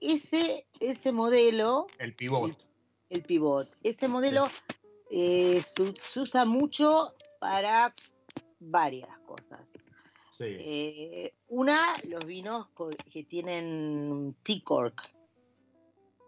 Ese, 0.00 0.66
ese, 0.80 1.12
modelo. 1.12 1.86
El 1.98 2.14
pivot. 2.14 2.58
El, 3.10 3.22
pivot. 3.22 3.76
Ese 3.82 4.08
modelo 4.08 4.48
se, 5.10 6.20
usa 6.20 6.44
mucho 6.44 7.14
para 7.38 7.94
varias 8.60 9.18
cosas. 9.20 9.60
una, 11.48 11.78
los 12.08 12.24
vinos 12.24 12.68
que 13.12 13.24
tienen 13.24 14.36
T-Cork. 14.42 15.02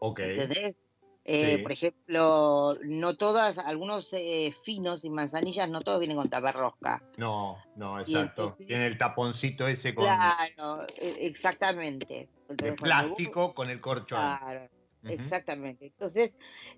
Ok. 0.00 0.18
¿Entendés? 0.20 0.76
Eh, 1.24 1.58
por 1.62 1.70
ejemplo, 1.70 2.76
no 2.82 3.16
todas, 3.16 3.56
algunos 3.58 4.12
eh, 4.12 4.52
finos 4.64 5.04
y 5.04 5.10
manzanillas, 5.10 5.68
no 5.68 5.80
todos 5.80 6.00
vienen 6.00 6.16
con 6.16 6.28
taparrosca. 6.28 7.00
No, 7.16 7.58
no, 7.76 8.00
exacto. 8.00 8.56
Tiene 8.58 8.86
el 8.86 8.98
taponcito 8.98 9.68
ese 9.68 9.94
con. 9.94 10.04
Claro, 10.04 10.84
e, 10.98 11.26
exactamente. 11.26 12.28
de 12.48 12.72
plástico 12.72 13.54
con 13.54 13.70
el 13.70 13.80
corcho. 13.80 14.16
Claro, 14.16 14.68
exactamente. 15.04 15.86
Entonces, 15.86 16.32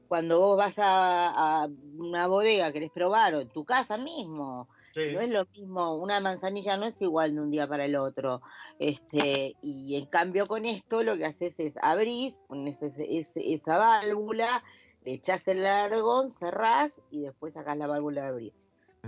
cuando 0.09 0.41
vos 0.41 0.57
vas 0.57 0.79
a, 0.79 1.63
a, 1.65 1.69
una 1.97 2.27
bodega, 2.27 2.73
querés 2.73 2.91
probar, 2.91 3.35
o 3.35 3.41
en 3.41 3.49
tu 3.49 3.65
casa 3.65 3.99
mismo, 3.99 4.69
no 4.97 5.21
es 5.21 5.29
lo 5.29 5.45
mismo, 5.47 5.97
una 5.97 6.21
manzanilla 6.21 6.77
no 6.77 6.87
es 6.87 7.01
igual 7.01 7.35
de 7.35 7.41
un 7.41 7.51
día 7.51 7.67
para 7.67 7.85
el 7.85 7.97
otro. 7.97 8.43
Este, 8.79 9.57
y 9.61 9.97
en 9.97 10.07
cambio 10.07 10.47
con 10.47 10.65
esto 10.67 11.03
lo 11.03 11.17
que 11.17 11.25
haces 11.25 11.55
es 11.59 11.75
abrir, 11.83 12.35
pones 12.47 12.79
esa 12.81 13.79
válvula, 13.79 14.63
le 15.05 15.15
echás 15.15 15.47
el 15.49 15.63
largón, 15.63 16.31
cerrás 16.31 16.95
y 17.11 17.23
después 17.23 17.55
sacás 17.55 17.77
la 17.77 17.87
válvula 17.87 18.23
de 18.23 18.29
abrir. 18.29 18.53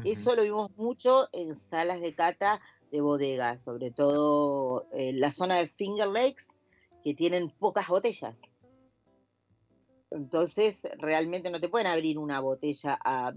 Eso 0.05 0.37
lo 0.37 0.43
vimos 0.43 0.71
mucho 0.77 1.29
en 1.33 1.57
salas 1.57 2.01
de 2.01 2.15
cata 2.15 2.61
de 2.91 3.01
bodegas, 3.01 3.63
sobre 3.63 3.91
todo 3.91 4.87
en 4.93 5.21
la 5.21 5.33
zona 5.33 5.57
de 5.57 5.69
Finger 5.69 6.09
Lakes, 6.09 6.47
que 7.03 7.15
tienen 7.15 7.51
pocas 7.51 7.89
botellas. 7.89 8.35
Entonces, 10.11 10.81
realmente 10.99 11.51
no 11.51 11.61
te 11.61 11.69
pueden 11.69 11.87
abrir 11.87 12.19
una 12.19 12.41
botella 12.41 12.99
a 13.05 13.33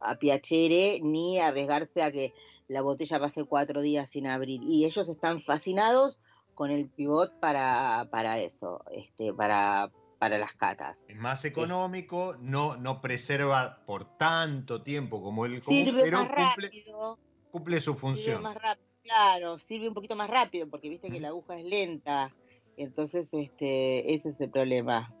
a 0.00 0.16
piacere 0.16 1.00
ni 1.02 1.38
arriesgarse 1.38 2.02
a 2.02 2.10
que 2.10 2.32
la 2.68 2.82
botella 2.82 3.20
pase 3.20 3.44
cuatro 3.44 3.80
días 3.80 4.08
sin 4.08 4.26
abrir. 4.26 4.62
Y 4.62 4.84
ellos 4.84 5.08
están 5.08 5.42
fascinados 5.42 6.18
con 6.54 6.70
el 6.70 6.88
pivot 6.88 7.38
para, 7.40 8.08
para 8.10 8.38
eso, 8.38 8.82
este, 8.92 9.32
para, 9.32 9.90
para 10.18 10.38
las 10.38 10.54
catas. 10.54 11.04
Es 11.08 11.16
más 11.16 11.44
económico, 11.44 12.36
no, 12.40 12.76
no 12.76 13.00
preserva 13.00 13.82
por 13.86 14.16
tanto 14.16 14.82
tiempo 14.82 15.22
como 15.22 15.46
el 15.46 15.62
común, 15.62 15.84
sirve 15.84 16.02
pero 16.02 16.18
más 16.18 16.28
cumple, 16.28 16.68
rápido, 16.68 17.18
cumple 17.50 17.80
su 17.80 17.94
función. 17.94 18.42
más 18.42 18.54
rápido, 18.54 18.86
claro, 19.02 19.58
sirve 19.58 19.88
un 19.88 19.94
poquito 19.94 20.16
más 20.16 20.30
rápido 20.30 20.68
porque 20.68 20.88
viste 20.88 21.10
que 21.10 21.20
la 21.20 21.28
aguja 21.28 21.58
es 21.58 21.64
lenta. 21.64 22.34
Entonces, 22.76 23.28
este, 23.32 24.14
ese 24.14 24.30
es 24.30 24.40
el 24.40 24.50
problema. 24.50 25.12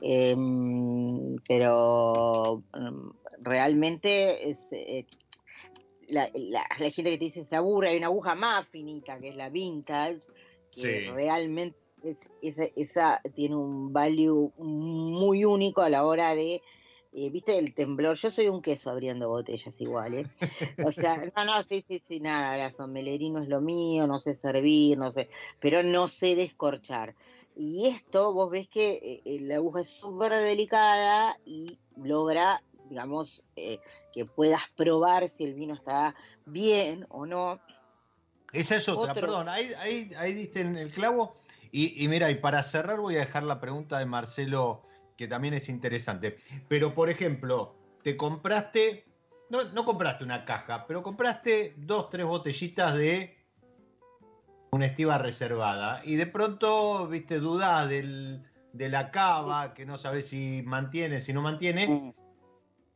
Em, 0.00 1.36
pero 1.48 2.62
em, 2.74 3.10
realmente 3.40 4.50
es, 4.50 4.66
eh, 4.72 5.06
la, 6.08 6.30
gente 6.76 7.02
que 7.02 7.18
te 7.18 7.24
dice 7.24 7.44
se 7.44 7.56
aburre, 7.56 7.90
hay 7.90 7.96
una 7.96 8.06
aguja 8.06 8.34
más 8.34 8.66
finita 8.68 9.18
que 9.18 9.28
es 9.28 9.36
la 9.36 9.50
vintage, 9.50 10.20
que 10.72 11.10
realmente 11.12 11.78
esa, 12.42 13.20
tiene 13.34 13.56
un 13.56 13.92
value 13.92 14.52
muy 14.58 15.44
único 15.44 15.82
a 15.82 15.88
la 15.88 16.04
hora 16.04 16.34
de, 16.34 16.62
eh, 17.12 17.30
viste, 17.30 17.58
el 17.58 17.74
temblor. 17.74 18.16
Yo 18.16 18.30
soy 18.30 18.48
un 18.48 18.62
queso 18.62 18.90
abriendo 18.90 19.28
botellas 19.28 19.80
iguales. 19.80 20.28
O 20.84 20.92
sea, 20.92 21.16
no, 21.36 21.44
no, 21.44 21.62
sí, 21.62 21.84
sí, 21.88 22.02
sí, 22.06 22.20
nada, 22.20 22.56
la 22.56 22.72
somelería 22.72 23.30
no 23.30 23.42
es 23.42 23.48
lo 23.48 23.60
mío, 23.60 24.06
no 24.06 24.20
sé 24.20 24.36
servir, 24.36 24.98
no 24.98 25.10
sé, 25.10 25.28
pero 25.60 25.82
no 25.82 26.08
sé 26.08 26.34
descorchar. 26.34 27.14
Y 27.56 27.86
esto 27.86 28.34
vos 28.34 28.50
ves 28.50 28.68
que 28.68 29.22
eh, 29.24 29.38
la 29.40 29.56
aguja 29.56 29.80
es 29.80 29.88
súper 29.88 30.32
delicada 30.32 31.38
y 31.46 31.78
logra, 31.96 32.62
digamos, 32.90 33.46
eh, 33.56 33.80
que 34.12 34.26
puedas 34.26 34.62
probar 34.76 35.26
si 35.28 35.44
el 35.44 35.54
vino 35.54 35.74
está 35.74 36.14
bien 36.44 37.06
o 37.08 37.24
no. 37.24 37.58
Esa 38.52 38.76
es 38.76 38.88
otra, 38.88 39.14
perdón, 39.14 39.48
ahí, 39.48 39.72
ahí, 39.78 40.12
ahí 40.18 40.34
diste 40.34 40.60
el 40.60 40.90
clavo. 40.90 41.34
Y, 41.72 42.02
y, 42.02 42.08
mira, 42.08 42.30
y 42.30 42.36
para 42.36 42.62
cerrar 42.62 43.00
voy 43.00 43.16
a 43.16 43.20
dejar 43.20 43.42
la 43.42 43.60
pregunta 43.60 43.98
de 43.98 44.06
Marcelo, 44.06 44.82
que 45.16 45.26
también 45.26 45.54
es 45.54 45.68
interesante. 45.68 46.38
Pero, 46.68 46.94
por 46.94 47.10
ejemplo, 47.10 47.74
te 48.02 48.16
compraste, 48.16 49.04
no, 49.48 49.64
no 49.64 49.84
compraste 49.84 50.24
una 50.24 50.44
caja, 50.44 50.86
pero 50.86 51.02
compraste 51.02 51.74
dos, 51.76 52.10
tres 52.10 52.26
botellitas 52.26 52.94
de 52.94 53.35
una 54.70 54.86
estiva 54.86 55.18
reservada. 55.18 56.02
Y 56.04 56.16
de 56.16 56.26
pronto, 56.26 57.06
viste, 57.08 57.38
dudás 57.38 57.88
del, 57.88 58.42
de 58.72 58.88
la 58.88 59.10
cava, 59.10 59.74
que 59.74 59.86
no 59.86 59.98
sabes 59.98 60.28
si 60.28 60.62
mantiene, 60.64 61.20
si 61.20 61.32
no 61.32 61.42
mantiene. 61.42 62.14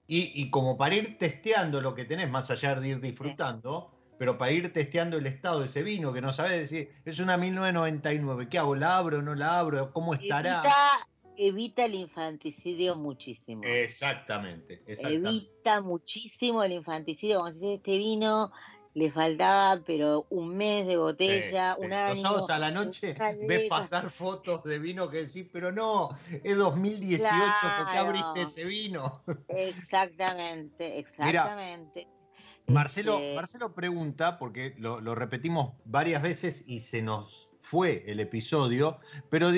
Y, 0.07 0.33
y, 0.35 0.51
como 0.51 0.77
para 0.77 0.97
ir 0.97 1.19
testeando 1.19 1.81
lo 1.81 1.95
que 1.95 2.05
tenés, 2.05 2.29
más 2.29 2.51
allá 2.51 2.75
de 2.75 2.89
ir 2.89 3.01
disfrutando, 3.01 3.93
pero 4.19 4.37
para 4.37 4.53
ir 4.53 4.73
testeando 4.73 5.17
el 5.17 5.27
estado 5.27 5.61
de 5.61 5.67
ese 5.67 5.83
vino, 5.83 6.13
que 6.13 6.21
no 6.21 6.33
sabes 6.33 6.59
decir, 6.59 6.91
es 7.05 7.21
una 7.21 7.37
1999, 7.39 8.49
¿qué 8.51 8.59
hago? 8.59 8.75
¿La 8.75 8.99
abro 8.99 9.19
o 9.19 9.23
no 9.23 9.35
la 9.35 9.61
abro? 9.61 9.93
¿Cómo 9.93 10.13
estará? 10.15 10.59
Evita, 10.59 11.09
evita 11.39 11.85
el 11.87 11.95
infanticidio 11.95 12.97
muchísimo. 12.97 13.63
Exactamente, 13.65 14.83
exactamente. 14.87 15.29
Evita 15.29 15.81
muchísimo 15.81 16.63
el 16.63 16.73
infanticidio. 16.73 17.39
Como 17.39 17.53
si 17.53 17.75
este 17.75 17.97
vino 17.97 18.51
le 18.95 19.11
faltaba, 19.11 19.81
pero 19.87 20.27
un 20.31 20.57
mes 20.57 20.87
de 20.87 20.97
botella, 20.97 21.77
sí, 21.79 21.85
un 21.85 21.93
año. 21.93 22.33
Los 22.33 22.51
a 22.51 22.59
la 22.59 22.71
noche 22.71 23.15
ves 23.47 23.69
pasar 23.69 24.11
fotos 24.11 24.65
de 24.65 24.79
vino 24.79 25.09
que 25.09 25.25
decís, 25.27 25.47
pero 25.53 25.71
no, 25.71 26.11
es 26.43 26.57
2018, 26.57 27.23
claro. 27.29 27.85
¿por 27.85 27.93
qué 27.93 27.99
abriste 27.99 28.43
ese 28.43 28.65
vino? 28.65 29.23
Exactamente, 29.49 30.99
exactamente. 30.99 32.07
Mira, 32.07 32.75
Marcelo, 32.81 33.19
este... 33.19 33.37
Marcelo 33.37 33.75
pregunta, 33.75 34.39
porque 34.39 34.75
lo, 34.79 35.01
lo, 35.01 35.15
repetimos 35.15 35.75
varias 35.85 36.23
veces 36.23 36.65
y 36.67 36.81
se 36.81 37.03
nos 37.03 37.49
fue 37.63 38.05
el 38.07 38.19
episodio, 38.19 38.99
pero, 39.29 39.51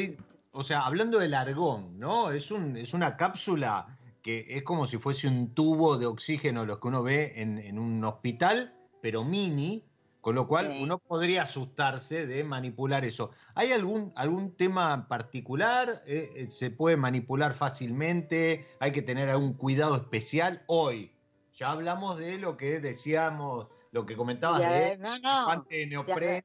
o 0.52 0.64
sea, 0.64 0.84
hablando 0.84 1.18
del 1.18 1.34
argón, 1.34 1.98
¿no? 1.98 2.30
Es, 2.32 2.50
un, 2.50 2.76
es 2.76 2.92
una 2.92 3.16
cápsula 3.16 3.98
que 4.22 4.46
es 4.50 4.62
como 4.62 4.86
si 4.86 4.98
fuese 4.98 5.26
un 5.26 5.54
tubo 5.54 5.96
de 5.96 6.06
oxígeno, 6.06 6.64
lo 6.64 6.78
que 6.78 6.88
uno 6.88 7.02
ve 7.02 7.32
en, 7.36 7.58
en 7.58 7.78
un 7.78 8.04
hospital, 8.04 8.74
pero 9.02 9.24
mini, 9.24 9.84
con 10.22 10.36
lo 10.36 10.46
cual 10.46 10.72
sí. 10.72 10.82
uno 10.84 10.98
podría 10.98 11.42
asustarse 11.42 12.26
de 12.26 12.44
manipular 12.44 13.04
eso. 13.04 13.32
¿Hay 13.54 13.72
algún, 13.72 14.12
algún 14.14 14.56
tema 14.56 15.08
particular? 15.08 16.02
¿Eh, 16.06 16.46
¿Se 16.48 16.70
puede 16.70 16.96
manipular 16.96 17.54
fácilmente? 17.54 18.68
¿Hay 18.78 18.92
que 18.92 19.02
tener 19.02 19.28
algún 19.28 19.54
cuidado 19.54 19.96
especial 19.96 20.62
hoy? 20.68 21.12
Ya 21.56 21.72
hablamos 21.72 22.18
de 22.18 22.38
lo 22.38 22.56
que 22.56 22.80
decíamos, 22.80 23.66
lo 23.90 24.06
que 24.06 24.16
comentabas 24.16 24.60
de 24.60 24.96
no, 24.96 25.18
no. 25.18 25.66
de 25.68 25.86
neopren. 25.86 26.44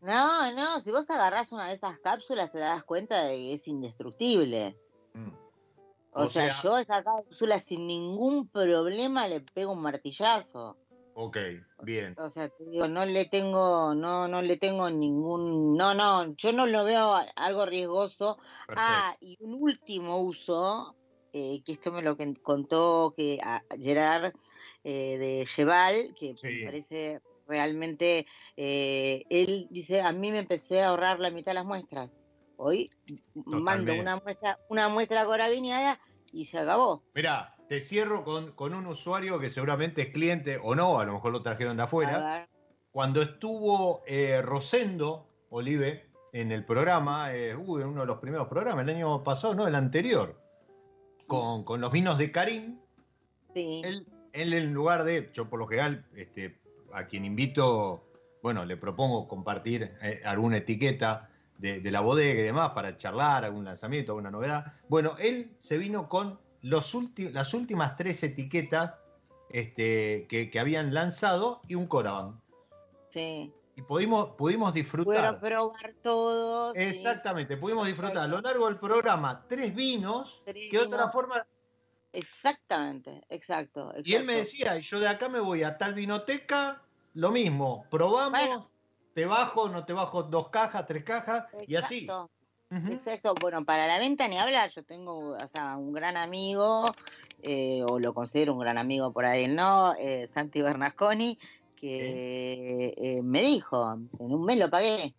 No, 0.00 0.52
no, 0.52 0.80
si 0.80 0.90
vos 0.90 1.08
agarrás 1.08 1.52
una 1.52 1.68
de 1.68 1.74
esas 1.74 1.96
cápsulas 2.00 2.50
te 2.50 2.58
das 2.58 2.82
cuenta 2.82 3.22
de 3.22 3.36
que 3.36 3.54
es 3.54 3.68
indestructible. 3.68 4.76
Mm. 5.14 5.30
O, 6.14 6.24
o 6.24 6.26
sea, 6.26 6.52
sea, 6.52 6.62
yo 6.62 6.76
esa 6.76 7.04
cápsula 7.04 7.60
sin 7.60 7.86
ningún 7.86 8.48
problema 8.48 9.28
le 9.28 9.40
pego 9.40 9.72
un 9.72 9.80
martillazo. 9.80 10.76
Ok, 11.14 11.36
bien. 11.82 12.14
O 12.18 12.30
sea, 12.30 12.48
te 12.48 12.64
digo, 12.64 12.88
no 12.88 13.04
le 13.04 13.26
tengo, 13.26 13.94
no, 13.94 14.28
no 14.28 14.42
le 14.42 14.56
tengo 14.56 14.90
ningún, 14.90 15.76
no, 15.76 15.94
no, 15.94 16.34
yo 16.36 16.52
no 16.52 16.66
lo 16.66 16.84
veo 16.84 17.14
algo 17.36 17.66
riesgoso. 17.66 18.38
Perfecto. 18.66 18.76
Ah, 18.76 19.16
y 19.20 19.36
un 19.40 19.54
último 19.54 20.20
uso, 20.20 20.96
eh, 21.32 21.62
que 21.64 21.72
esto 21.72 21.92
me 21.92 22.02
lo 22.02 22.16
contó 22.42 23.14
que 23.16 23.38
a 23.42 23.62
Gerard 23.80 24.32
eh, 24.84 25.18
de 25.18 25.46
Cheval, 25.46 26.14
que 26.18 26.36
sí. 26.36 26.48
me 26.48 26.66
parece 26.66 27.20
realmente, 27.46 28.26
eh, 28.56 29.24
él 29.28 29.66
dice, 29.70 30.00
a 30.00 30.12
mí 30.12 30.30
me 30.30 30.40
empecé 30.40 30.82
a 30.82 30.88
ahorrar 30.88 31.20
la 31.20 31.30
mitad 31.30 31.50
de 31.50 31.54
las 31.56 31.64
muestras. 31.64 32.16
Hoy 32.56 32.88
Totalmente. 33.34 33.62
mando 33.62 33.94
una 33.94 34.16
muestra, 34.16 34.58
una 34.68 34.88
muestra 34.88 35.24
corabiniana 35.24 36.00
y 36.30 36.44
se 36.44 36.58
acabó. 36.58 37.02
Mira, 37.14 37.54
te 37.72 37.80
cierro 37.80 38.22
con, 38.22 38.52
con, 38.52 38.74
un 38.74 38.86
usuario 38.86 39.38
que 39.38 39.48
seguramente 39.48 40.02
es 40.02 40.08
cliente 40.08 40.60
o 40.62 40.74
no, 40.74 41.00
a 41.00 41.06
lo 41.06 41.14
mejor 41.14 41.32
lo 41.32 41.40
trajeron 41.40 41.78
de 41.78 41.84
afuera. 41.84 42.46
Cuando 42.90 43.22
estuvo 43.22 44.02
eh, 44.06 44.42
Rosendo 44.42 45.26
Olive 45.48 46.04
en 46.34 46.52
el 46.52 46.66
programa, 46.66 47.34
eh, 47.34 47.56
uh, 47.56 47.78
en 47.78 47.86
uno 47.86 48.02
de 48.02 48.06
los 48.06 48.18
primeros 48.18 48.48
programas, 48.48 48.86
el 48.86 48.96
año 48.96 49.24
pasado, 49.24 49.54
no, 49.54 49.66
el 49.66 49.74
anterior, 49.74 50.38
con, 51.26 51.64
con 51.64 51.80
los 51.80 51.90
vinos 51.90 52.18
de 52.18 52.30
Karim, 52.30 52.78
sí. 53.54 53.80
él, 53.82 54.06
él, 54.34 54.52
en 54.52 54.74
lugar 54.74 55.04
de, 55.04 55.30
yo 55.32 55.48
por 55.48 55.58
lo 55.58 55.66
general, 55.66 56.04
este, 56.14 56.60
a 56.92 57.06
quien 57.06 57.24
invito, 57.24 58.04
bueno, 58.42 58.66
le 58.66 58.76
propongo 58.76 59.26
compartir 59.26 59.96
eh, 60.02 60.20
alguna 60.26 60.58
etiqueta 60.58 61.30
de, 61.56 61.80
de, 61.80 61.90
la 61.90 62.00
bodega 62.00 62.38
y 62.38 62.44
demás 62.44 62.72
para 62.72 62.98
charlar, 62.98 63.46
algún 63.46 63.64
lanzamiento, 63.64 64.12
alguna 64.12 64.30
novedad. 64.30 64.74
Bueno, 64.90 65.14
él 65.18 65.54
se 65.56 65.78
vino 65.78 66.10
con 66.10 66.38
los 66.62 66.96
las 67.16 67.54
últimas 67.54 67.96
tres 67.96 68.22
etiquetas 68.22 68.94
este, 69.50 70.26
que, 70.28 70.50
que, 70.50 70.60
habían 70.60 70.94
lanzado 70.94 71.60
y 71.68 71.74
un 71.74 71.86
Coravan. 71.86 72.40
Sí. 73.10 73.52
Y 73.76 73.82
pudimos, 73.82 74.30
pudimos 74.36 74.72
disfrutar. 74.72 75.40
Probar 75.40 75.94
todo. 76.02 76.74
Exactamente, 76.74 77.54
sí. 77.54 77.60
pudimos 77.60 77.86
disfrutar 77.86 78.24
a 78.24 78.26
lo 78.26 78.40
largo 78.40 78.66
del 78.66 78.78
programa 78.78 79.44
tres 79.48 79.74
vinos 79.74 80.42
tres 80.44 80.70
que 80.70 80.78
de 80.78 80.84
otra 80.84 81.08
forma. 81.08 81.46
Exactamente, 82.12 83.22
exacto, 83.30 83.90
exacto, 83.90 84.02
Y 84.04 84.14
él 84.14 84.24
me 84.24 84.36
decía, 84.36 84.76
y 84.76 84.82
yo 84.82 85.00
de 85.00 85.08
acá 85.08 85.30
me 85.30 85.40
voy 85.40 85.62
a 85.62 85.78
tal 85.78 85.94
vinoteca, 85.94 86.82
lo 87.14 87.30
mismo, 87.30 87.86
probamos, 87.90 88.38
bueno. 88.38 88.70
te 89.14 89.24
bajo, 89.24 89.70
no 89.70 89.86
te 89.86 89.94
bajo 89.94 90.22
dos 90.22 90.50
cajas, 90.50 90.86
tres 90.86 91.04
cajas, 91.04 91.44
exacto. 91.44 91.64
y 91.66 91.76
así. 91.76 92.06
Exacto, 92.90 93.34
bueno, 93.40 93.64
para 93.64 93.86
la 93.86 93.98
venta 93.98 94.26
ni 94.28 94.38
hablar, 94.38 94.70
yo 94.70 94.82
tengo 94.82 95.34
o 95.34 95.48
sea, 95.54 95.76
un 95.76 95.92
gran 95.92 96.16
amigo, 96.16 96.84
eh, 97.42 97.84
o 97.86 97.98
lo 97.98 98.14
considero 98.14 98.54
un 98.54 98.60
gran 98.60 98.78
amigo 98.78 99.12
por 99.12 99.26
ahí, 99.26 99.46
¿no? 99.46 99.94
Eh, 99.98 100.30
Santi 100.32 100.62
Bernasconi, 100.62 101.38
que 101.76 102.94
eh, 102.96 103.20
me 103.22 103.42
dijo, 103.42 103.92
en 103.92 104.32
un 104.32 104.44
mes 104.44 104.58
lo 104.58 104.70
pagué. 104.70 105.14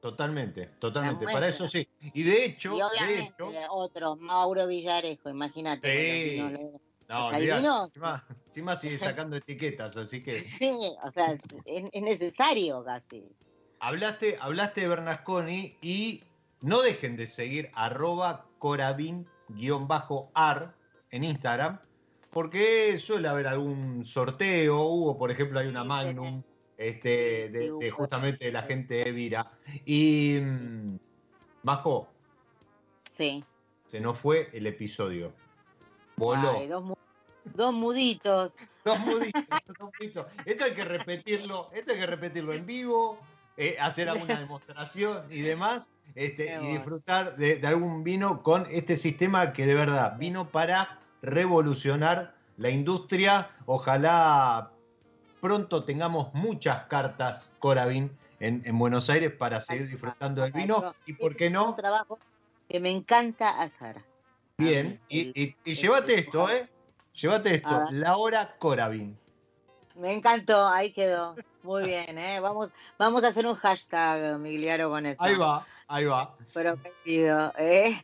Totalmente, 0.00 0.66
totalmente, 0.78 1.24
para 1.24 1.48
eso 1.48 1.66
sí. 1.66 1.88
Y 2.14 2.22
de 2.22 2.44
hecho, 2.44 2.76
y 2.76 2.82
obviamente, 2.82 3.42
de 3.42 3.62
hecho, 3.62 3.72
otro, 3.72 4.16
Mauro 4.16 4.66
Villarejo, 4.68 5.28
imagínate. 5.28 6.36
Sí. 6.36 6.72
No, 7.08 7.32
no 7.32 7.86
encima, 7.86 8.26
encima 8.46 8.76
sigue 8.76 8.98
sacando 9.24 9.36
etiquetas, 9.36 9.96
así 9.96 10.22
que. 10.22 10.40
Sí, 10.42 10.76
o 11.02 11.10
sea, 11.10 11.36
es, 11.64 11.84
es 11.90 12.02
necesario 12.02 12.84
casi. 12.84 13.24
Hablaste, 13.80 14.36
hablaste 14.40 14.82
de 14.82 14.88
Bernasconi 14.88 15.76
y 15.80 16.22
no 16.60 16.82
dejen 16.82 17.16
de 17.16 17.26
seguir 17.26 17.70
arroba 17.74 18.46
corabin-ar 18.58 19.24
en 21.10 21.24
Instagram, 21.24 21.80
porque 22.30 22.98
suele 22.98 23.28
haber 23.28 23.46
algún 23.46 24.04
sorteo. 24.04 24.82
Hubo, 24.82 25.16
por 25.16 25.30
ejemplo, 25.30 25.60
hay 25.60 25.68
una 25.68 25.84
Magnum 25.84 26.42
este, 26.76 27.48
de, 27.48 27.72
de 27.78 27.90
justamente 27.90 28.46
de 28.46 28.52
la 28.52 28.62
gente 28.62 28.94
de 28.94 29.08
Evira. 29.08 29.50
Y 29.84 30.38
bajo. 31.62 32.08
Sí. 33.10 33.44
Se 33.86 34.00
nos 34.00 34.18
fue 34.18 34.50
el 34.52 34.66
episodio. 34.66 35.32
Voló. 36.16 36.56
Ay, 36.58 36.68
dos, 36.68 36.84
dos, 37.44 37.72
muditos. 37.72 38.52
Dos 38.84 38.98
muditos, 39.00 39.42
dos 39.78 39.90
muditos. 39.98 40.26
Esto 40.44 40.64
hay 40.64 40.72
que 40.72 40.84
repetirlo, 40.84 41.70
esto 41.72 41.92
hay 41.92 41.98
que 41.98 42.06
repetirlo 42.06 42.52
en 42.52 42.66
vivo, 42.66 43.18
eh, 43.58 43.76
hacer 43.78 44.08
alguna 44.08 44.40
demostración 44.40 45.24
y 45.30 45.42
demás. 45.42 45.90
Este, 46.14 46.58
y 46.62 46.68
disfrutar 46.68 47.36
de, 47.36 47.56
de, 47.56 47.66
algún 47.66 48.02
vino 48.02 48.42
con 48.42 48.66
este 48.70 48.96
sistema 48.96 49.52
que 49.52 49.66
de 49.66 49.74
verdad 49.74 50.16
vino 50.18 50.48
para 50.48 50.98
revolucionar 51.20 52.34
la 52.56 52.70
industria. 52.70 53.50
Ojalá 53.66 54.70
pronto 55.40 55.84
tengamos 55.84 56.32
muchas 56.32 56.86
cartas 56.86 57.50
Coravin 57.58 58.10
en, 58.40 58.62
en 58.64 58.78
Buenos 58.78 59.10
Aires 59.10 59.32
para 59.32 59.60
seguir 59.60 59.88
disfrutando 59.88 60.42
del 60.42 60.52
vino. 60.52 60.94
Y 61.06 61.12
por 61.12 61.36
qué 61.36 61.50
no. 61.50 61.74
Trabajo 61.74 62.18
que 62.68 62.80
me 62.80 62.90
encanta 62.90 63.60
hacer. 63.60 63.96
Bien, 64.56 65.00
y, 65.08 65.40
y, 65.40 65.56
y 65.64 65.74
llévate 65.74 66.18
esto, 66.18 66.50
¿eh? 66.50 66.68
Llévate 67.14 67.54
esto, 67.56 67.82
la 67.90 68.16
hora 68.16 68.56
Coravin. 68.58 69.16
Me 69.98 70.12
encantó, 70.12 70.66
ahí 70.66 70.92
quedó. 70.92 71.34
Muy 71.64 71.84
bien, 71.84 72.18
¿eh? 72.18 72.38
Vamos, 72.40 72.70
vamos 72.98 73.24
a 73.24 73.28
hacer 73.28 73.46
un 73.46 73.56
hashtag, 73.56 74.38
Migliaro, 74.38 74.90
con 74.90 75.04
esto. 75.06 75.22
Ahí 75.22 75.34
va, 75.34 75.66
ahí 75.88 76.04
va. 76.04 76.36
Pero 76.54 76.78
querido, 76.80 77.52
¿eh? 77.58 78.00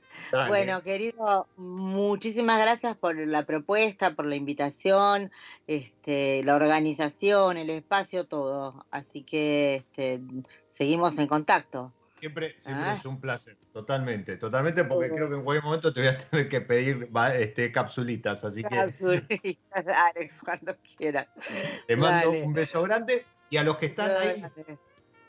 Bueno, 0.48 0.82
querido, 0.82 1.46
muchísimas 1.56 2.60
gracias 2.60 2.96
por 2.96 3.16
la 3.16 3.44
propuesta, 3.44 4.14
por 4.14 4.26
la 4.26 4.34
invitación, 4.34 5.30
este, 5.68 6.42
la 6.42 6.56
organización, 6.56 7.56
el 7.58 7.70
espacio, 7.70 8.26
todo. 8.26 8.84
Así 8.90 9.22
que 9.22 9.76
este, 9.76 10.20
seguimos 10.72 11.16
en 11.16 11.28
contacto. 11.28 11.92
Siempre, 12.18 12.56
siempre 12.58 12.88
ah. 12.88 12.96
es 12.98 13.04
un 13.04 13.20
placer, 13.20 13.56
totalmente, 13.74 14.36
totalmente, 14.36 14.84
porque 14.84 15.10
creo 15.10 15.28
que 15.28 15.34
en 15.34 15.42
cualquier 15.42 15.64
momento 15.64 15.92
te 15.92 16.00
voy 16.00 16.08
a 16.08 16.18
tener 16.30 16.48
que 16.48 16.60
pedir 16.60 17.10
este, 17.34 17.72
capsulitas, 17.72 18.44
así 18.44 18.62
que. 18.62 18.76
Capsulitas, 18.76 19.84
dale, 19.84 20.30
cuando 20.42 20.76
quieras. 20.96 21.26
Te 21.86 21.96
mando 21.96 22.30
un 22.30 22.54
beso 22.54 22.82
grande 22.82 23.26
y 23.50 23.56
a 23.56 23.64
los 23.64 23.76
que 23.76 23.86
están 23.86 24.12
ahí 24.12 24.44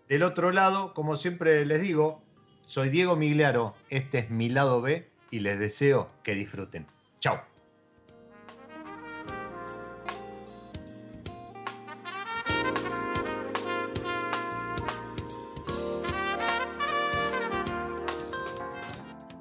del 0.08 0.22
otro 0.22 0.52
lado, 0.52 0.94
como 0.94 1.16
siempre 1.16 1.66
les 1.66 1.82
digo, 1.82 2.22
soy 2.66 2.90
Diego 2.90 3.16
Migliaro, 3.16 3.74
este 3.90 4.20
es 4.20 4.30
mi 4.30 4.50
lado 4.50 4.80
B 4.80 5.10
y 5.32 5.40
les 5.40 5.58
deseo 5.58 6.12
que 6.22 6.36
disfruten. 6.36 6.86
Chao. 7.20 7.55